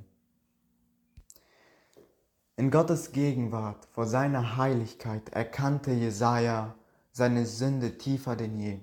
In 2.57 2.71
Gottes 2.71 3.13
Gegenwart 3.13 3.87
vor 3.93 4.07
seiner 4.07 4.57
Heiligkeit 4.57 5.31
erkannte 5.31 5.93
Jesaja 5.93 6.75
seine 7.13 7.47
Sünde 7.47 7.99
tiefer 7.99 8.37
denn 8.37 8.59
je. 8.59 8.79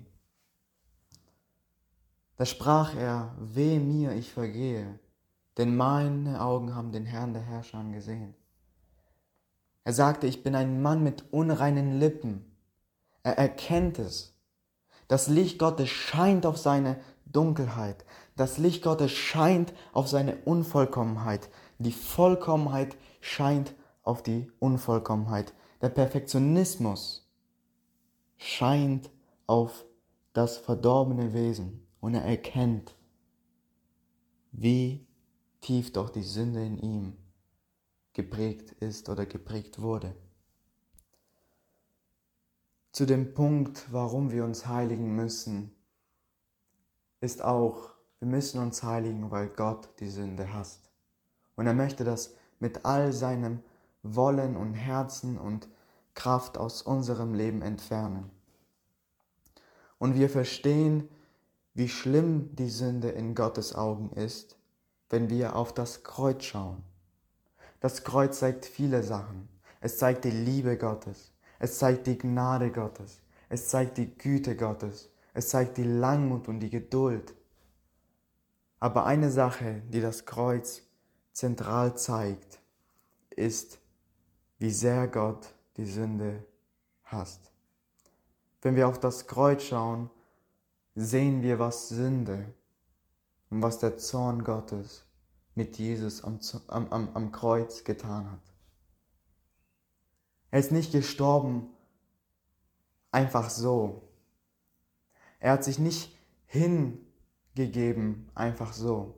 Da 2.35 2.45
sprach 2.45 2.95
er: 2.95 3.35
Weh 3.39 3.79
mir, 3.79 4.13
ich 4.13 4.31
vergehe, 4.31 4.99
denn 5.57 5.75
meine 5.75 6.41
Augen 6.41 6.75
haben 6.75 6.91
den 6.91 7.05
Herrn 7.05 7.33
der 7.33 7.41
Herrscher 7.41 7.83
gesehen. 7.85 8.35
Er 9.83 9.93
sagte: 9.93 10.27
Ich 10.27 10.43
bin 10.43 10.55
ein 10.55 10.81
Mann 10.81 11.03
mit 11.03 11.31
unreinen 11.31 11.99
Lippen. 11.99 12.45
Er 13.23 13.37
erkennt 13.37 13.99
es. 13.99 14.33
Das 15.07 15.27
Licht 15.27 15.59
Gottes 15.59 15.89
scheint 15.89 16.45
auf 16.45 16.57
seine 16.57 16.99
Dunkelheit. 17.25 18.05
Das 18.35 18.57
Licht 18.57 18.83
Gottes 18.83 19.11
scheint 19.11 19.73
auf 19.93 20.07
seine 20.07 20.37
Unvollkommenheit. 20.43 21.49
Die 21.79 21.91
Vollkommenheit 21.91 22.97
scheint 23.21 23.73
auf 24.03 24.21
die 24.23 24.51
Unvollkommenheit. 24.59 25.53
Der 25.81 25.89
Perfektionismus 25.89 27.26
scheint 28.37 29.09
auf 29.45 29.85
das 30.33 30.57
verdorbene 30.57 31.33
Wesen 31.33 31.87
und 31.99 32.13
er 32.13 32.23
erkennt, 32.23 32.95
wie 34.51 35.05
tief 35.61 35.91
doch 35.93 36.09
die 36.09 36.23
Sünde 36.23 36.63
in 36.65 36.77
ihm 36.77 37.17
geprägt 38.13 38.71
ist 38.79 39.09
oder 39.09 39.25
geprägt 39.25 39.81
wurde. 39.81 40.15
Zu 42.91 43.05
dem 43.05 43.33
Punkt, 43.33 43.85
warum 43.91 44.31
wir 44.31 44.43
uns 44.43 44.65
heiligen 44.65 45.15
müssen, 45.15 45.75
ist 47.21 47.43
auch, 47.43 47.91
wir 48.19 48.27
müssen 48.27 48.59
uns 48.59 48.81
heiligen, 48.81 49.29
weil 49.29 49.49
Gott 49.49 49.89
die 49.99 50.09
Sünde 50.09 50.51
hasst. 50.53 50.89
Und 51.55 51.67
er 51.67 51.73
möchte 51.73 52.03
das 52.03 52.35
mit 52.59 52.85
all 52.85 53.13
seinem 53.13 53.63
Wollen 54.01 54.55
und 54.55 54.73
Herzen 54.73 55.37
und 55.37 55.67
Kraft 56.17 56.57
aus 56.57 56.81
unserem 56.81 57.35
Leben 57.35 57.61
entfernen. 57.61 58.31
Und 59.99 60.15
wir 60.15 60.29
verstehen, 60.29 61.07
wie 61.75 61.87
schlimm 61.87 62.55
die 62.55 62.69
Sünde 62.69 63.09
in 63.09 63.35
Gottes 63.35 63.75
Augen 63.75 64.09
ist, 64.13 64.57
wenn 65.11 65.29
wir 65.29 65.55
auf 65.55 65.73
das 65.73 66.03
Kreuz 66.03 66.43
schauen. 66.43 66.81
Das 67.81 68.03
Kreuz 68.03 68.39
zeigt 68.39 68.65
viele 68.65 69.03
Sachen. 69.03 69.47
Es 69.79 69.99
zeigt 69.99 70.25
die 70.25 70.31
Liebe 70.31 70.75
Gottes. 70.75 71.31
Es 71.59 71.77
zeigt 71.77 72.07
die 72.07 72.17
Gnade 72.17 72.71
Gottes. 72.71 73.19
Es 73.47 73.69
zeigt 73.69 73.99
die 73.99 74.17
Güte 74.17 74.55
Gottes. 74.55 75.11
Es 75.35 75.49
zeigt 75.49 75.77
die 75.77 75.83
Langmut 75.83 76.47
und 76.47 76.61
die 76.61 76.71
Geduld. 76.71 77.35
Aber 78.79 79.05
eine 79.05 79.29
Sache, 79.29 79.83
die 79.89 80.01
das 80.01 80.25
Kreuz 80.25 80.81
zentral 81.31 81.95
zeigt, 81.95 82.59
ist, 83.29 83.77
wie 84.57 84.71
sehr 84.71 85.07
Gott 85.07 85.53
die 85.77 85.85
Sünde 85.85 86.43
hasst. 87.03 87.51
Wenn 88.61 88.75
wir 88.75 88.87
auf 88.87 88.99
das 88.99 89.27
Kreuz 89.27 89.63
schauen, 89.63 90.09
sehen 90.95 91.43
wir, 91.43 91.59
was 91.59 91.89
Sünde 91.89 92.53
und 93.49 93.61
was 93.61 93.79
der 93.79 93.97
Zorn 93.97 94.43
Gottes 94.43 95.05
mit 95.53 95.77
Jesus 95.77 96.23
am, 96.23 96.39
am, 96.67 97.09
am 97.13 97.31
Kreuz 97.31 97.83
getan 97.83 98.31
hat. 98.31 98.41
Er 100.51 100.59
ist 100.59 100.71
nicht 100.71 100.91
gestorben 100.91 101.67
einfach 103.11 103.49
so. 103.49 104.01
Er 105.39 105.53
hat 105.53 105.63
sich 105.63 105.77
nicht 105.77 106.17
hingegeben 106.47 108.29
einfach 108.33 108.73
so. 108.73 109.15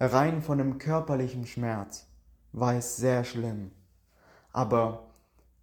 Rein 0.00 0.42
von 0.42 0.58
dem 0.58 0.78
körperlichen 0.78 1.46
Schmerz 1.46 2.08
war 2.52 2.74
es 2.74 2.96
sehr 2.96 3.24
schlimm. 3.24 3.70
Aber 4.52 5.11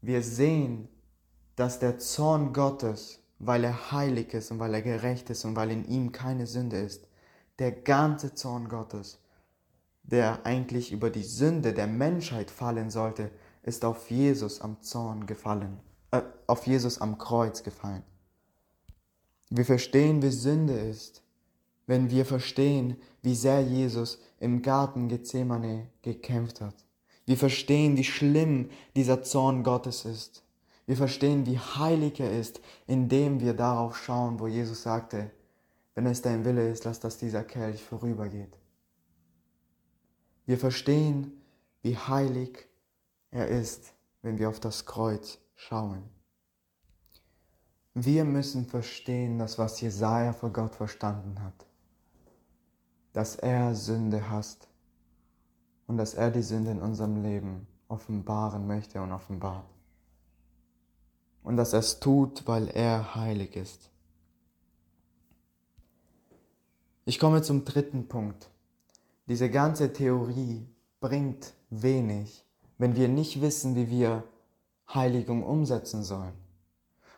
wir 0.01 0.21
sehen, 0.23 0.87
dass 1.55 1.79
der 1.79 1.99
Zorn 1.99 2.53
Gottes, 2.53 3.19
weil 3.39 3.63
er 3.63 3.91
heilig 3.91 4.33
ist 4.33 4.51
und 4.51 4.59
weil 4.59 4.73
er 4.73 4.81
gerecht 4.81 5.29
ist 5.29 5.45
und 5.45 5.55
weil 5.55 5.71
in 5.71 5.85
ihm 5.85 6.11
keine 6.11 6.47
Sünde 6.47 6.77
ist, 6.77 7.07
der 7.59 7.71
ganze 7.71 8.33
Zorn 8.33 8.69
Gottes, 8.69 9.19
der 10.03 10.45
eigentlich 10.45 10.91
über 10.91 11.09
die 11.09 11.23
Sünde 11.23 11.73
der 11.73 11.87
Menschheit 11.87 12.49
fallen 12.49 12.89
sollte, 12.89 13.31
ist 13.63 13.83
auf 13.85 14.09
Jesus 14.09 14.61
am 14.61 14.81
Zorn 14.81 15.25
gefallen, 15.25 15.79
äh, 16.11 16.21
auf 16.47 16.65
Jesus 16.65 16.99
am 17.01 17.17
Kreuz 17.17 17.63
gefallen. 17.63 18.03
Wir 19.49 19.65
verstehen, 19.65 20.21
wie 20.21 20.31
Sünde 20.31 20.79
ist, 20.79 21.21
wenn 21.87 22.09
wir 22.09 22.25
verstehen, 22.25 22.97
wie 23.21 23.35
sehr 23.35 23.61
Jesus 23.61 24.19
im 24.39 24.61
Garten 24.61 25.07
Gethsemane 25.07 25.89
gekämpft 26.01 26.61
hat. 26.61 26.75
Wir 27.29 27.37
verstehen, 27.37 27.95
wie 27.95 28.03
schlimm 28.03 28.71
dieser 28.95 29.21
Zorn 29.21 29.61
Gottes 29.61 30.03
ist. 30.03 30.41
Wir 30.87 30.97
verstehen, 30.97 31.45
wie 31.45 31.59
heilig 31.59 32.19
er 32.19 32.31
ist, 32.31 32.59
indem 32.87 33.39
wir 33.39 33.53
darauf 33.53 33.95
schauen, 33.95 34.39
wo 34.39 34.47
Jesus 34.47 34.81
sagte, 34.81 35.29
wenn 35.93 36.07
es 36.07 36.23
dein 36.23 36.43
Wille 36.43 36.67
ist, 36.67 36.85
lass 36.85 36.99
dass 36.99 37.19
dieser 37.19 37.43
Kelch 37.43 37.83
vorübergeht. 37.83 38.57
Wir 40.47 40.57
verstehen, 40.57 41.39
wie 41.83 41.95
heilig 41.95 42.67
er 43.29 43.47
ist, 43.47 43.93
wenn 44.23 44.39
wir 44.39 44.49
auf 44.49 44.59
das 44.59 44.87
Kreuz 44.87 45.37
schauen. 45.55 46.01
Wir 47.93 48.25
müssen 48.25 48.65
verstehen, 48.65 49.37
dass 49.37 49.59
was 49.59 49.79
Jesaja 49.81 50.33
vor 50.33 50.49
Gott 50.49 50.73
verstanden 50.73 51.43
hat, 51.43 51.67
dass 53.13 53.35
er 53.35 53.75
Sünde 53.75 54.31
hasst 54.31 54.68
und 55.89 55.97
dass 55.97 56.13
er 56.13 56.29
die 56.29 56.43
Sünde 56.43 56.69
in 56.69 56.81
unserem 56.83 57.23
Leben 57.23 57.65
offenbaren 57.87 58.67
möchte 58.67 59.01
und 59.01 59.11
offenbart. 59.11 59.65
und 61.41 61.57
dass 61.57 61.73
er 61.73 61.79
es 61.79 61.99
tut, 61.99 62.45
weil 62.45 62.67
er 62.67 63.15
heilig 63.15 63.55
ist. 63.55 63.89
Ich 67.05 67.17
komme 67.17 67.41
zum 67.41 67.65
dritten 67.65 68.07
Punkt. 68.07 68.49
Diese 69.27 69.49
ganze 69.49 69.91
Theorie 69.91 70.67
bringt 70.99 71.53
wenig, 71.71 72.45
wenn 72.77 72.95
wir 72.95 73.07
nicht 73.07 73.41
wissen, 73.41 73.75
wie 73.75 73.89
wir 73.89 74.25
Heiligung 74.93 75.41
umsetzen 75.43 76.03
sollen. 76.03 76.33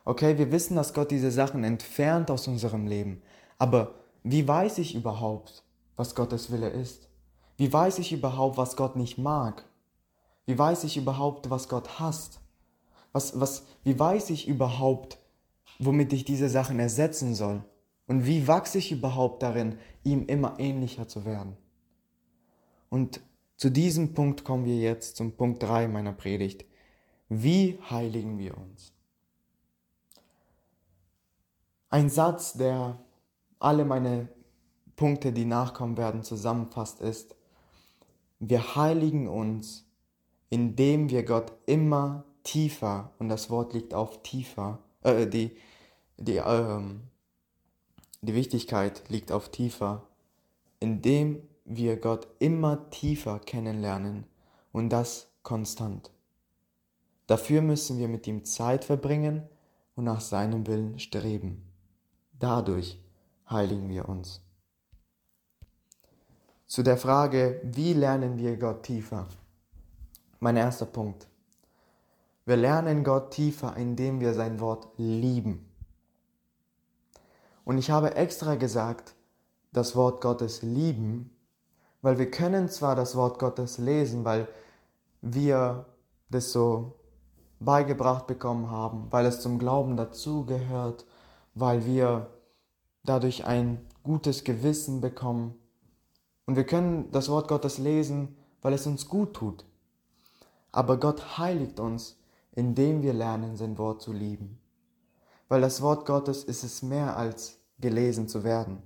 Okay, 0.05 0.37
wir 0.37 0.51
wissen, 0.53 0.77
dass 0.77 0.93
Gott 0.93 1.11
diese 1.11 1.31
Sachen 1.31 1.65
entfernt 1.65 2.31
aus 2.31 2.47
unserem 2.47 2.87
Leben, 2.87 3.21
aber 3.57 3.95
wie 4.23 4.47
weiß 4.47 4.77
ich 4.77 4.95
überhaupt, 4.95 5.63
was 5.97 6.15
Gottes 6.15 6.51
Wille 6.51 6.69
ist? 6.69 7.10
Wie 7.61 7.71
weiß 7.71 7.99
ich 7.99 8.11
überhaupt, 8.11 8.57
was 8.57 8.75
Gott 8.75 8.95
nicht 8.95 9.19
mag? 9.19 9.63
Wie 10.47 10.57
weiß 10.57 10.83
ich 10.83 10.97
überhaupt, 10.97 11.51
was 11.51 11.69
Gott 11.69 11.99
hasst? 11.99 12.39
Was, 13.11 13.39
was, 13.39 13.67
wie 13.83 13.99
weiß 13.99 14.31
ich 14.31 14.47
überhaupt, 14.47 15.19
womit 15.77 16.11
ich 16.11 16.25
diese 16.25 16.49
Sachen 16.49 16.79
ersetzen 16.79 17.35
soll? 17.35 17.63
Und 18.07 18.25
wie 18.25 18.47
wachse 18.47 18.79
ich 18.79 18.91
überhaupt 18.91 19.43
darin, 19.43 19.77
ihm 20.03 20.25
immer 20.25 20.59
ähnlicher 20.59 21.07
zu 21.07 21.23
werden? 21.23 21.55
Und 22.89 23.21
zu 23.57 23.69
diesem 23.69 24.15
Punkt 24.15 24.43
kommen 24.43 24.65
wir 24.65 24.77
jetzt 24.77 25.15
zum 25.15 25.33
Punkt 25.33 25.61
3 25.61 25.87
meiner 25.87 26.13
Predigt. 26.13 26.65
Wie 27.29 27.77
heiligen 27.91 28.39
wir 28.39 28.57
uns? 28.57 28.91
Ein 31.91 32.09
Satz, 32.09 32.53
der 32.53 32.97
alle 33.59 33.85
meine 33.85 34.29
Punkte, 34.95 35.31
die 35.31 35.45
nachkommen 35.45 35.95
werden, 35.95 36.23
zusammenfasst, 36.23 37.01
ist, 37.01 37.35
wir 38.41 38.75
heiligen 38.75 39.27
uns, 39.27 39.85
indem 40.49 41.09
wir 41.09 41.23
Gott 41.23 41.53
immer 41.67 42.25
tiefer, 42.43 43.11
und 43.19 43.29
das 43.29 43.49
Wort 43.51 43.73
liegt 43.73 43.93
auf 43.93 44.23
tiefer, 44.23 44.79
äh, 45.03 45.27
die, 45.27 45.55
die, 46.17 46.37
ähm, 46.37 47.03
die 48.21 48.33
Wichtigkeit 48.33 49.03
liegt 49.09 49.31
auf 49.31 49.49
tiefer, 49.49 50.07
indem 50.79 51.43
wir 51.65 51.97
Gott 51.97 52.27
immer 52.39 52.89
tiefer 52.89 53.39
kennenlernen 53.39 54.25
und 54.71 54.89
das 54.89 55.29
konstant. 55.43 56.09
Dafür 57.27 57.61
müssen 57.61 57.99
wir 57.99 58.07
mit 58.07 58.25
ihm 58.25 58.43
Zeit 58.43 58.83
verbringen 58.83 59.43
und 59.95 60.05
nach 60.05 60.19
seinem 60.19 60.65
Willen 60.65 60.97
streben. 60.97 61.63
Dadurch 62.39 62.99
heiligen 63.47 63.87
wir 63.87 64.09
uns. 64.09 64.41
Zu 66.71 66.83
der 66.83 66.95
Frage, 66.95 67.59
wie 67.65 67.91
lernen 67.91 68.37
wir 68.37 68.55
Gott 68.55 68.83
tiefer? 68.83 69.27
Mein 70.39 70.55
erster 70.55 70.85
Punkt. 70.85 71.27
Wir 72.45 72.55
lernen 72.55 73.03
Gott 73.03 73.31
tiefer, 73.31 73.75
indem 73.75 74.21
wir 74.21 74.33
sein 74.33 74.61
Wort 74.61 74.87
lieben. 74.95 75.69
Und 77.65 77.77
ich 77.77 77.91
habe 77.91 78.15
extra 78.15 78.55
gesagt, 78.55 79.15
das 79.73 79.97
Wort 79.97 80.21
Gottes 80.21 80.61
lieben, 80.61 81.35
weil 82.01 82.17
wir 82.17 82.31
können 82.31 82.69
zwar 82.69 82.95
das 82.95 83.17
Wort 83.17 83.37
Gottes 83.37 83.77
lesen, 83.77 84.23
weil 84.23 84.47
wir 85.19 85.87
das 86.29 86.53
so 86.53 86.95
beigebracht 87.59 88.27
bekommen 88.27 88.71
haben, 88.71 89.07
weil 89.09 89.25
es 89.25 89.41
zum 89.41 89.59
Glauben 89.59 89.97
dazugehört, 89.97 91.05
weil 91.53 91.85
wir 91.85 92.27
dadurch 93.03 93.43
ein 93.43 93.85
gutes 94.03 94.45
Gewissen 94.45 95.01
bekommen. 95.01 95.55
Und 96.51 96.57
wir 96.57 96.65
können 96.65 97.09
das 97.13 97.29
Wort 97.29 97.47
Gottes 97.47 97.77
lesen, 97.77 98.35
weil 98.61 98.73
es 98.73 98.85
uns 98.85 99.07
gut 99.07 99.33
tut. 99.33 99.63
Aber 100.73 100.99
Gott 100.99 101.37
heiligt 101.37 101.79
uns, 101.79 102.19
indem 102.51 103.03
wir 103.03 103.13
lernen, 103.13 103.55
sein 103.55 103.77
Wort 103.77 104.01
zu 104.01 104.11
lieben. 104.11 104.59
Weil 105.47 105.61
das 105.61 105.81
Wort 105.81 106.05
Gottes 106.05 106.43
ist 106.43 106.65
es 106.65 106.81
mehr 106.81 107.15
als 107.15 107.61
gelesen 107.79 108.27
zu 108.27 108.43
werden. 108.43 108.83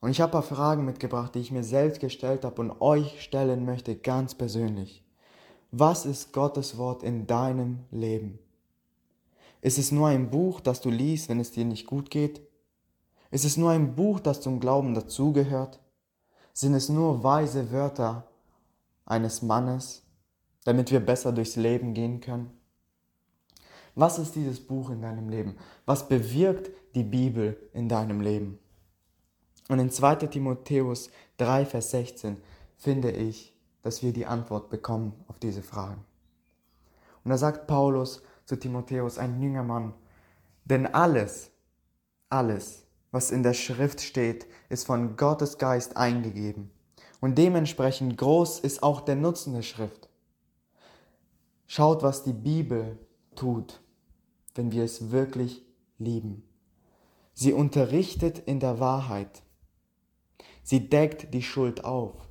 Und 0.00 0.10
ich 0.10 0.20
habe 0.20 0.32
ein 0.32 0.32
paar 0.32 0.42
Fragen 0.42 0.84
mitgebracht, 0.84 1.34
die 1.34 1.40
ich 1.40 1.50
mir 1.50 1.64
selbst 1.64 2.00
gestellt 2.00 2.44
habe 2.44 2.60
und 2.60 2.82
euch 2.82 3.22
stellen 3.22 3.64
möchte, 3.64 3.96
ganz 3.96 4.34
persönlich. 4.34 5.02
Was 5.70 6.04
ist 6.04 6.34
Gottes 6.34 6.76
Wort 6.76 7.04
in 7.04 7.26
deinem 7.26 7.86
Leben? 7.90 8.38
Ist 9.62 9.78
es 9.78 9.92
nur 9.92 10.08
ein 10.08 10.28
Buch, 10.28 10.60
das 10.60 10.82
du 10.82 10.90
liest, 10.90 11.30
wenn 11.30 11.40
es 11.40 11.52
dir 11.52 11.64
nicht 11.64 11.86
gut 11.86 12.10
geht? 12.10 12.42
Ist 13.30 13.46
es 13.46 13.56
nur 13.56 13.70
ein 13.70 13.94
Buch, 13.94 14.20
das 14.20 14.42
zum 14.42 14.60
Glauben 14.60 14.92
dazugehört? 14.92 15.80
Sind 16.56 16.72
es 16.72 16.88
nur 16.88 17.22
weise 17.22 17.70
Wörter 17.70 18.26
eines 19.04 19.42
Mannes, 19.42 20.06
damit 20.64 20.90
wir 20.90 21.00
besser 21.00 21.30
durchs 21.30 21.56
Leben 21.56 21.92
gehen 21.92 22.22
können? 22.22 22.50
Was 23.94 24.18
ist 24.18 24.36
dieses 24.36 24.66
Buch 24.66 24.88
in 24.88 25.02
deinem 25.02 25.28
Leben? 25.28 25.56
Was 25.84 26.08
bewirkt 26.08 26.70
die 26.94 27.02
Bibel 27.02 27.58
in 27.74 27.90
deinem 27.90 28.22
Leben? 28.22 28.58
Und 29.68 29.80
in 29.80 29.90
2 29.90 30.14
Timotheus 30.14 31.10
3, 31.36 31.66
Vers 31.66 31.90
16 31.90 32.38
finde 32.78 33.10
ich, 33.10 33.54
dass 33.82 34.02
wir 34.02 34.14
die 34.14 34.24
Antwort 34.24 34.70
bekommen 34.70 35.12
auf 35.28 35.38
diese 35.38 35.62
Fragen. 35.62 36.06
Und 37.22 37.32
da 37.32 37.36
sagt 37.36 37.66
Paulus 37.66 38.22
zu 38.46 38.58
Timotheus, 38.58 39.18
ein 39.18 39.42
jünger 39.42 39.62
Mann, 39.62 39.92
denn 40.64 40.86
alles, 40.86 41.50
alles, 42.30 42.85
was 43.16 43.30
in 43.30 43.42
der 43.42 43.54
Schrift 43.54 44.02
steht, 44.02 44.46
ist 44.68 44.84
von 44.84 45.16
Gottes 45.16 45.56
Geist 45.56 45.96
eingegeben. 45.96 46.70
Und 47.22 47.38
dementsprechend 47.38 48.18
groß 48.18 48.60
ist 48.60 48.82
auch 48.82 49.00
der 49.00 49.16
Nutzen 49.16 49.54
der 49.54 49.62
Schrift. 49.62 50.10
Schaut, 51.66 52.02
was 52.02 52.24
die 52.24 52.34
Bibel 52.34 52.98
tut, 53.34 53.80
wenn 54.54 54.70
wir 54.70 54.84
es 54.84 55.12
wirklich 55.12 55.64
lieben. 55.96 56.46
Sie 57.32 57.54
unterrichtet 57.54 58.38
in 58.38 58.60
der 58.60 58.80
Wahrheit. 58.80 59.42
Sie 60.62 60.90
deckt 60.90 61.32
die 61.32 61.42
Schuld 61.42 61.86
auf. 61.86 62.28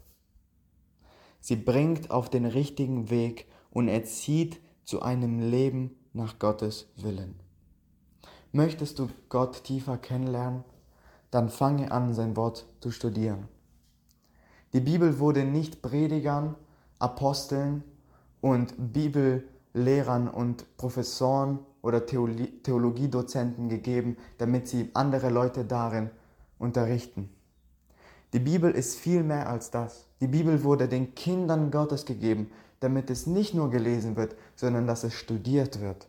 Sie 1.40 1.56
bringt 1.56 2.12
auf 2.12 2.30
den 2.30 2.46
richtigen 2.46 3.10
Weg 3.10 3.48
und 3.72 3.88
erzieht 3.88 4.62
zu 4.84 5.02
einem 5.02 5.50
Leben 5.50 5.96
nach 6.14 6.38
Gottes 6.38 6.92
Willen. 6.96 7.40
Möchtest 8.52 9.00
du 9.00 9.10
Gott 9.30 9.64
tiefer 9.64 9.98
kennenlernen? 9.98 10.64
Dann 11.32 11.50
fange 11.50 11.92
an, 11.92 12.14
sein 12.14 12.36
Wort 12.36 12.66
zu 12.80 12.92
studieren. 12.92 13.48
Die 14.74 14.80
Bibel 14.80 15.20
wurde 15.20 15.44
nicht 15.46 15.82
Predigern, 15.82 16.56
Aposteln 17.00 17.84
und 18.42 18.74
Bibellehrern 18.94 20.28
und 20.28 20.66
Professoren 20.78 21.60
oder 21.82 22.06
Theologiedozenten 22.06 23.70
gegeben, 23.70 24.18
damit 24.38 24.68
sie 24.68 24.90
andere 24.94 25.30
Leute 25.30 25.66
darin 25.66 26.10
unterrichten. 26.58 27.30
Die 28.34 28.40
Bibel 28.40 28.72
ist 28.72 28.98
viel 28.98 29.24
mehr 29.24 29.48
als 29.50 29.72
das. 29.72 30.08
Die 30.20 30.28
Bibel 30.28 30.64
wurde 30.64 30.88
den 30.88 31.16
Kindern 31.16 31.72
Gottes 31.72 32.06
gegeben, 32.06 32.52
damit 32.80 33.10
es 33.10 33.28
nicht 33.28 33.54
nur 33.54 33.70
gelesen 33.70 34.16
wird, 34.16 34.36
sondern 34.56 34.88
dass 34.88 35.04
es 35.04 35.14
studiert 35.14 35.80
wird. 35.80 36.08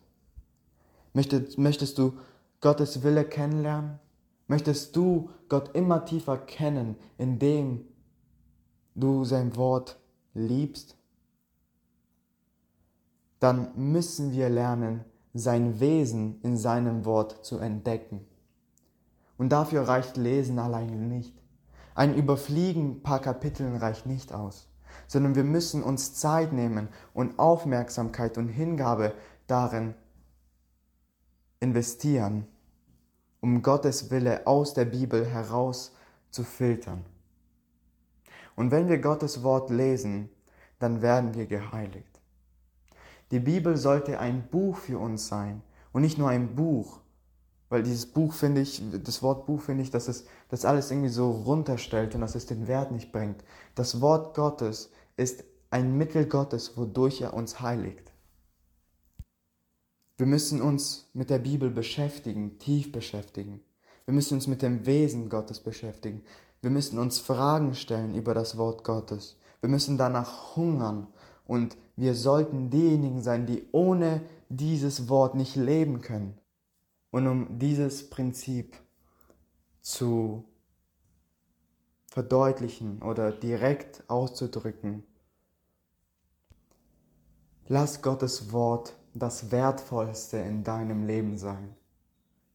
Möchtest, 1.12 1.57
möchtest 1.57 1.98
du 1.98 2.14
Gottes 2.61 3.02
Wille 3.02 3.24
kennenlernen? 3.24 3.98
Möchtest 4.47 4.95
du 4.97 5.31
Gott 5.49 5.75
immer 5.75 6.05
tiefer 6.05 6.39
kennen, 6.39 6.97
indem 7.19 7.85
du 8.95 9.25
sein 9.25 9.57
Wort 9.57 9.99
liebst? 10.35 10.97
dann 13.41 13.69
müssen 13.77 14.33
wir 14.33 14.49
lernen, 14.49 15.05
sein 15.35 15.81
Wesen 15.81 16.41
in 16.43 16.57
seinem 16.57 17.05
Wort 17.05 17.45
zu 17.45 17.59
entdecken. 17.59 18.27
Und 19.37 19.51
dafür 19.51 19.87
reicht 19.87 20.17
Lesen 20.17 20.59
alleine 20.59 20.97
nicht. 20.97 21.35
Ein 21.94 22.15
Überfliegen 22.15 23.03
paar 23.03 23.21
Kapiteln 23.21 23.77
reicht 23.77 24.07
nicht 24.07 24.33
aus, 24.33 24.69
sondern 25.07 25.35
wir 25.35 25.44
müssen 25.44 25.83
uns 25.83 26.15
Zeit 26.15 26.53
nehmen 26.53 26.88
und 27.13 27.38
Aufmerksamkeit 27.38 28.38
und 28.38 28.49
Hingabe 28.49 29.13
darin 29.47 29.94
investieren, 31.61 32.47
um 33.47 33.63
Gottes 33.63 34.11
Wille 34.11 34.44
aus 34.44 34.75
der 34.75 34.87
Bibel 34.87 35.25
heraus 35.25 35.92
zu 36.33 36.42
filtern. 36.42 37.05
Und 38.57 38.73
wenn 38.73 38.88
wir 38.88 38.99
Gottes 38.99 39.44
Wort 39.44 39.71
lesen, 39.71 40.31
dann 40.81 41.01
werden 41.01 41.33
wir 41.35 41.47
geheiligt. 41.47 42.21
Die 43.31 43.38
Bibel 43.38 43.77
sollte 43.77 44.19
ein 44.19 44.49
Buch 44.49 44.79
für 44.79 44.99
uns 44.99 45.29
sein 45.29 45.63
und 45.92 46.03
nicht 46.03 46.19
nur 46.19 46.29
ein 46.29 46.57
Buch. 46.57 46.99
Weil 47.69 47.85
dieses 47.85 48.07
Buch 48.07 48.33
finde 48.33 48.63
ich, 48.63 48.83
das 49.05 49.23
Wort 49.23 49.47
Buch 49.47 49.61
finde 49.61 49.85
ich, 49.85 49.92
dass 49.92 50.09
es 50.09 50.27
das 50.49 50.65
alles 50.65 50.90
irgendwie 50.90 51.09
so 51.09 51.31
runterstellt 51.31 52.17
und 52.17 52.23
dass 52.23 52.35
es 52.35 52.47
den 52.47 52.67
Wert 52.67 52.90
nicht 52.90 53.13
bringt. 53.13 53.44
Das 53.77 54.01
Wort 54.01 54.35
Gottes 54.35 54.90
ist 55.17 55.44
ein 55.71 55.97
Mittel 55.97 56.27
Gottes, 56.27 56.77
wodurch 56.77 57.21
er 57.21 57.33
uns 57.33 57.61
heiligt. 57.61 58.11
Wir 60.17 60.27
müssen 60.27 60.62
uns 60.62 61.10
mit 61.12 61.29
der 61.29 61.38
Bibel 61.38 61.71
beschäftigen, 61.71 62.58
tief 62.58 62.90
beschäftigen. 62.90 63.60
Wir 64.06 64.14
müssen 64.14 64.35
uns 64.35 64.46
mit 64.46 64.62
dem 64.62 64.87
Wesen 64.87 65.29
Gottes 65.29 65.60
beschäftigen. 65.60 66.23
Wir 66.62 66.71
müssen 66.71 66.98
uns 66.98 67.19
Fragen 67.19 67.75
stellen 67.75 68.14
über 68.14 68.33
das 68.33 68.56
Wort 68.56 68.83
Gottes. 68.83 69.37
Wir 69.60 69.69
müssen 69.69 69.98
danach 69.98 70.56
hungern 70.56 71.06
und 71.46 71.77
wir 71.96 72.14
sollten 72.14 72.71
diejenigen 72.71 73.23
sein, 73.23 73.46
die 73.46 73.67
ohne 73.73 74.23
dieses 74.48 75.08
Wort 75.08 75.35
nicht 75.35 75.56
leben 75.56 76.00
können 76.00 76.38
und 77.10 77.27
um 77.27 77.58
dieses 77.58 78.08
Prinzip 78.10 78.77
zu 79.81 80.44
verdeutlichen 82.08 83.02
oder 83.02 83.33
direkt 83.33 84.02
auszudrücken, 84.08 85.02
lass 87.69 88.02
Gottes 88.02 88.52
Wort 88.52 88.94
das 89.19 89.50
Wertvollste 89.50 90.37
in 90.38 90.62
deinem 90.62 91.06
Leben 91.06 91.38
sein. 91.38 91.75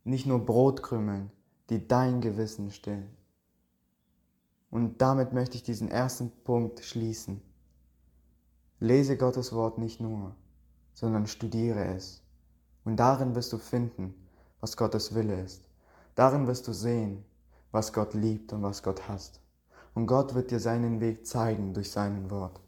Nicht 0.03 0.27
nur 0.27 0.45
Brotkrümeln, 0.45 1.31
die 1.69 1.87
dein 1.87 2.21
Gewissen 2.21 2.69
stillen. 2.71 3.09
Und 4.69 5.01
damit 5.01 5.33
möchte 5.33 5.57
ich 5.57 5.63
diesen 5.63 5.89
ersten 5.89 6.31
Punkt 6.43 6.83
schließen. 6.83 7.41
Lese 8.79 9.17
Gottes 9.17 9.53
Wort 9.53 9.77
nicht 9.77 9.99
nur, 9.99 10.35
sondern 10.93 11.27
studiere 11.27 11.83
es. 11.95 12.21
Und 12.83 12.97
darin 12.97 13.35
wirst 13.35 13.51
du 13.53 13.57
finden, 13.57 14.13
was 14.59 14.77
Gottes 14.77 15.15
Wille 15.15 15.41
ist. 15.41 15.63
Darin 16.15 16.47
wirst 16.47 16.67
du 16.67 16.73
sehen, 16.73 17.25
was 17.71 17.91
Gott 17.93 18.13
liebt 18.13 18.53
und 18.53 18.63
was 18.63 18.83
Gott 18.83 19.07
hasst. 19.07 19.39
Und 19.93 20.07
Gott 20.07 20.35
wird 20.35 20.51
dir 20.51 20.59
seinen 20.59 20.99
Weg 20.99 21.25
zeigen 21.25 21.73
durch 21.73 21.91
seinen 21.91 22.29
Wort. 22.29 22.61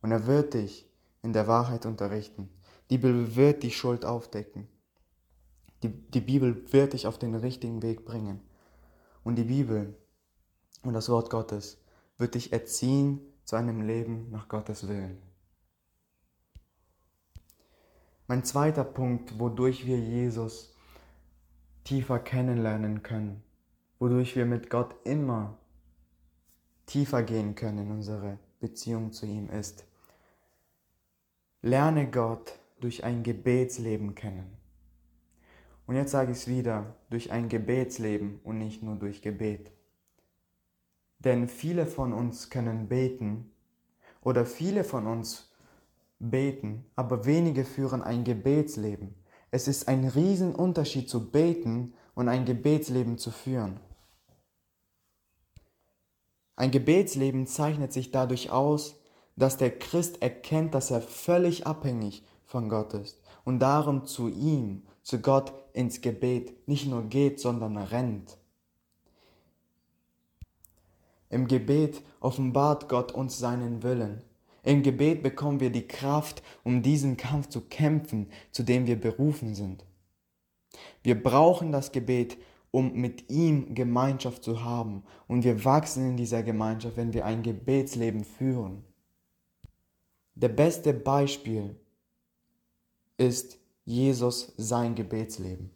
Und 0.00 0.12
er 0.12 0.26
wird 0.26 0.54
dich 0.54 0.90
in 1.22 1.32
der 1.32 1.48
Wahrheit 1.48 1.86
unterrichten. 1.86 2.48
Die 2.92 2.98
Bibel 2.98 3.36
wird 3.36 3.62
die 3.62 3.70
Schuld 3.70 4.04
aufdecken. 4.04 4.68
Die, 5.82 5.88
die 5.88 6.20
Bibel 6.20 6.70
wird 6.74 6.92
dich 6.92 7.06
auf 7.06 7.18
den 7.18 7.34
richtigen 7.34 7.80
Weg 7.80 8.04
bringen. 8.04 8.42
Und 9.24 9.36
die 9.36 9.44
Bibel 9.44 9.96
und 10.82 10.92
das 10.92 11.08
Wort 11.08 11.30
Gottes 11.30 11.82
wird 12.18 12.34
dich 12.34 12.52
erziehen 12.52 13.22
zu 13.46 13.56
einem 13.56 13.80
Leben 13.80 14.30
nach 14.30 14.46
Gottes 14.46 14.88
Willen. 14.88 15.22
Mein 18.26 18.44
zweiter 18.44 18.84
Punkt, 18.84 19.38
wodurch 19.38 19.86
wir 19.86 19.98
Jesus 19.98 20.74
tiefer 21.84 22.18
kennenlernen 22.18 23.02
können, 23.02 23.42
wodurch 24.00 24.36
wir 24.36 24.44
mit 24.44 24.68
Gott 24.68 24.94
immer 25.04 25.56
tiefer 26.84 27.22
gehen 27.22 27.54
können 27.54 27.86
in 27.86 27.90
unsere 27.90 28.38
Beziehung 28.60 29.12
zu 29.12 29.24
ihm 29.24 29.48
ist, 29.48 29.86
lerne 31.62 32.10
Gott 32.10 32.58
durch 32.82 33.04
ein 33.04 33.22
Gebetsleben 33.22 34.14
kennen. 34.14 34.56
Und 35.86 35.96
jetzt 35.96 36.10
sage 36.10 36.32
ich 36.32 36.38
es 36.38 36.48
wieder, 36.48 36.96
durch 37.10 37.30
ein 37.30 37.48
Gebetsleben 37.48 38.40
und 38.44 38.58
nicht 38.58 38.82
nur 38.82 38.96
durch 38.96 39.22
Gebet. 39.22 39.72
Denn 41.18 41.48
viele 41.48 41.86
von 41.86 42.12
uns 42.12 42.50
können 42.50 42.88
beten 42.88 43.52
oder 44.20 44.44
viele 44.44 44.84
von 44.84 45.06
uns 45.06 45.52
beten, 46.18 46.84
aber 46.96 47.24
wenige 47.24 47.64
führen 47.64 48.02
ein 48.02 48.24
Gebetsleben. 48.24 49.14
Es 49.50 49.68
ist 49.68 49.86
ein 49.86 50.08
Riesenunterschied 50.08 51.08
zu 51.08 51.30
beten 51.30 51.94
und 52.14 52.28
ein 52.28 52.44
Gebetsleben 52.44 53.18
zu 53.18 53.30
führen. 53.30 53.78
Ein 56.56 56.70
Gebetsleben 56.70 57.46
zeichnet 57.46 57.92
sich 57.92 58.10
dadurch 58.10 58.50
aus, 58.50 59.00
dass 59.36 59.56
der 59.56 59.78
Christ 59.78 60.22
erkennt, 60.22 60.74
dass 60.74 60.90
er 60.90 61.00
völlig 61.00 61.66
abhängig 61.66 62.24
von 62.52 62.68
Gott 62.68 62.94
ist 62.94 63.20
und 63.44 63.58
darum 63.58 64.04
zu 64.04 64.28
ihm, 64.28 64.82
zu 65.02 65.20
Gott 65.20 65.52
ins 65.72 66.00
Gebet 66.00 66.68
nicht 66.68 66.86
nur 66.86 67.02
geht, 67.04 67.40
sondern 67.40 67.76
rennt. 67.76 68.36
Im 71.30 71.48
Gebet 71.48 72.02
offenbart 72.20 72.90
Gott 72.90 73.10
uns 73.12 73.38
seinen 73.38 73.82
Willen. 73.82 74.22
Im 74.62 74.82
Gebet 74.82 75.22
bekommen 75.22 75.60
wir 75.60 75.70
die 75.70 75.88
Kraft, 75.88 76.42
um 76.62 76.82
diesen 76.82 77.16
Kampf 77.16 77.48
zu 77.48 77.62
kämpfen, 77.62 78.30
zu 78.52 78.62
dem 78.62 78.86
wir 78.86 79.00
berufen 79.00 79.54
sind. 79.54 79.84
Wir 81.02 81.20
brauchen 81.20 81.72
das 81.72 81.90
Gebet, 81.90 82.36
um 82.70 82.92
mit 82.92 83.30
ihm 83.30 83.74
Gemeinschaft 83.74 84.44
zu 84.44 84.62
haben. 84.62 85.04
Und 85.26 85.42
wir 85.42 85.64
wachsen 85.64 86.10
in 86.10 86.16
dieser 86.16 86.42
Gemeinschaft, 86.42 86.96
wenn 86.98 87.14
wir 87.14 87.24
ein 87.24 87.42
Gebetsleben 87.42 88.24
führen. 88.24 88.84
Der 90.34 90.48
beste 90.48 90.94
Beispiel 90.94 91.76
ist 93.16 93.58
Jesus 93.84 94.52
sein 94.56 94.94
Gebetsleben. 94.94 95.70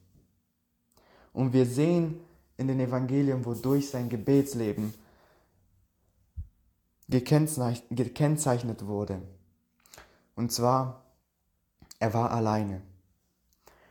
Und 1.32 1.52
wir 1.52 1.66
sehen 1.66 2.20
in 2.56 2.68
den 2.68 2.80
Evangelien, 2.80 3.44
wodurch 3.44 3.90
sein 3.90 4.08
Gebetsleben 4.08 4.94
gekennzeichnet 7.08 8.86
wurde. 8.86 9.22
Und 10.34 10.52
zwar, 10.52 11.04
er 11.98 12.14
war 12.14 12.30
alleine. 12.30 12.82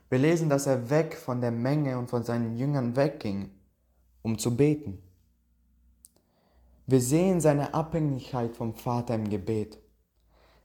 Wir 0.10 0.20
lesen, 0.20 0.50
dass 0.50 0.68
er 0.68 0.90
weg 0.90 1.16
von 1.16 1.42
der 1.42 1.52
Menge 1.52 1.98
und 1.98 2.10
von 2.10 2.24
seinen 2.24 2.58
Jüngern 2.58 2.96
wegging, 2.96 3.50
um 4.22 4.38
zu 4.38 4.56
beten. 4.56 5.02
Wir 6.88 7.02
sehen 7.02 7.42
seine 7.42 7.74
Abhängigkeit 7.74 8.56
vom 8.56 8.76
Vater 8.76 9.16
im 9.16 9.30
Gebet, 9.30 9.80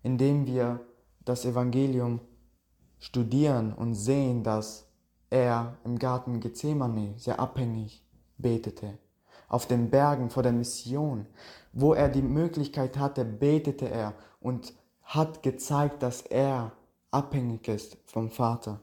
indem 0.02 0.46
wir 0.46 0.80
das 1.24 1.44
Evangelium 1.44 2.20
studieren 3.00 3.72
und 3.72 3.94
sehen, 3.94 4.44
dass 4.44 4.86
er 5.30 5.76
im 5.84 5.98
Garten 5.98 6.38
Gethsemane 6.40 7.14
sehr 7.16 7.40
abhängig 7.40 8.04
betete 8.38 8.98
auf 9.50 9.66
den 9.66 9.90
Bergen 9.90 10.30
vor 10.30 10.42
der 10.42 10.52
Mission, 10.52 11.26
wo 11.72 11.92
er 11.92 12.08
die 12.08 12.22
Möglichkeit 12.22 12.96
hatte, 12.96 13.24
betete 13.24 13.90
er 13.90 14.14
und 14.40 14.72
hat 15.02 15.42
gezeigt, 15.42 16.02
dass 16.02 16.22
er 16.22 16.72
abhängig 17.10 17.66
ist 17.68 17.98
vom 18.06 18.30
Vater. 18.30 18.80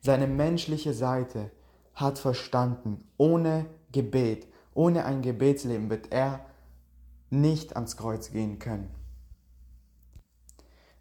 Seine 0.00 0.26
menschliche 0.26 0.94
Seite 0.94 1.50
hat 1.94 2.18
verstanden, 2.18 3.04
ohne 3.18 3.66
Gebet, 3.92 4.48
ohne 4.72 5.04
ein 5.04 5.20
Gebetsleben 5.20 5.90
wird 5.90 6.10
er 6.10 6.44
nicht 7.28 7.76
ans 7.76 7.96
Kreuz 7.98 8.32
gehen 8.32 8.58
können. 8.58 8.88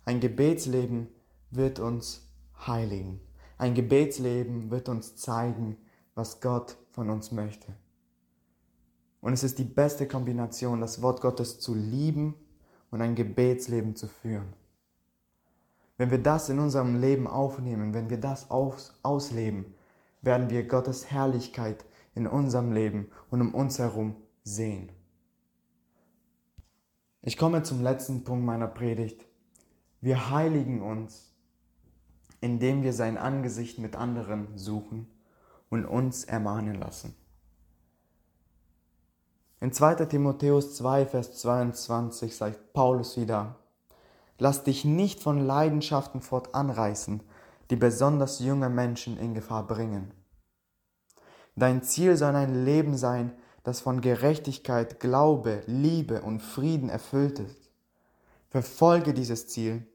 Ein 0.06 0.20
Gebetsleben 0.20 1.08
wird 1.52 1.80
uns 1.80 2.28
heiligen. 2.68 3.22
Ein 3.58 3.74
Gebetsleben 3.74 4.70
wird 4.72 4.90
uns 4.90 5.16
zeigen, 5.16 5.78
was 6.16 6.42
Gott 6.42 6.78
von 6.92 7.10
uns 7.10 7.32
möchte. 7.32 7.74
Und 9.22 9.34
es 9.34 9.44
ist 9.44 9.58
die 9.60 9.64
beste 9.64 10.08
Kombination, 10.08 10.82
das 10.82 11.02
Wort 11.02 11.22
Gottes 11.22 11.60
zu 11.60 11.74
lieben 11.74 12.36
und 12.92 13.02
ein 13.02 13.16
Gebetsleben 13.16 13.96
zu 13.96 14.08
führen. 14.08 14.54
Wenn 15.98 16.12
wir 16.12 16.22
das 16.22 16.50
in 16.50 16.60
unserem 16.60 17.00
Leben 17.00 17.28
aufnehmen, 17.28 17.94
wenn 17.94 18.10
wir 18.10 18.20
das 18.20 18.52
aus, 18.52 18.94
ausleben, 19.04 19.74
werden 20.22 20.50
wir 20.50 20.68
Gottes 20.68 21.10
Herrlichkeit 21.10 21.86
in 22.16 22.28
unserem 22.28 22.74
Leben 22.74 23.10
und 23.30 23.42
um 23.42 23.56
uns 23.56 23.80
herum 23.80 24.16
sehen. 24.44 24.92
Ich 27.22 27.38
komme 27.38 27.64
zum 27.64 27.82
letzten 27.82 28.26
Punkt 28.26 28.46
meiner 28.46 28.68
Predigt. 28.68 29.26
Wir 30.04 30.30
heiligen 30.30 30.82
uns, 30.82 31.32
indem 32.42 32.84
wir 32.84 32.92
sein 32.92 33.18
Angesicht 33.18 33.80
mit 33.80 33.96
anderen 33.96 34.50
suchen 34.58 35.08
und 35.70 35.86
uns 35.86 36.26
ermahnen 36.26 36.76
lassen. 36.76 37.16
In 39.62 39.72
2 39.72 40.04
Timotheus 40.08 40.76
2, 40.76 41.06
Vers 41.06 41.40
22 41.40 42.36
sagt 42.36 42.74
Paulus 42.74 43.16
wieder, 43.16 43.56
Lass 44.40 44.66
dich 44.66 44.84
nicht 44.84 45.22
von 45.22 45.40
Leidenschaften 45.40 46.20
fortanreißen, 46.20 47.24
die 47.70 47.78
besonders 47.78 48.40
junge 48.40 48.68
Menschen 48.68 49.18
in 49.18 49.34
Gefahr 49.34 49.66
bringen. 49.66 50.12
Dein 51.56 51.82
Ziel 51.82 52.18
soll 52.18 52.36
ein 52.36 52.66
Leben 52.66 52.98
sein, 52.98 53.32
das 53.64 53.80
von 53.80 54.02
Gerechtigkeit, 54.02 55.00
Glaube, 55.00 55.64
Liebe 55.66 56.24
und 56.24 56.42
Frieden 56.42 56.90
erfüllt 56.90 57.40
ist. 57.40 57.72
Verfolge 58.50 59.14
dieses 59.14 59.48
Ziel 59.48 59.88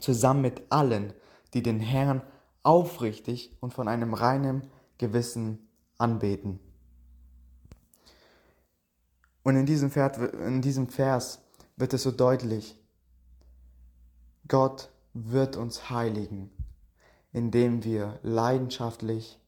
zusammen 0.00 0.42
mit 0.42 0.62
allen, 0.70 1.12
die 1.54 1.62
den 1.62 1.80
Herrn 1.80 2.22
aufrichtig 2.62 3.56
und 3.60 3.74
von 3.74 3.88
einem 3.88 4.14
reinen 4.14 4.66
Gewissen 4.98 5.68
anbeten. 5.98 6.60
Und 9.42 9.56
in 9.56 9.66
diesem, 9.66 9.90
Vers, 9.90 10.18
in 10.32 10.62
diesem 10.62 10.88
Vers 10.88 11.42
wird 11.76 11.94
es 11.94 12.02
so 12.02 12.10
deutlich, 12.10 12.78
Gott 14.48 14.90
wird 15.14 15.56
uns 15.56 15.90
heiligen, 15.90 16.50
indem 17.32 17.84
wir 17.84 18.18
leidenschaftlich 18.22 19.38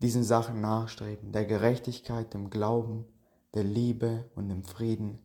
diesen 0.00 0.24
Sachen 0.24 0.60
nachstreben, 0.60 1.32
der 1.32 1.44
Gerechtigkeit, 1.44 2.34
dem 2.34 2.50
Glauben, 2.50 3.04
der 3.54 3.64
Liebe 3.64 4.24
und 4.34 4.48
dem 4.48 4.64
Frieden, 4.64 5.18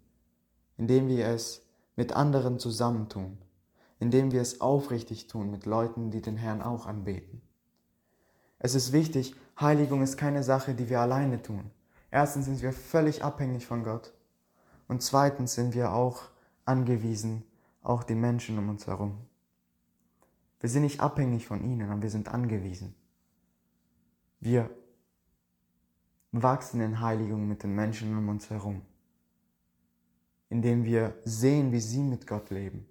indem 0.78 1.08
wir 1.08 1.28
es 1.28 1.64
mit 1.96 2.14
anderen 2.14 2.60
zusammentun, 2.60 3.38
indem 4.00 4.32
wir 4.32 4.42
es 4.42 4.62
aufrichtig 4.62 5.28
tun 5.28 5.52
mit 5.52 5.66
Leuten, 5.66 6.12
die 6.12 6.22
den 6.22 6.38
Herrn 6.38 6.62
auch 6.62 6.86
anbeten. 6.86 7.42
Es 8.60 8.76
ist 8.76 8.92
wichtig, 8.92 9.36
Heiligung 9.60 10.02
ist 10.02 10.18
keine 10.18 10.44
Sache, 10.44 10.74
die 10.74 10.90
wir 10.90 11.00
alleine 11.00 11.42
tun. 11.42 11.72
Erstens 12.12 12.46
sind 12.46 12.62
wir 12.62 12.74
völlig 12.74 13.24
abhängig 13.24 13.66
von 13.66 13.84
Gott 13.84 14.14
und 14.88 15.02
zweitens 15.02 15.54
sind 15.56 15.74
wir 15.74 15.94
auch 15.94 16.24
angewiesen 16.66 17.44
auch 17.88 18.04
die 18.04 18.16
Menschen 18.16 18.58
um 18.60 18.70
uns 18.70 18.86
herum. 18.86 19.18
Wir 20.60 20.70
sind 20.70 20.84
nicht 20.84 21.00
abhängig 21.00 21.48
von 21.48 21.64
ihnen, 21.64 21.90
aber 21.90 22.02
wir 22.02 22.10
sind 22.10 22.28
angewiesen. 22.28 22.96
Wir 24.40 24.70
wachsen 26.32 26.82
in 26.82 27.00
Heiligung 27.00 27.48
mit 27.48 27.64
den 27.64 27.74
Menschen 27.74 28.16
um 28.18 28.28
uns 28.28 28.50
herum, 28.50 28.82
indem 30.50 30.84
wir 30.84 31.18
sehen, 31.24 31.72
wie 31.72 31.80
sie 31.80 32.02
mit 32.02 32.28
Gott 32.28 32.50
leben, 32.50 32.86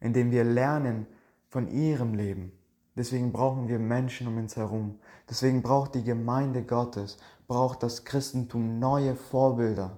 indem 0.00 0.30
wir 0.30 0.44
lernen 0.44 1.06
von 1.48 1.68
ihrem 1.68 2.14
Leben. 2.14 2.52
Deswegen 2.96 3.32
brauchen 3.32 3.68
wir 3.68 3.78
Menschen 3.78 4.26
um 4.26 4.36
uns 4.36 4.56
herum. 4.56 4.98
Deswegen 5.28 5.62
braucht 5.62 5.94
die 5.94 6.04
Gemeinde 6.04 6.62
Gottes, 6.62 7.18
braucht 7.46 7.82
das 7.82 8.04
Christentum 8.04 8.78
neue 8.78 9.14
Vorbilder, 9.14 9.96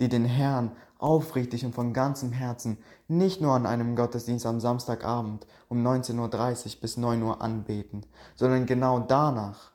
die 0.00 0.08
den 0.08 0.24
Herrn 0.24 0.72
aufrichtig 0.98 1.64
und 1.64 1.74
von 1.74 1.92
ganzem 1.92 2.32
Herzen 2.32 2.78
nicht 3.08 3.40
nur 3.40 3.52
an 3.52 3.66
einem 3.66 3.94
Gottesdienst 3.94 4.46
am 4.46 4.60
Samstagabend 4.60 5.46
um 5.68 5.86
19.30 5.86 6.76
Uhr 6.76 6.80
bis 6.80 6.96
9 6.96 7.22
Uhr 7.22 7.42
anbeten, 7.42 8.06
sondern 8.36 8.64
genau 8.64 9.00
danach, 9.00 9.72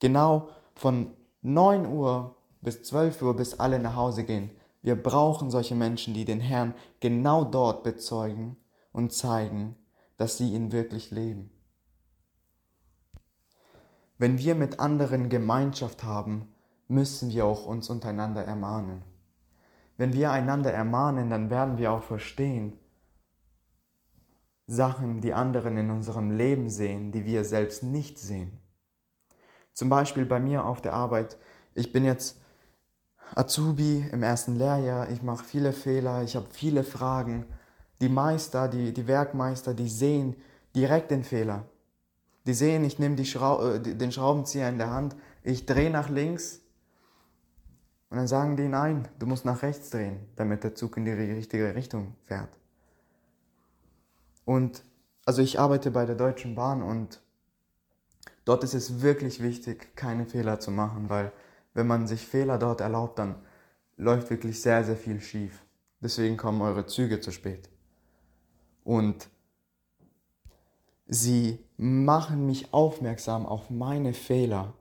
genau 0.00 0.48
von 0.74 1.12
9 1.42 1.86
Uhr 1.86 2.36
bis 2.60 2.82
12 2.82 3.22
Uhr, 3.22 3.36
bis 3.36 3.58
alle 3.58 3.78
nach 3.78 3.96
Hause 3.96 4.24
gehen. 4.24 4.50
Wir 4.84 5.02
brauchen 5.02 5.50
solche 5.50 5.74
Menschen, 5.74 6.12
die 6.12 6.26
den 6.26 6.40
Herrn 6.40 6.74
genau 7.00 7.42
dort 7.42 7.84
bezeugen 7.84 8.58
und 8.92 9.14
zeigen, 9.14 9.76
dass 10.18 10.36
sie 10.36 10.52
ihn 10.52 10.72
wirklich 10.72 11.10
leben. 11.10 11.48
Wenn 14.18 14.36
wir 14.36 14.54
mit 14.54 14.80
anderen 14.80 15.30
Gemeinschaft 15.30 16.04
haben, 16.04 16.52
müssen 16.86 17.30
wir 17.30 17.46
auch 17.46 17.64
uns 17.64 17.88
untereinander 17.88 18.44
ermahnen. 18.44 19.02
Wenn 19.96 20.12
wir 20.12 20.32
einander 20.32 20.70
ermahnen, 20.74 21.30
dann 21.30 21.48
werden 21.48 21.78
wir 21.78 21.90
auch 21.90 22.02
verstehen, 22.02 22.78
Sachen, 24.66 25.22
die 25.22 25.32
anderen 25.32 25.78
in 25.78 25.90
unserem 25.90 26.30
Leben 26.30 26.68
sehen, 26.68 27.10
die 27.10 27.24
wir 27.24 27.44
selbst 27.44 27.82
nicht 27.82 28.18
sehen. 28.18 28.60
Zum 29.72 29.88
Beispiel 29.88 30.26
bei 30.26 30.40
mir 30.40 30.66
auf 30.66 30.82
der 30.82 30.92
Arbeit. 30.92 31.38
Ich 31.74 31.90
bin 31.90 32.04
jetzt 32.04 32.43
Azubi 33.34 34.06
im 34.12 34.22
ersten 34.22 34.56
Lehrjahr, 34.56 35.10
ich 35.10 35.22
mache 35.22 35.44
viele 35.44 35.72
Fehler, 35.72 36.22
ich 36.22 36.36
habe 36.36 36.46
viele 36.50 36.84
Fragen. 36.84 37.46
Die 38.00 38.08
Meister, 38.08 38.68
die, 38.68 38.92
die 38.92 39.06
Werkmeister, 39.08 39.74
die 39.74 39.88
sehen 39.88 40.36
direkt 40.74 41.10
den 41.10 41.24
Fehler. 41.24 41.64
Die 42.46 42.54
sehen, 42.54 42.84
ich 42.84 42.98
nehme 42.98 43.24
Schrau 43.24 43.72
äh, 43.72 43.80
den 43.80 44.12
Schraubenzieher 44.12 44.68
in 44.68 44.78
der 44.78 44.90
Hand, 44.90 45.16
ich 45.42 45.66
drehe 45.66 45.90
nach 45.90 46.08
links 46.08 46.60
und 48.10 48.18
dann 48.18 48.28
sagen 48.28 48.56
die, 48.56 48.68
nein, 48.68 49.08
du 49.18 49.26
musst 49.26 49.44
nach 49.44 49.62
rechts 49.62 49.90
drehen, 49.90 50.20
damit 50.36 50.62
der 50.62 50.74
Zug 50.74 50.96
in 50.96 51.04
die 51.04 51.10
richtige 51.10 51.74
Richtung 51.74 52.14
fährt. 52.26 52.50
Und 54.44 54.84
also 55.24 55.42
ich 55.42 55.58
arbeite 55.58 55.90
bei 55.90 56.06
der 56.06 56.14
Deutschen 56.14 56.54
Bahn 56.54 56.82
und 56.82 57.20
dort 58.44 58.62
ist 58.62 58.74
es 58.74 59.00
wirklich 59.00 59.42
wichtig, 59.42 59.96
keine 59.96 60.26
Fehler 60.26 60.60
zu 60.60 60.70
machen, 60.70 61.08
weil 61.08 61.32
wenn 61.74 61.86
man 61.86 62.06
sich 62.06 62.26
Fehler 62.26 62.58
dort 62.58 62.80
erlaubt, 62.80 63.18
dann 63.18 63.36
läuft 63.96 64.30
wirklich 64.30 64.60
sehr, 64.62 64.84
sehr 64.84 64.96
viel 64.96 65.20
schief. 65.20 65.64
Deswegen 66.00 66.36
kommen 66.36 66.62
eure 66.62 66.86
Züge 66.86 67.20
zu 67.20 67.32
spät. 67.32 67.68
Und 68.84 69.28
sie 71.06 71.58
machen 71.76 72.46
mich 72.46 72.72
aufmerksam 72.72 73.46
auf 73.46 73.70
meine 73.70 74.12
Fehler. 74.12 74.74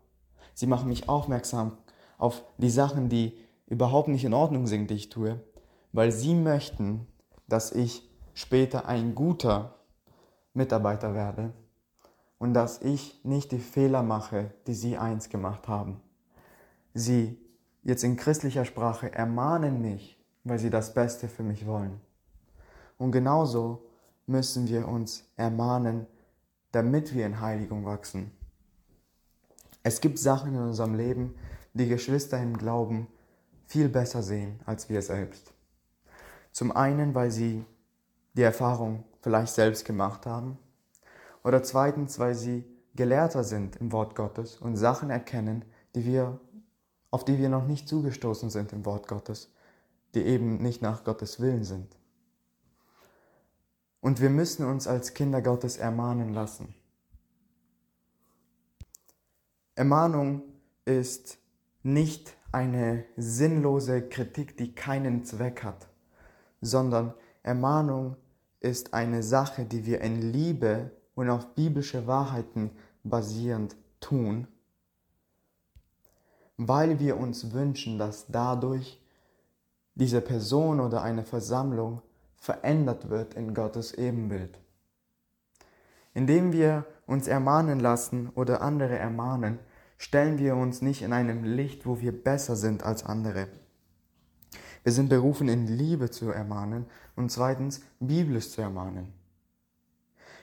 Sie 0.53 0.67
machen 0.67 0.89
mich 0.89 1.09
aufmerksam 1.09 1.77
auf 2.17 2.43
die 2.57 2.69
Sachen, 2.69 3.09
die 3.09 3.37
überhaupt 3.67 4.07
nicht 4.07 4.25
in 4.25 4.33
Ordnung 4.33 4.67
sind, 4.67 4.89
die 4.89 4.95
ich 4.95 5.09
tue, 5.09 5.41
weil 5.91 6.11
sie 6.11 6.35
möchten, 6.35 7.07
dass 7.47 7.71
ich 7.71 8.07
später 8.33 8.87
ein 8.87 9.15
guter 9.15 9.75
Mitarbeiter 10.53 11.13
werde 11.15 11.53
und 12.37 12.53
dass 12.53 12.81
ich 12.81 13.23
nicht 13.23 13.51
die 13.51 13.59
Fehler 13.59 14.03
mache, 14.03 14.53
die 14.67 14.73
sie 14.73 14.97
einst 14.97 15.29
gemacht 15.29 15.67
haben. 15.67 16.01
Sie, 16.93 17.39
jetzt 17.83 18.03
in 18.03 18.17
christlicher 18.17 18.65
Sprache, 18.65 19.13
ermahnen 19.13 19.81
mich, 19.81 20.21
weil 20.43 20.59
sie 20.59 20.69
das 20.69 20.93
Beste 20.93 21.27
für 21.27 21.43
mich 21.43 21.65
wollen. 21.65 21.99
Und 22.97 23.11
genauso 23.11 23.85
müssen 24.25 24.67
wir 24.67 24.87
uns 24.87 25.25
ermahnen, 25.35 26.07
damit 26.71 27.13
wir 27.13 27.25
in 27.25 27.41
Heiligung 27.41 27.85
wachsen. 27.85 28.31
Es 29.83 30.01
gibt 30.01 30.17
Sachen 30.17 30.53
in 30.53 30.61
unserem 30.61 30.95
Leben, 30.95 31.35
die 31.73 31.87
Geschwister 31.87 32.41
im 32.41 32.57
Glauben 32.57 33.07
viel 33.65 33.89
besser 33.89 34.23
sehen 34.23 34.59
als 34.65 34.89
wir 34.89 35.01
selbst. 35.01 35.53
Zum 36.51 36.71
einen, 36.71 37.15
weil 37.15 37.31
sie 37.31 37.65
die 38.33 38.43
Erfahrung 38.43 39.03
vielleicht 39.21 39.53
selbst 39.53 39.85
gemacht 39.85 40.25
haben 40.25 40.57
oder 41.43 41.63
zweitens, 41.63 42.19
weil 42.19 42.35
sie 42.35 42.63
gelehrter 42.95 43.43
sind 43.43 43.75
im 43.77 43.91
Wort 43.91 44.15
Gottes 44.15 44.57
und 44.57 44.75
Sachen 44.75 45.09
erkennen, 45.09 45.65
die 45.95 46.05
wir, 46.05 46.39
auf 47.13 47.23
die 47.23 47.37
wir 47.37 47.47
noch 47.47 47.67
nicht 47.67 47.87
zugestoßen 47.87 48.49
sind 48.49 48.73
im 48.73 48.85
Wort 48.85 49.07
Gottes, 49.07 49.51
die 50.15 50.23
eben 50.23 50.57
nicht 50.57 50.81
nach 50.81 51.03
Gottes 51.03 51.39
Willen 51.39 51.63
sind. 51.63 51.95
Und 54.01 54.19
wir 54.19 54.31
müssen 54.31 54.65
uns 54.65 54.87
als 54.87 55.13
Kinder 55.13 55.43
Gottes 55.43 55.77
ermahnen 55.77 56.33
lassen. 56.33 56.73
Ermahnung 59.75 60.41
ist 60.85 61.37
nicht 61.83 62.35
eine 62.51 63.05
sinnlose 63.15 64.09
Kritik, 64.09 64.57
die 64.57 64.73
keinen 64.73 65.23
Zweck 65.23 65.63
hat, 65.63 65.87
sondern 66.61 67.13
Ermahnung 67.43 68.15
ist 68.59 68.95
eine 68.95 69.21
Sache, 69.21 69.65
die 69.65 69.85
wir 69.85 70.01
in 70.01 70.19
Liebe 70.19 70.89
und 71.13 71.29
auf 71.29 71.53
biblische 71.53 72.07
Wahrheiten 72.07 72.71
basierend 73.03 73.75
tun, 73.99 74.47
weil 76.57 76.99
wir 76.99 77.17
uns 77.17 77.51
wünschen, 77.53 77.97
dass 77.97 78.27
dadurch 78.27 79.01
diese 79.95 80.21
Person 80.21 80.79
oder 80.79 81.01
eine 81.01 81.23
Versammlung 81.23 82.01
verändert 82.35 83.09
wird 83.09 83.35
in 83.35 83.53
Gottes 83.53 83.93
Ebenbild. 83.93 84.59
Indem 86.13 86.51
wir 86.51 86.85
uns 87.07 87.27
ermahnen 87.27 87.79
lassen 87.79 88.29
oder 88.35 88.61
andere 88.61 88.97
ermahnen, 88.97 89.59
stellen 89.97 90.37
wir 90.37 90.55
uns 90.55 90.81
nicht 90.81 91.01
in 91.01 91.13
einem 91.13 91.43
Licht, 91.43 91.85
wo 91.85 91.99
wir 92.01 92.11
besser 92.11 92.55
sind 92.55 92.83
als 92.83 93.05
andere. 93.05 93.47
Wir 94.83 94.91
sind 94.91 95.09
berufen, 95.09 95.47
in 95.47 95.65
Liebe 95.65 96.11
zu 96.11 96.29
ermahnen 96.29 96.85
und 97.15 97.31
zweitens 97.31 97.81
biblisch 97.99 98.51
zu 98.51 98.61
ermahnen. 98.61 99.13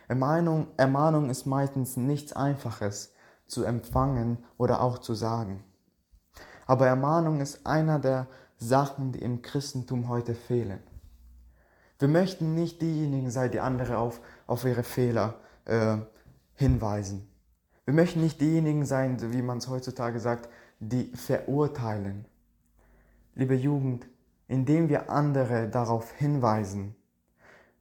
Ermahnung, 0.09 0.69
Ermahnung 0.77 1.31
ist 1.31 1.47
meistens 1.47 1.97
nichts 1.97 2.33
Einfaches 2.33 3.13
zu 3.47 3.65
empfangen 3.65 4.39
oder 4.57 4.81
auch 4.81 4.99
zu 4.99 5.15
sagen. 5.15 5.63
Aber 6.71 6.87
Ermahnung 6.87 7.41
ist 7.41 7.67
einer 7.67 7.99
der 7.99 8.29
Sachen, 8.57 9.11
die 9.11 9.19
im 9.19 9.43
Christentum 9.43 10.09
heute 10.09 10.37
fehlen. 10.37 10.79
Wir 11.99 12.07
möchten 12.07 12.55
nicht 12.55 12.81
diejenigen 12.81 13.33
sein, 13.33 13.51
die 13.51 13.59
andere 13.59 13.99
auf, 13.99 14.21
auf 14.47 14.65
ihre 14.65 14.85
Fehler 14.85 15.41
äh, 15.65 15.97
hinweisen. 16.55 17.29
Wir 17.87 17.95
möchten 17.95 18.21
nicht 18.21 18.41
diejenigen 18.41 18.87
sein, 18.87 19.33
wie 19.33 19.43
man 19.43 19.59
es 19.59 19.67
heutzutage 19.67 20.21
sagt, 20.21 20.49
die 20.79 21.11
verurteilen. 21.17 22.25
Liebe 23.35 23.57
Jugend, 23.57 24.07
indem 24.47 24.89
wir 24.89 25.11
andere 25.11 25.69
darauf 25.69 26.13
hinweisen, 26.13 26.95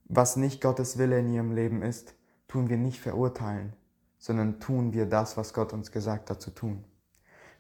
was 0.06 0.36
nicht 0.36 0.62
Gottes 0.62 0.98
Wille 0.98 1.20
in 1.20 1.32
ihrem 1.32 1.52
Leben 1.52 1.84
ist, 1.84 2.16
tun 2.48 2.70
wir 2.70 2.78
nicht 2.78 3.00
verurteilen, 3.00 3.74
sondern 4.18 4.60
tun 4.60 4.94
wir 4.94 5.06
das, 5.06 5.38
was 5.38 5.54
Gott 5.54 5.74
uns 5.74 5.92
gesagt 5.92 6.32
hat 6.32 6.42
zu 6.42 6.50
tun. 6.50 6.86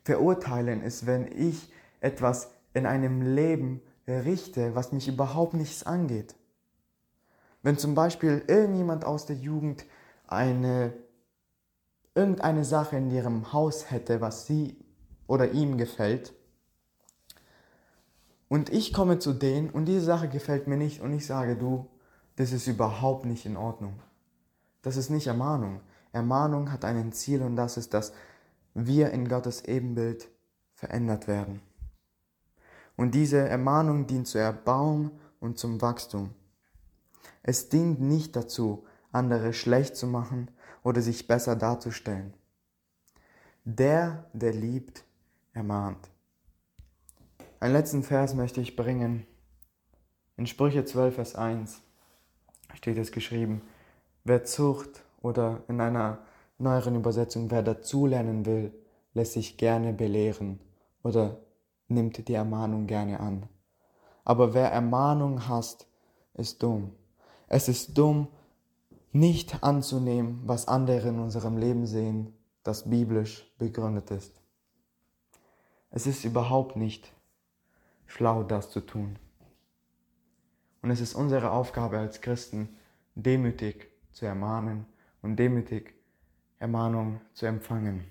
Verurteilen 0.04 0.82
ist, 0.82 1.06
wenn 1.06 1.28
ich 1.32 1.72
etwas 2.00 2.52
in 2.74 2.86
einem 2.86 3.36
Leben 3.36 3.82
richte, 4.08 4.76
was 4.76 4.92
mich 4.92 5.08
überhaupt 5.08 5.54
nichts 5.54 5.84
angeht. 5.84 6.36
Wenn 7.62 7.78
zum 7.78 7.94
Beispiel 7.96 8.44
irgendjemand 8.48 9.06
aus 9.06 9.26
der 9.26 9.36
Jugend 9.36 9.86
eine 10.28 10.94
irgendeine 12.16 12.66
Sache 12.66 12.98
in 12.98 13.12
ihrem 13.12 13.54
Haus 13.54 13.92
hätte, 13.92 14.22
was 14.22 14.46
sie 14.46 14.78
oder 15.28 15.52
ihm 15.52 15.78
gefällt, 15.78 16.34
und 18.50 18.72
ich 18.72 18.94
komme 18.94 19.20
zu 19.20 19.34
denen 19.34 19.70
und 19.70 19.86
diese 19.86 20.02
Sache 20.02 20.28
gefällt 20.28 20.68
mir 20.68 20.76
nicht 20.76 21.02
und 21.02 21.14
ich 21.14 21.26
sage, 21.26 21.56
du, 21.56 21.88
das 22.36 22.52
ist 22.52 22.68
überhaupt 22.68 23.26
nicht 23.26 23.46
in 23.46 23.56
Ordnung. 23.56 24.00
Das 24.82 24.98
ist 24.98 25.12
nicht 25.12 25.28
Ermahnung. 25.28 25.82
Ermahnung 26.12 26.72
hat 26.72 26.84
ein 26.84 27.12
Ziel 27.12 27.44
und 27.44 27.56
das 27.56 27.78
ist, 27.78 27.94
dass 27.94 28.12
wir 28.74 29.12
in 29.12 29.28
Gottes 29.28 29.66
Ebenbild 29.66 30.30
verändert 30.74 31.28
werden. 31.28 31.62
Und 32.96 33.16
diese 33.16 33.38
Ermahnung 33.38 34.08
dient 34.08 34.28
zur 34.28 34.42
Erbauung 34.42 35.12
und 35.40 35.58
zum 35.58 35.82
Wachstum. 35.82 36.32
Es 37.44 37.70
dient 37.70 38.02
nicht 38.02 38.36
dazu, 38.36 38.86
andere 39.12 39.54
schlecht 39.54 39.96
zu 39.96 40.08
machen 40.08 40.52
oder 40.84 41.02
sich 41.02 41.28
besser 41.28 41.56
darzustellen. 41.56 42.34
Der, 43.64 44.26
der 44.34 44.54
liebt, 44.54 45.04
ermahnt. 45.54 46.10
Einen 47.60 47.74
letzten 47.74 48.04
Vers 48.04 48.34
möchte 48.34 48.62
ich 48.62 48.76
bringen. 48.76 49.26
In 50.38 50.48
Sprüche 50.48 50.86
12, 50.86 51.16
Vers 51.16 51.36
1 51.36 51.82
steht 52.74 52.98
es 52.98 53.12
geschrieben, 53.12 53.62
wer 54.24 54.46
Zucht 54.46 55.04
oder 55.22 55.64
in 55.68 55.82
einer 55.82 56.20
neueren 56.60 56.96
Übersetzung, 56.96 57.50
wer 57.52 57.64
dazulernen 57.64 58.46
will, 58.46 58.74
lässt 59.14 59.34
sich 59.34 59.58
gerne 59.58 59.94
belehren 59.94 60.60
oder 61.04 61.40
nimmt 61.88 62.28
die 62.28 62.34
Ermahnung 62.34 62.88
gerne 62.88 63.20
an. 63.20 63.48
Aber 64.24 64.54
wer 64.54 64.72
Ermahnung 64.72 65.48
hasst, 65.48 65.88
ist 66.34 66.62
dumm. 66.62 66.92
Es 67.48 67.68
ist 67.68 67.98
dumm, 67.98 68.28
nicht 69.12 69.64
anzunehmen, 69.64 70.42
was 70.46 70.68
andere 70.68 71.10
in 71.10 71.20
unserem 71.20 71.58
Leben 71.58 71.88
sehen, 71.88 72.34
das 72.64 72.90
biblisch 72.90 73.52
begründet 73.58 74.12
ist. 74.12 74.40
Es 75.90 76.06
ist 76.06 76.24
überhaupt 76.26 76.76
nicht 76.76 77.12
schlau, 78.06 78.44
das 78.44 78.70
zu 78.70 78.82
tun. 78.82 79.18
Und 80.82 80.92
es 80.92 81.02
ist 81.02 81.16
unsere 81.16 81.52
Aufgabe 81.52 81.98
als 81.98 82.22
Christen, 82.22 82.78
demütig 83.16 83.88
zu 84.12 84.26
ermahnen 84.26 84.86
und 85.22 85.38
demütig 85.38 85.99
Ermahnung 86.60 87.22
zu 87.34 87.46
empfangen. 87.46 88.06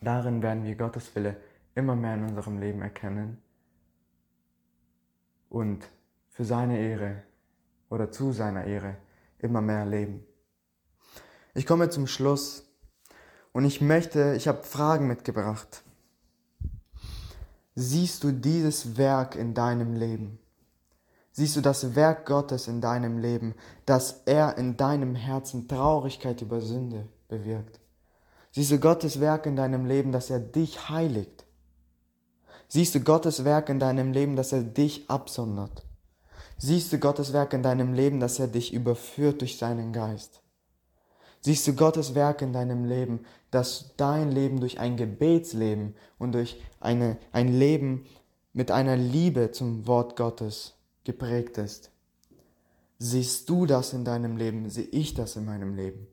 Darin 0.00 0.42
werden 0.42 0.64
wir 0.64 0.74
Gottes 0.74 1.14
Wille 1.14 1.36
immer 1.74 1.94
mehr 1.94 2.14
in 2.14 2.24
unserem 2.24 2.58
Leben 2.58 2.82
erkennen 2.82 3.40
und 5.48 5.88
für 6.28 6.44
seine 6.44 6.78
Ehre 6.78 7.22
oder 7.88 8.10
zu 8.10 8.32
seiner 8.32 8.64
Ehre 8.64 8.96
immer 9.38 9.60
mehr 9.60 9.86
leben. 9.86 10.24
Ich 11.54 11.66
komme 11.66 11.88
zum 11.88 12.06
Schluss 12.06 12.68
und 13.52 13.64
ich 13.64 13.80
möchte, 13.80 14.34
ich 14.36 14.46
habe 14.48 14.62
Fragen 14.62 15.06
mitgebracht. 15.06 15.82
Siehst 17.74 18.24
du 18.24 18.32
dieses 18.32 18.96
Werk 18.96 19.36
in 19.36 19.54
deinem 19.54 19.94
Leben? 19.94 20.40
Siehst 21.38 21.54
du 21.54 21.60
das 21.60 21.94
Werk 21.94 22.26
Gottes 22.26 22.66
in 22.66 22.80
deinem 22.80 23.18
Leben, 23.18 23.54
dass 23.86 24.22
er 24.26 24.58
in 24.58 24.76
deinem 24.76 25.14
Herzen 25.14 25.68
Traurigkeit 25.68 26.42
über 26.42 26.60
Sünde 26.60 27.06
bewirkt? 27.28 27.78
Siehst 28.50 28.72
du 28.72 28.80
Gottes 28.80 29.20
Werk 29.20 29.46
in 29.46 29.54
deinem 29.54 29.86
Leben, 29.86 30.10
dass 30.10 30.30
er 30.30 30.40
dich 30.40 30.88
heiligt? 30.88 31.44
Siehst 32.66 32.96
du 32.96 33.00
Gottes 33.02 33.44
Werk 33.44 33.68
in 33.68 33.78
deinem 33.78 34.10
Leben, 34.10 34.34
dass 34.34 34.50
er 34.50 34.64
dich 34.64 35.08
absondert? 35.08 35.86
Siehst 36.56 36.92
du 36.92 36.98
Gottes 36.98 37.32
Werk 37.32 37.52
in 37.52 37.62
deinem 37.62 37.92
Leben, 37.92 38.18
dass 38.18 38.40
er 38.40 38.48
dich 38.48 38.74
überführt 38.74 39.40
durch 39.40 39.58
seinen 39.58 39.92
Geist? 39.92 40.42
Siehst 41.40 41.68
du 41.68 41.72
Gottes 41.72 42.16
Werk 42.16 42.42
in 42.42 42.52
deinem 42.52 42.84
Leben, 42.84 43.20
dass 43.52 43.94
dein 43.96 44.32
Leben 44.32 44.58
durch 44.58 44.80
ein 44.80 44.96
Gebetsleben 44.96 45.94
und 46.18 46.32
durch 46.32 46.60
eine, 46.80 47.16
ein 47.30 47.46
Leben 47.46 48.06
mit 48.52 48.72
einer 48.72 48.96
Liebe 48.96 49.52
zum 49.52 49.86
Wort 49.86 50.16
Gottes 50.16 50.74
geprägt 51.04 51.58
ist? 51.58 51.90
Siehst 52.98 53.48
du 53.48 53.66
das 53.66 53.92
in 53.92 54.04
deinem 54.04 54.36
Leben? 54.36 54.68
Sehe 54.70 54.84
ich 54.84 55.14
das 55.14 55.36
in 55.36 55.44
meinem 55.44 55.74
Leben? 55.74 56.06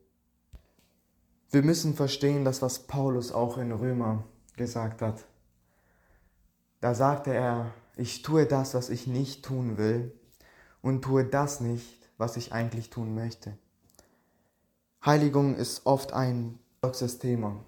Wir 1.50 1.62
müssen 1.62 1.94
verstehen, 1.94 2.44
dass 2.44 2.62
was 2.62 2.86
Paulus 2.86 3.32
auch 3.32 3.58
in 3.58 3.72
Römer 3.72 4.24
gesagt 4.56 5.02
hat. 5.02 5.24
Da 6.80 6.94
sagte 6.94 7.32
er, 7.32 7.72
ich 7.96 8.22
tue 8.22 8.46
das, 8.46 8.74
was 8.74 8.90
ich 8.90 9.06
nicht 9.06 9.44
tun 9.44 9.78
will 9.78 10.12
und 10.82 11.02
tue 11.02 11.24
das 11.24 11.60
nicht, 11.60 12.08
was 12.18 12.36
ich 12.36 12.52
eigentlich 12.52 12.90
tun 12.90 13.14
möchte. 13.14 13.56
Heiligung 15.04 15.54
ist 15.56 15.86
oft 15.86 16.12
ein 16.12 16.58
toxisches 16.82 17.18
Thema. 17.18 17.64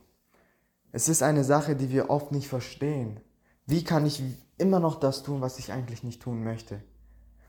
Es 0.93 1.09
ist 1.09 1.23
eine 1.23 1.45
Sache, 1.45 1.77
die 1.77 1.91
wir 1.91 2.11
oft 2.11 2.33
nicht 2.33 2.49
verstehen. 2.49 3.21
Wie 3.67 3.85
kann 3.85 4.07
ich 4.07 4.23
immer 4.57 4.81
noch 4.81 4.99
das 4.99 5.23
tun, 5.23 5.41
was 5.41 5.59
ich 5.59 5.73
eigentlich 5.73 6.03
nicht 6.03 6.23
tun 6.23 6.45
möchte? 6.45 6.83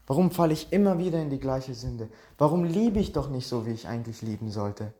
Warum 0.09 0.31
falle 0.31 0.53
ich 0.53 0.73
immer 0.73 0.97
wieder 0.97 1.21
in 1.21 1.29
die 1.29 1.39
gleiche 1.39 1.75
Sünde? 1.75 2.09
Warum 2.39 2.63
liebe 2.63 2.99
ich 2.99 3.11
doch 3.11 3.29
nicht 3.29 3.47
so, 3.47 3.67
wie 3.67 3.73
ich 3.73 3.87
eigentlich 3.87 4.23
lieben 4.23 4.49
sollte? 4.49 4.91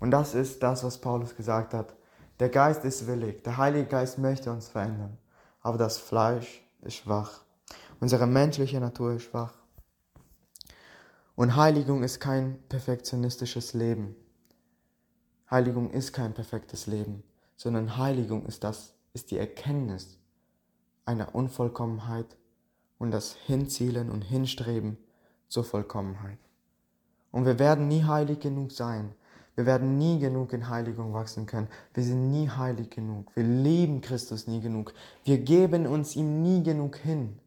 Und 0.00 0.10
das 0.10 0.34
ist 0.34 0.64
das, 0.64 0.82
was 0.82 1.00
Paulus 1.00 1.36
gesagt 1.36 1.72
hat. 1.74 1.94
Der 2.40 2.48
Geist 2.48 2.84
ist 2.84 3.06
willig, 3.06 3.44
der 3.44 3.56
Heilige 3.56 3.86
Geist 3.86 4.18
möchte 4.18 4.50
uns 4.50 4.66
verändern, 4.66 5.16
aber 5.60 5.78
das 5.78 5.98
Fleisch 5.98 6.60
ist 6.82 6.94
schwach. 6.94 7.42
Unsere 8.00 8.26
menschliche 8.26 8.80
Natur 8.80 9.12
ist 9.12 9.22
schwach. 9.22 9.54
Und 11.36 11.54
Heiligung 11.54 12.02
ist 12.02 12.18
kein 12.18 12.58
perfektionistisches 12.68 13.74
Leben. 13.74 14.16
Heiligung 15.48 15.92
ist 15.92 16.12
kein 16.12 16.34
perfektes 16.34 16.88
Leben, 16.88 17.22
sondern 17.56 17.96
Heiligung 17.96 18.44
ist 18.46 18.64
das, 18.64 18.94
ist 19.12 19.30
die 19.30 19.38
Erkenntnis 19.38 20.18
einer 21.04 21.32
Unvollkommenheit 21.32 22.36
und 22.98 23.10
das 23.10 23.34
Hinzielen 23.46 24.10
und 24.10 24.22
Hinstreben 24.22 24.96
zur 25.48 25.64
Vollkommenheit. 25.64 26.38
Und 27.30 27.46
wir 27.46 27.58
werden 27.58 27.88
nie 27.88 28.04
heilig 28.04 28.40
genug 28.40 28.72
sein, 28.72 29.12
wir 29.56 29.66
werden 29.66 29.98
nie 29.98 30.18
genug 30.18 30.52
in 30.52 30.68
Heiligung 30.68 31.12
wachsen 31.12 31.46
können. 31.46 31.68
Wir 31.92 32.02
sind 32.02 32.30
nie 32.32 32.48
heilig 32.48 32.90
genug. 32.90 33.30
Wir 33.36 33.44
lieben 33.44 34.00
Christus 34.00 34.46
nie 34.46 34.60
genug. 34.60 34.92
Wir 35.22 35.38
geben 35.38 35.86
uns 35.86 36.16
ihm 36.16 36.42
nie 36.42 36.62
genug 36.62 36.96
hin. 36.96 37.38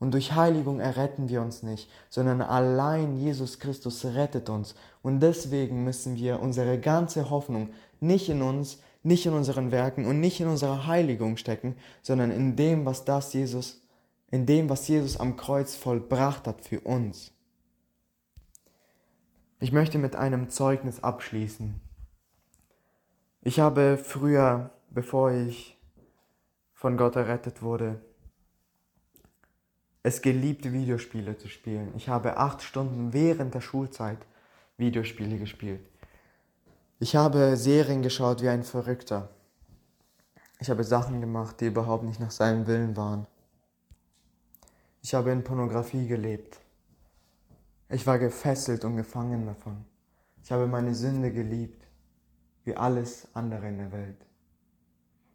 Und 0.00 0.12
durch 0.12 0.34
Heiligung 0.34 0.80
erretten 0.80 1.28
wir 1.28 1.40
uns 1.40 1.62
nicht, 1.62 1.88
sondern 2.10 2.42
allein 2.42 3.16
Jesus 3.16 3.60
Christus 3.60 4.04
rettet 4.04 4.50
uns. 4.50 4.74
Und 5.02 5.20
deswegen 5.20 5.84
müssen 5.84 6.16
wir 6.16 6.40
unsere 6.40 6.80
ganze 6.80 7.30
Hoffnung 7.30 7.70
nicht 8.00 8.28
in 8.28 8.42
uns, 8.42 8.80
nicht 9.04 9.24
in 9.24 9.34
unseren 9.34 9.70
Werken 9.70 10.06
und 10.06 10.18
nicht 10.18 10.40
in 10.40 10.48
unserer 10.48 10.86
Heiligung 10.86 11.36
stecken, 11.36 11.76
sondern 12.02 12.32
in 12.32 12.56
dem, 12.56 12.84
was 12.84 13.04
das 13.04 13.32
Jesus, 13.32 13.80
in 14.34 14.46
dem, 14.46 14.68
was 14.68 14.88
Jesus 14.88 15.16
am 15.16 15.36
Kreuz 15.36 15.76
vollbracht 15.76 16.48
hat 16.48 16.60
für 16.60 16.80
uns. 16.80 17.30
Ich 19.60 19.70
möchte 19.70 19.96
mit 19.96 20.16
einem 20.16 20.50
Zeugnis 20.50 21.04
abschließen. 21.04 21.80
Ich 23.42 23.60
habe 23.60 23.96
früher, 23.96 24.72
bevor 24.90 25.30
ich 25.30 25.78
von 26.72 26.96
Gott 26.96 27.14
errettet 27.14 27.62
wurde, 27.62 28.00
es 30.02 30.20
geliebt, 30.20 30.64
Videospiele 30.72 31.38
zu 31.38 31.46
spielen. 31.46 31.92
Ich 31.96 32.08
habe 32.08 32.36
acht 32.36 32.60
Stunden 32.60 33.12
während 33.12 33.54
der 33.54 33.60
Schulzeit 33.60 34.18
Videospiele 34.78 35.38
gespielt. 35.38 35.88
Ich 36.98 37.14
habe 37.14 37.56
Serien 37.56 38.02
geschaut 38.02 38.42
wie 38.42 38.48
ein 38.48 38.64
Verrückter. 38.64 39.28
Ich 40.58 40.70
habe 40.70 40.82
Sachen 40.82 41.20
gemacht, 41.20 41.60
die 41.60 41.66
überhaupt 41.66 42.02
nicht 42.02 42.18
nach 42.18 42.32
seinem 42.32 42.66
Willen 42.66 42.96
waren. 42.96 43.28
Ich 45.04 45.12
habe 45.12 45.32
in 45.32 45.44
Pornografie 45.44 46.06
gelebt. 46.06 46.58
Ich 47.90 48.06
war 48.06 48.18
gefesselt 48.18 48.86
und 48.86 48.96
gefangen 48.96 49.44
davon. 49.44 49.84
Ich 50.42 50.50
habe 50.50 50.66
meine 50.66 50.94
Sünde 50.94 51.30
geliebt, 51.30 51.86
wie 52.64 52.74
alles 52.74 53.28
andere 53.34 53.68
in 53.68 53.76
der 53.76 53.92
Welt. 53.92 54.16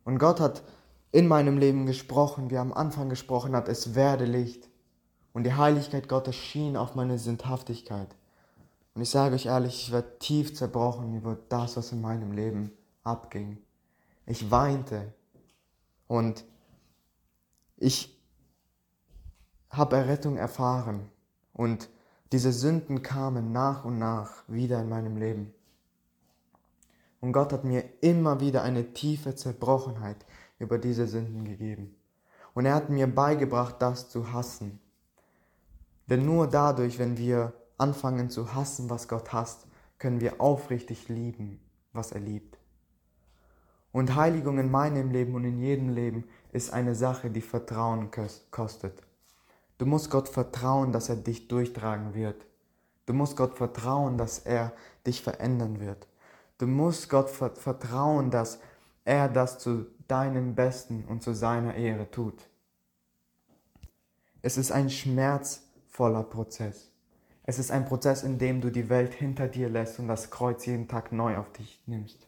Und 0.06 0.18
Gott 0.18 0.40
hat 0.40 0.64
in 1.12 1.28
meinem 1.28 1.60
Leben 1.60 1.86
gesprochen, 1.86 2.50
wie 2.50 2.56
er 2.56 2.62
am 2.62 2.74
Anfang 2.74 3.10
gesprochen 3.10 3.56
hat, 3.56 3.70
es 3.70 3.94
werde 3.94 4.26
Licht. 4.26 4.68
Und 5.34 5.44
die 5.44 5.54
Heiligkeit 5.54 6.10
Gottes 6.10 6.36
schien 6.36 6.76
auf 6.76 6.96
meine 6.96 7.20
Sündhaftigkeit. 7.20 8.16
Und 8.96 9.04
ich 9.04 9.12
sage 9.12 9.36
euch 9.36 9.46
ehrlich, 9.46 9.84
ich 9.84 9.92
war 9.92 10.18
tief 10.18 10.56
zerbrochen 10.56 11.16
über 11.16 11.38
das, 11.48 11.78
was 11.78 11.92
in 11.92 12.02
meinem 12.02 12.32
Leben 12.32 12.72
abging. 13.04 13.60
Ich 14.26 14.50
weinte 14.50 15.14
und 16.08 16.44
ich 17.78 18.19
habe 19.70 19.98
Errettung 19.98 20.38
erfahren 20.38 21.10
und 21.54 21.90
diese 22.32 22.52
Sünden 22.52 23.02
kamen 23.02 23.52
nach 23.52 23.86
und 23.86 23.98
nach 23.98 24.44
wieder 24.48 24.82
in 24.82 24.90
meinem 24.90 25.18
Leben. 25.18 25.54
Und 27.22 27.34
Gott 27.34 27.52
hat 27.52 27.64
mir 27.64 27.84
immer 28.02 28.40
wieder 28.40 28.62
eine 28.64 28.94
tiefe 28.94 29.36
Zerbrochenheit 29.36 30.26
über 30.58 30.78
diese 30.78 31.08
Sünden 31.08 31.44
gegeben. 31.44 31.96
Und 32.54 32.66
er 32.66 32.76
hat 32.76 32.90
mir 32.90 33.08
beigebracht, 33.08 33.76
das 33.80 34.10
zu 34.10 34.32
hassen. 34.32 34.80
Denn 36.08 36.26
nur 36.26 36.48
dadurch, 36.48 36.98
wenn 36.98 37.18
wir 37.18 37.54
anfangen 37.78 38.30
zu 38.30 38.54
hassen, 38.54 38.90
was 38.90 39.08
Gott 39.08 39.34
hasst, 39.34 39.68
können 39.98 40.22
wir 40.22 40.40
aufrichtig 40.40 41.10
lieben, 41.10 41.60
was 41.94 42.12
er 42.12 42.22
liebt. 42.22 42.58
Und 43.92 44.16
Heiligung 44.16 44.60
in 44.60 44.72
meinem 44.72 45.12
Leben 45.12 45.36
und 45.36 45.46
in 45.46 45.60
jedem 45.60 45.90
Leben 45.90 46.26
ist 46.52 46.72
eine 46.72 46.96
Sache, 46.96 47.30
die 47.30 47.42
Vertrauen 47.42 48.12
kostet. 48.52 49.02
Du 49.80 49.86
musst 49.86 50.12
Gott 50.12 50.28
vertrauen, 50.28 50.92
dass 50.92 51.08
er 51.08 51.16
dich 51.16 51.48
durchtragen 51.48 52.14
wird. 52.14 52.46
Du 53.06 53.14
musst 53.14 53.38
Gott 53.38 53.58
vertrauen, 53.58 54.18
dass 54.18 54.40
er 54.40 54.74
dich 55.08 55.24
verändern 55.24 55.80
wird. 55.80 56.06
Du 56.58 56.68
musst 56.68 57.10
Gott 57.10 57.30
vertrauen, 57.30 58.30
dass 58.30 58.60
er 59.06 59.30
das 59.30 59.58
zu 59.58 59.88
deinem 60.10 60.54
Besten 60.54 61.06
und 61.06 61.24
zu 61.24 61.34
seiner 61.34 61.76
Ehre 61.76 62.12
tut. 62.12 62.50
Es 64.42 64.58
ist 64.58 64.72
ein 64.72 64.90
schmerzvoller 64.90 66.24
Prozess. 66.24 66.92
Es 67.44 67.58
ist 67.58 67.72
ein 67.72 67.86
Prozess, 67.86 68.24
in 68.24 68.38
dem 68.38 68.60
du 68.60 68.72
die 68.72 68.90
Welt 68.90 69.14
hinter 69.14 69.48
dir 69.48 69.70
lässt 69.70 69.98
und 69.98 70.10
das 70.10 70.30
Kreuz 70.30 70.66
jeden 70.66 70.90
Tag 70.90 71.14
neu 71.14 71.38
auf 71.38 71.52
dich 71.54 71.82
nimmst. 71.88 72.28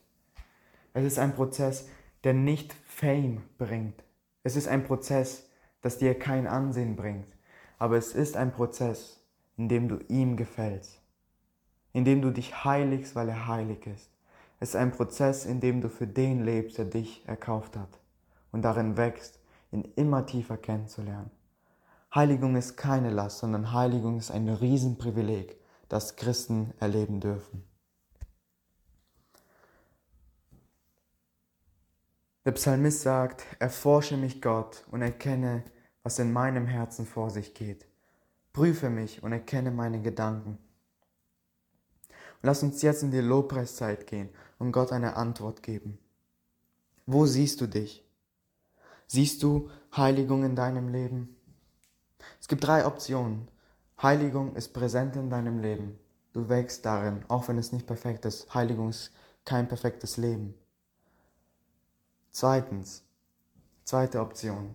Es 0.93 1.03
ist 1.03 1.19
ein 1.19 1.35
Prozess, 1.35 1.89
der 2.23 2.33
nicht 2.33 2.73
Fame 2.85 3.43
bringt. 3.57 4.03
Es 4.43 4.55
ist 4.55 4.69
ein 4.69 4.85
Prozess, 4.85 5.49
das 5.81 5.97
dir 5.97 6.17
kein 6.17 6.47
Ansehen 6.47 6.95
bringt, 6.95 7.27
aber 7.81 7.97
es 7.97 8.13
ist 8.13 8.37
ein 8.37 8.53
Prozess, 8.53 9.19
in 9.57 9.67
dem 9.67 9.87
du 9.87 9.97
ihm 10.07 10.37
gefällst, 10.37 11.01
in 11.93 12.05
dem 12.05 12.21
du 12.21 12.29
dich 12.29 12.63
heiligst, 12.63 13.15
weil 13.15 13.27
er 13.27 13.47
heilig 13.47 13.87
ist. 13.87 14.11
Es 14.59 14.69
ist 14.69 14.75
ein 14.75 14.91
Prozess, 14.91 15.47
in 15.47 15.61
dem 15.61 15.81
du 15.81 15.89
für 15.89 16.05
den 16.05 16.45
lebst, 16.45 16.77
der 16.77 16.85
dich 16.85 17.27
erkauft 17.27 17.75
hat 17.75 17.99
und 18.51 18.61
darin 18.61 18.97
wächst, 18.97 19.39
ihn 19.71 19.91
immer 19.95 20.27
tiefer 20.27 20.57
kennenzulernen. 20.57 21.31
Heiligung 22.13 22.55
ist 22.55 22.77
keine 22.77 23.09
Last, 23.09 23.39
sondern 23.39 23.73
Heiligung 23.73 24.19
ist 24.19 24.29
ein 24.29 24.47
Riesenprivileg, 24.47 25.59
das 25.89 26.15
Christen 26.15 26.75
erleben 26.79 27.19
dürfen. 27.19 27.63
Der 32.45 32.51
Psalmist 32.51 33.01
sagt, 33.01 33.43
erforsche 33.57 34.17
mich 34.17 34.39
Gott 34.39 34.85
und 34.91 35.01
erkenne, 35.01 35.63
was 36.03 36.19
in 36.19 36.31
meinem 36.31 36.67
Herzen 36.67 37.05
vor 37.05 37.29
sich 37.29 37.53
geht. 37.53 37.85
Prüfe 38.53 38.89
mich 38.89 39.23
und 39.23 39.31
erkenne 39.31 39.71
meine 39.71 40.01
Gedanken. 40.01 40.57
Und 42.09 42.47
lass 42.47 42.63
uns 42.63 42.81
jetzt 42.81 43.03
in 43.03 43.11
die 43.11 43.19
Lobpreiszeit 43.19 44.07
gehen 44.07 44.29
und 44.59 44.71
Gott 44.71 44.91
eine 44.91 45.15
Antwort 45.15 45.63
geben. 45.63 45.99
Wo 47.05 47.25
siehst 47.25 47.61
du 47.61 47.67
dich? 47.67 48.05
Siehst 49.07 49.43
du 49.43 49.69
Heiligung 49.95 50.43
in 50.43 50.55
deinem 50.55 50.89
Leben? 50.89 51.35
Es 52.39 52.47
gibt 52.47 52.65
drei 52.65 52.85
Optionen. 52.85 53.49
Heiligung 54.01 54.55
ist 54.55 54.73
präsent 54.73 55.15
in 55.15 55.29
deinem 55.29 55.59
Leben. 55.59 55.99
Du 56.33 56.47
wächst 56.49 56.85
darin, 56.85 57.23
auch 57.27 57.47
wenn 57.47 57.57
es 57.57 57.71
nicht 57.71 57.85
perfekt 57.85 58.25
ist. 58.25 58.53
Heiligung 58.53 58.89
ist 58.89 59.11
kein 59.45 59.67
perfektes 59.67 60.17
Leben. 60.17 60.53
Zweitens, 62.31 63.03
zweite 63.83 64.21
Option. 64.21 64.73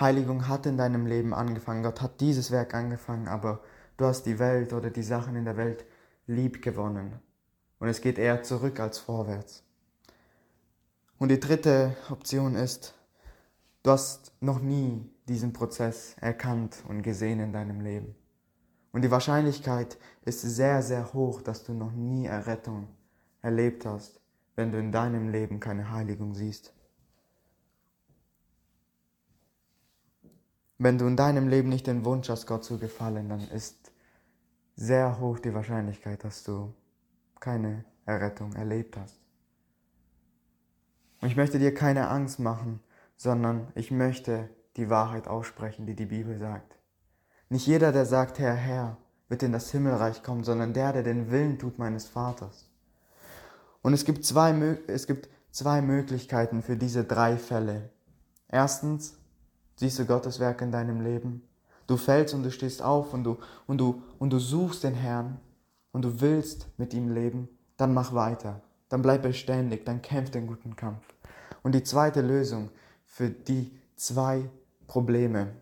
Heiligung 0.00 0.48
hat 0.48 0.66
in 0.66 0.76
deinem 0.76 1.06
Leben 1.06 1.34
angefangen. 1.34 1.82
Gott 1.82 2.00
hat 2.00 2.20
dieses 2.20 2.50
Werk 2.50 2.74
angefangen, 2.74 3.28
aber 3.28 3.60
du 3.96 4.04
hast 4.04 4.24
die 4.24 4.38
Welt 4.38 4.72
oder 4.72 4.90
die 4.90 5.02
Sachen 5.02 5.36
in 5.36 5.44
der 5.44 5.56
Welt 5.56 5.84
lieb 6.26 6.62
gewonnen. 6.62 7.18
Und 7.78 7.88
es 7.88 8.00
geht 8.00 8.18
eher 8.18 8.42
zurück 8.42 8.80
als 8.80 8.98
vorwärts. 8.98 9.64
Und 11.18 11.30
die 11.30 11.40
dritte 11.40 11.96
Option 12.10 12.54
ist, 12.54 12.94
du 13.82 13.90
hast 13.90 14.32
noch 14.40 14.60
nie 14.60 15.10
diesen 15.28 15.52
Prozess 15.52 16.14
erkannt 16.20 16.76
und 16.88 17.02
gesehen 17.02 17.40
in 17.40 17.52
deinem 17.52 17.80
Leben. 17.80 18.14
Und 18.92 19.02
die 19.02 19.10
Wahrscheinlichkeit 19.10 19.98
ist 20.24 20.42
sehr, 20.42 20.82
sehr 20.82 21.12
hoch, 21.12 21.42
dass 21.42 21.64
du 21.64 21.72
noch 21.72 21.92
nie 21.92 22.26
Errettung 22.26 22.88
erlebt 23.42 23.84
hast 23.84 24.20
wenn 24.58 24.72
du 24.72 24.78
in 24.78 24.90
deinem 24.90 25.28
Leben 25.28 25.60
keine 25.60 25.92
Heiligung 25.92 26.34
siehst. 26.34 26.72
Wenn 30.78 30.96
du 30.96 31.06
in 31.06 31.16
deinem 31.16 31.48
Leben 31.48 31.68
nicht 31.68 31.86
den 31.86 32.04
Wunsch 32.04 32.28
hast, 32.28 32.46
Gott 32.46 32.64
zu 32.64 32.78
gefallen, 32.78 33.28
dann 33.28 33.48
ist 33.50 33.90
sehr 34.76 35.18
hoch 35.18 35.40
die 35.40 35.52
Wahrscheinlichkeit, 35.52 36.22
dass 36.22 36.44
du 36.44 36.72
keine 37.40 37.84
Errettung 38.06 38.52
erlebt 38.54 38.96
hast. 38.96 39.20
Und 41.20 41.28
ich 41.28 41.36
möchte 41.36 41.58
dir 41.58 41.74
keine 41.74 42.08
Angst 42.08 42.38
machen, 42.38 42.80
sondern 43.16 43.72
ich 43.74 43.90
möchte 43.90 44.48
die 44.76 44.88
Wahrheit 44.88 45.26
aussprechen, 45.26 45.86
die 45.86 45.96
die 45.96 46.06
Bibel 46.06 46.38
sagt. 46.38 46.78
Nicht 47.48 47.66
jeder, 47.66 47.90
der 47.90 48.06
sagt, 48.06 48.38
Herr, 48.38 48.54
Herr, 48.54 48.96
wird 49.28 49.42
in 49.42 49.52
das 49.52 49.70
Himmelreich 49.72 50.22
kommen, 50.22 50.44
sondern 50.44 50.72
der, 50.72 50.92
der 50.92 51.02
den 51.02 51.30
Willen 51.30 51.58
tut 51.58 51.78
meines 51.78 52.06
Vaters. 52.06 52.70
Und 53.82 53.94
es 53.94 54.04
gibt 54.04 54.24
zwei, 54.24 54.52
es 54.86 55.08
gibt 55.08 55.28
zwei 55.50 55.82
Möglichkeiten 55.82 56.62
für 56.62 56.76
diese 56.76 57.04
drei 57.04 57.36
Fälle. 57.36 57.90
Erstens, 58.48 59.17
siehst 59.78 59.98
du 59.98 60.04
Gottes 60.04 60.40
Werk 60.40 60.60
in 60.60 60.72
deinem 60.72 61.00
Leben. 61.00 61.42
Du 61.86 61.96
fällst 61.96 62.34
und 62.34 62.42
du 62.42 62.50
stehst 62.50 62.82
auf 62.82 63.14
und 63.14 63.24
du, 63.24 63.38
und 63.66 63.78
du, 63.78 64.02
und 64.18 64.30
du 64.30 64.38
suchst 64.38 64.84
den 64.84 64.94
Herrn 64.94 65.38
und 65.92 66.02
du 66.02 66.20
willst 66.20 66.66
mit 66.76 66.92
ihm 66.92 67.14
leben. 67.14 67.48
Dann 67.76 67.94
mach 67.94 68.12
weiter. 68.12 68.60
Dann 68.88 69.02
bleib 69.02 69.22
beständig. 69.22 69.86
Dann 69.86 70.02
kämpf 70.02 70.30
den 70.30 70.46
guten 70.46 70.76
Kampf. 70.76 71.04
Und 71.62 71.74
die 71.74 71.84
zweite 71.84 72.20
Lösung 72.20 72.70
für 73.04 73.30
die 73.30 73.70
zwei 73.96 74.50
Probleme, 74.86 75.54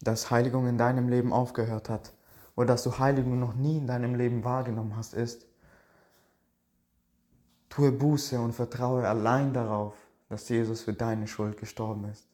dass 0.00 0.30
Heiligung 0.30 0.66
in 0.66 0.78
deinem 0.78 1.08
Leben 1.08 1.32
aufgehört 1.32 1.88
hat 1.88 2.12
oder 2.56 2.68
dass 2.68 2.84
du 2.84 2.98
Heiligung 2.98 3.38
noch 3.38 3.54
nie 3.54 3.78
in 3.78 3.86
deinem 3.86 4.14
Leben 4.14 4.44
wahrgenommen 4.44 4.96
hast, 4.96 5.14
ist, 5.14 5.46
Tue 7.68 7.92
Buße 7.92 8.40
und 8.40 8.52
vertraue 8.52 9.06
allein 9.06 9.54
darauf, 9.54 9.94
dass 10.28 10.48
Jesus 10.48 10.80
für 10.80 10.92
deine 10.92 11.28
Schuld 11.28 11.56
gestorben 11.56 12.04
ist. 12.06 12.29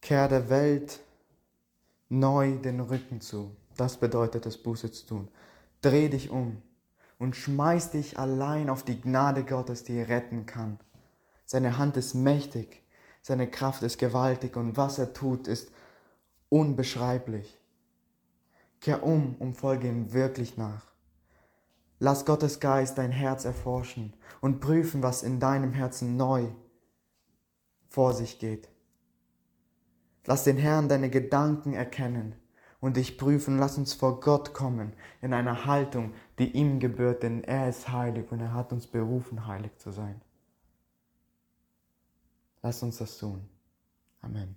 Kehr 0.00 0.28
der 0.28 0.48
Welt 0.48 1.00
neu 2.08 2.56
den 2.58 2.80
Rücken 2.80 3.20
zu. 3.20 3.54
Das 3.76 3.96
bedeutet 3.98 4.46
es, 4.46 4.62
Buße 4.62 4.90
zu 4.90 5.06
tun. 5.06 5.28
Dreh 5.82 6.08
dich 6.08 6.30
um 6.30 6.62
und 7.18 7.36
schmeiß 7.36 7.90
dich 7.90 8.18
allein 8.18 8.68
auf 8.68 8.82
die 8.82 9.00
Gnade 9.00 9.44
Gottes, 9.44 9.84
die 9.84 10.00
retten 10.00 10.46
kann. 10.46 10.78
Seine 11.44 11.78
Hand 11.78 11.96
ist 11.96 12.14
mächtig, 12.14 12.82
seine 13.22 13.50
Kraft 13.50 13.82
ist 13.82 13.98
gewaltig 13.98 14.56
und 14.56 14.76
was 14.76 14.98
er 14.98 15.12
tut, 15.12 15.46
ist 15.48 15.70
unbeschreiblich. 16.48 17.58
Kehr 18.80 19.02
um 19.02 19.36
und 19.38 19.54
folge 19.54 19.88
ihm 19.88 20.12
wirklich 20.12 20.56
nach. 20.56 20.86
Lass 21.98 22.24
Gottes 22.24 22.60
Geist 22.60 22.96
dein 22.96 23.12
Herz 23.12 23.44
erforschen 23.44 24.14
und 24.40 24.60
prüfen, 24.60 25.02
was 25.02 25.22
in 25.22 25.38
deinem 25.38 25.74
Herzen 25.74 26.16
neu 26.16 26.46
vor 27.88 28.14
sich 28.14 28.38
geht. 28.38 28.68
Lass 30.26 30.44
den 30.44 30.56
Herrn 30.56 30.88
deine 30.88 31.10
Gedanken 31.10 31.72
erkennen 31.72 32.34
und 32.80 32.96
dich 32.96 33.18
prüfen. 33.18 33.58
Lass 33.58 33.78
uns 33.78 33.94
vor 33.94 34.20
Gott 34.20 34.52
kommen 34.54 34.92
in 35.20 35.32
einer 35.32 35.66
Haltung, 35.66 36.12
die 36.38 36.52
ihm 36.52 36.80
gebührt, 36.80 37.22
denn 37.22 37.44
er 37.44 37.68
ist 37.68 37.88
heilig 37.88 38.30
und 38.30 38.40
er 38.40 38.54
hat 38.54 38.72
uns 38.72 38.86
berufen, 38.86 39.46
heilig 39.46 39.76
zu 39.78 39.90
sein. 39.90 40.20
Lass 42.62 42.82
uns 42.82 42.98
das 42.98 43.18
tun. 43.18 43.48
Amen. 44.20 44.56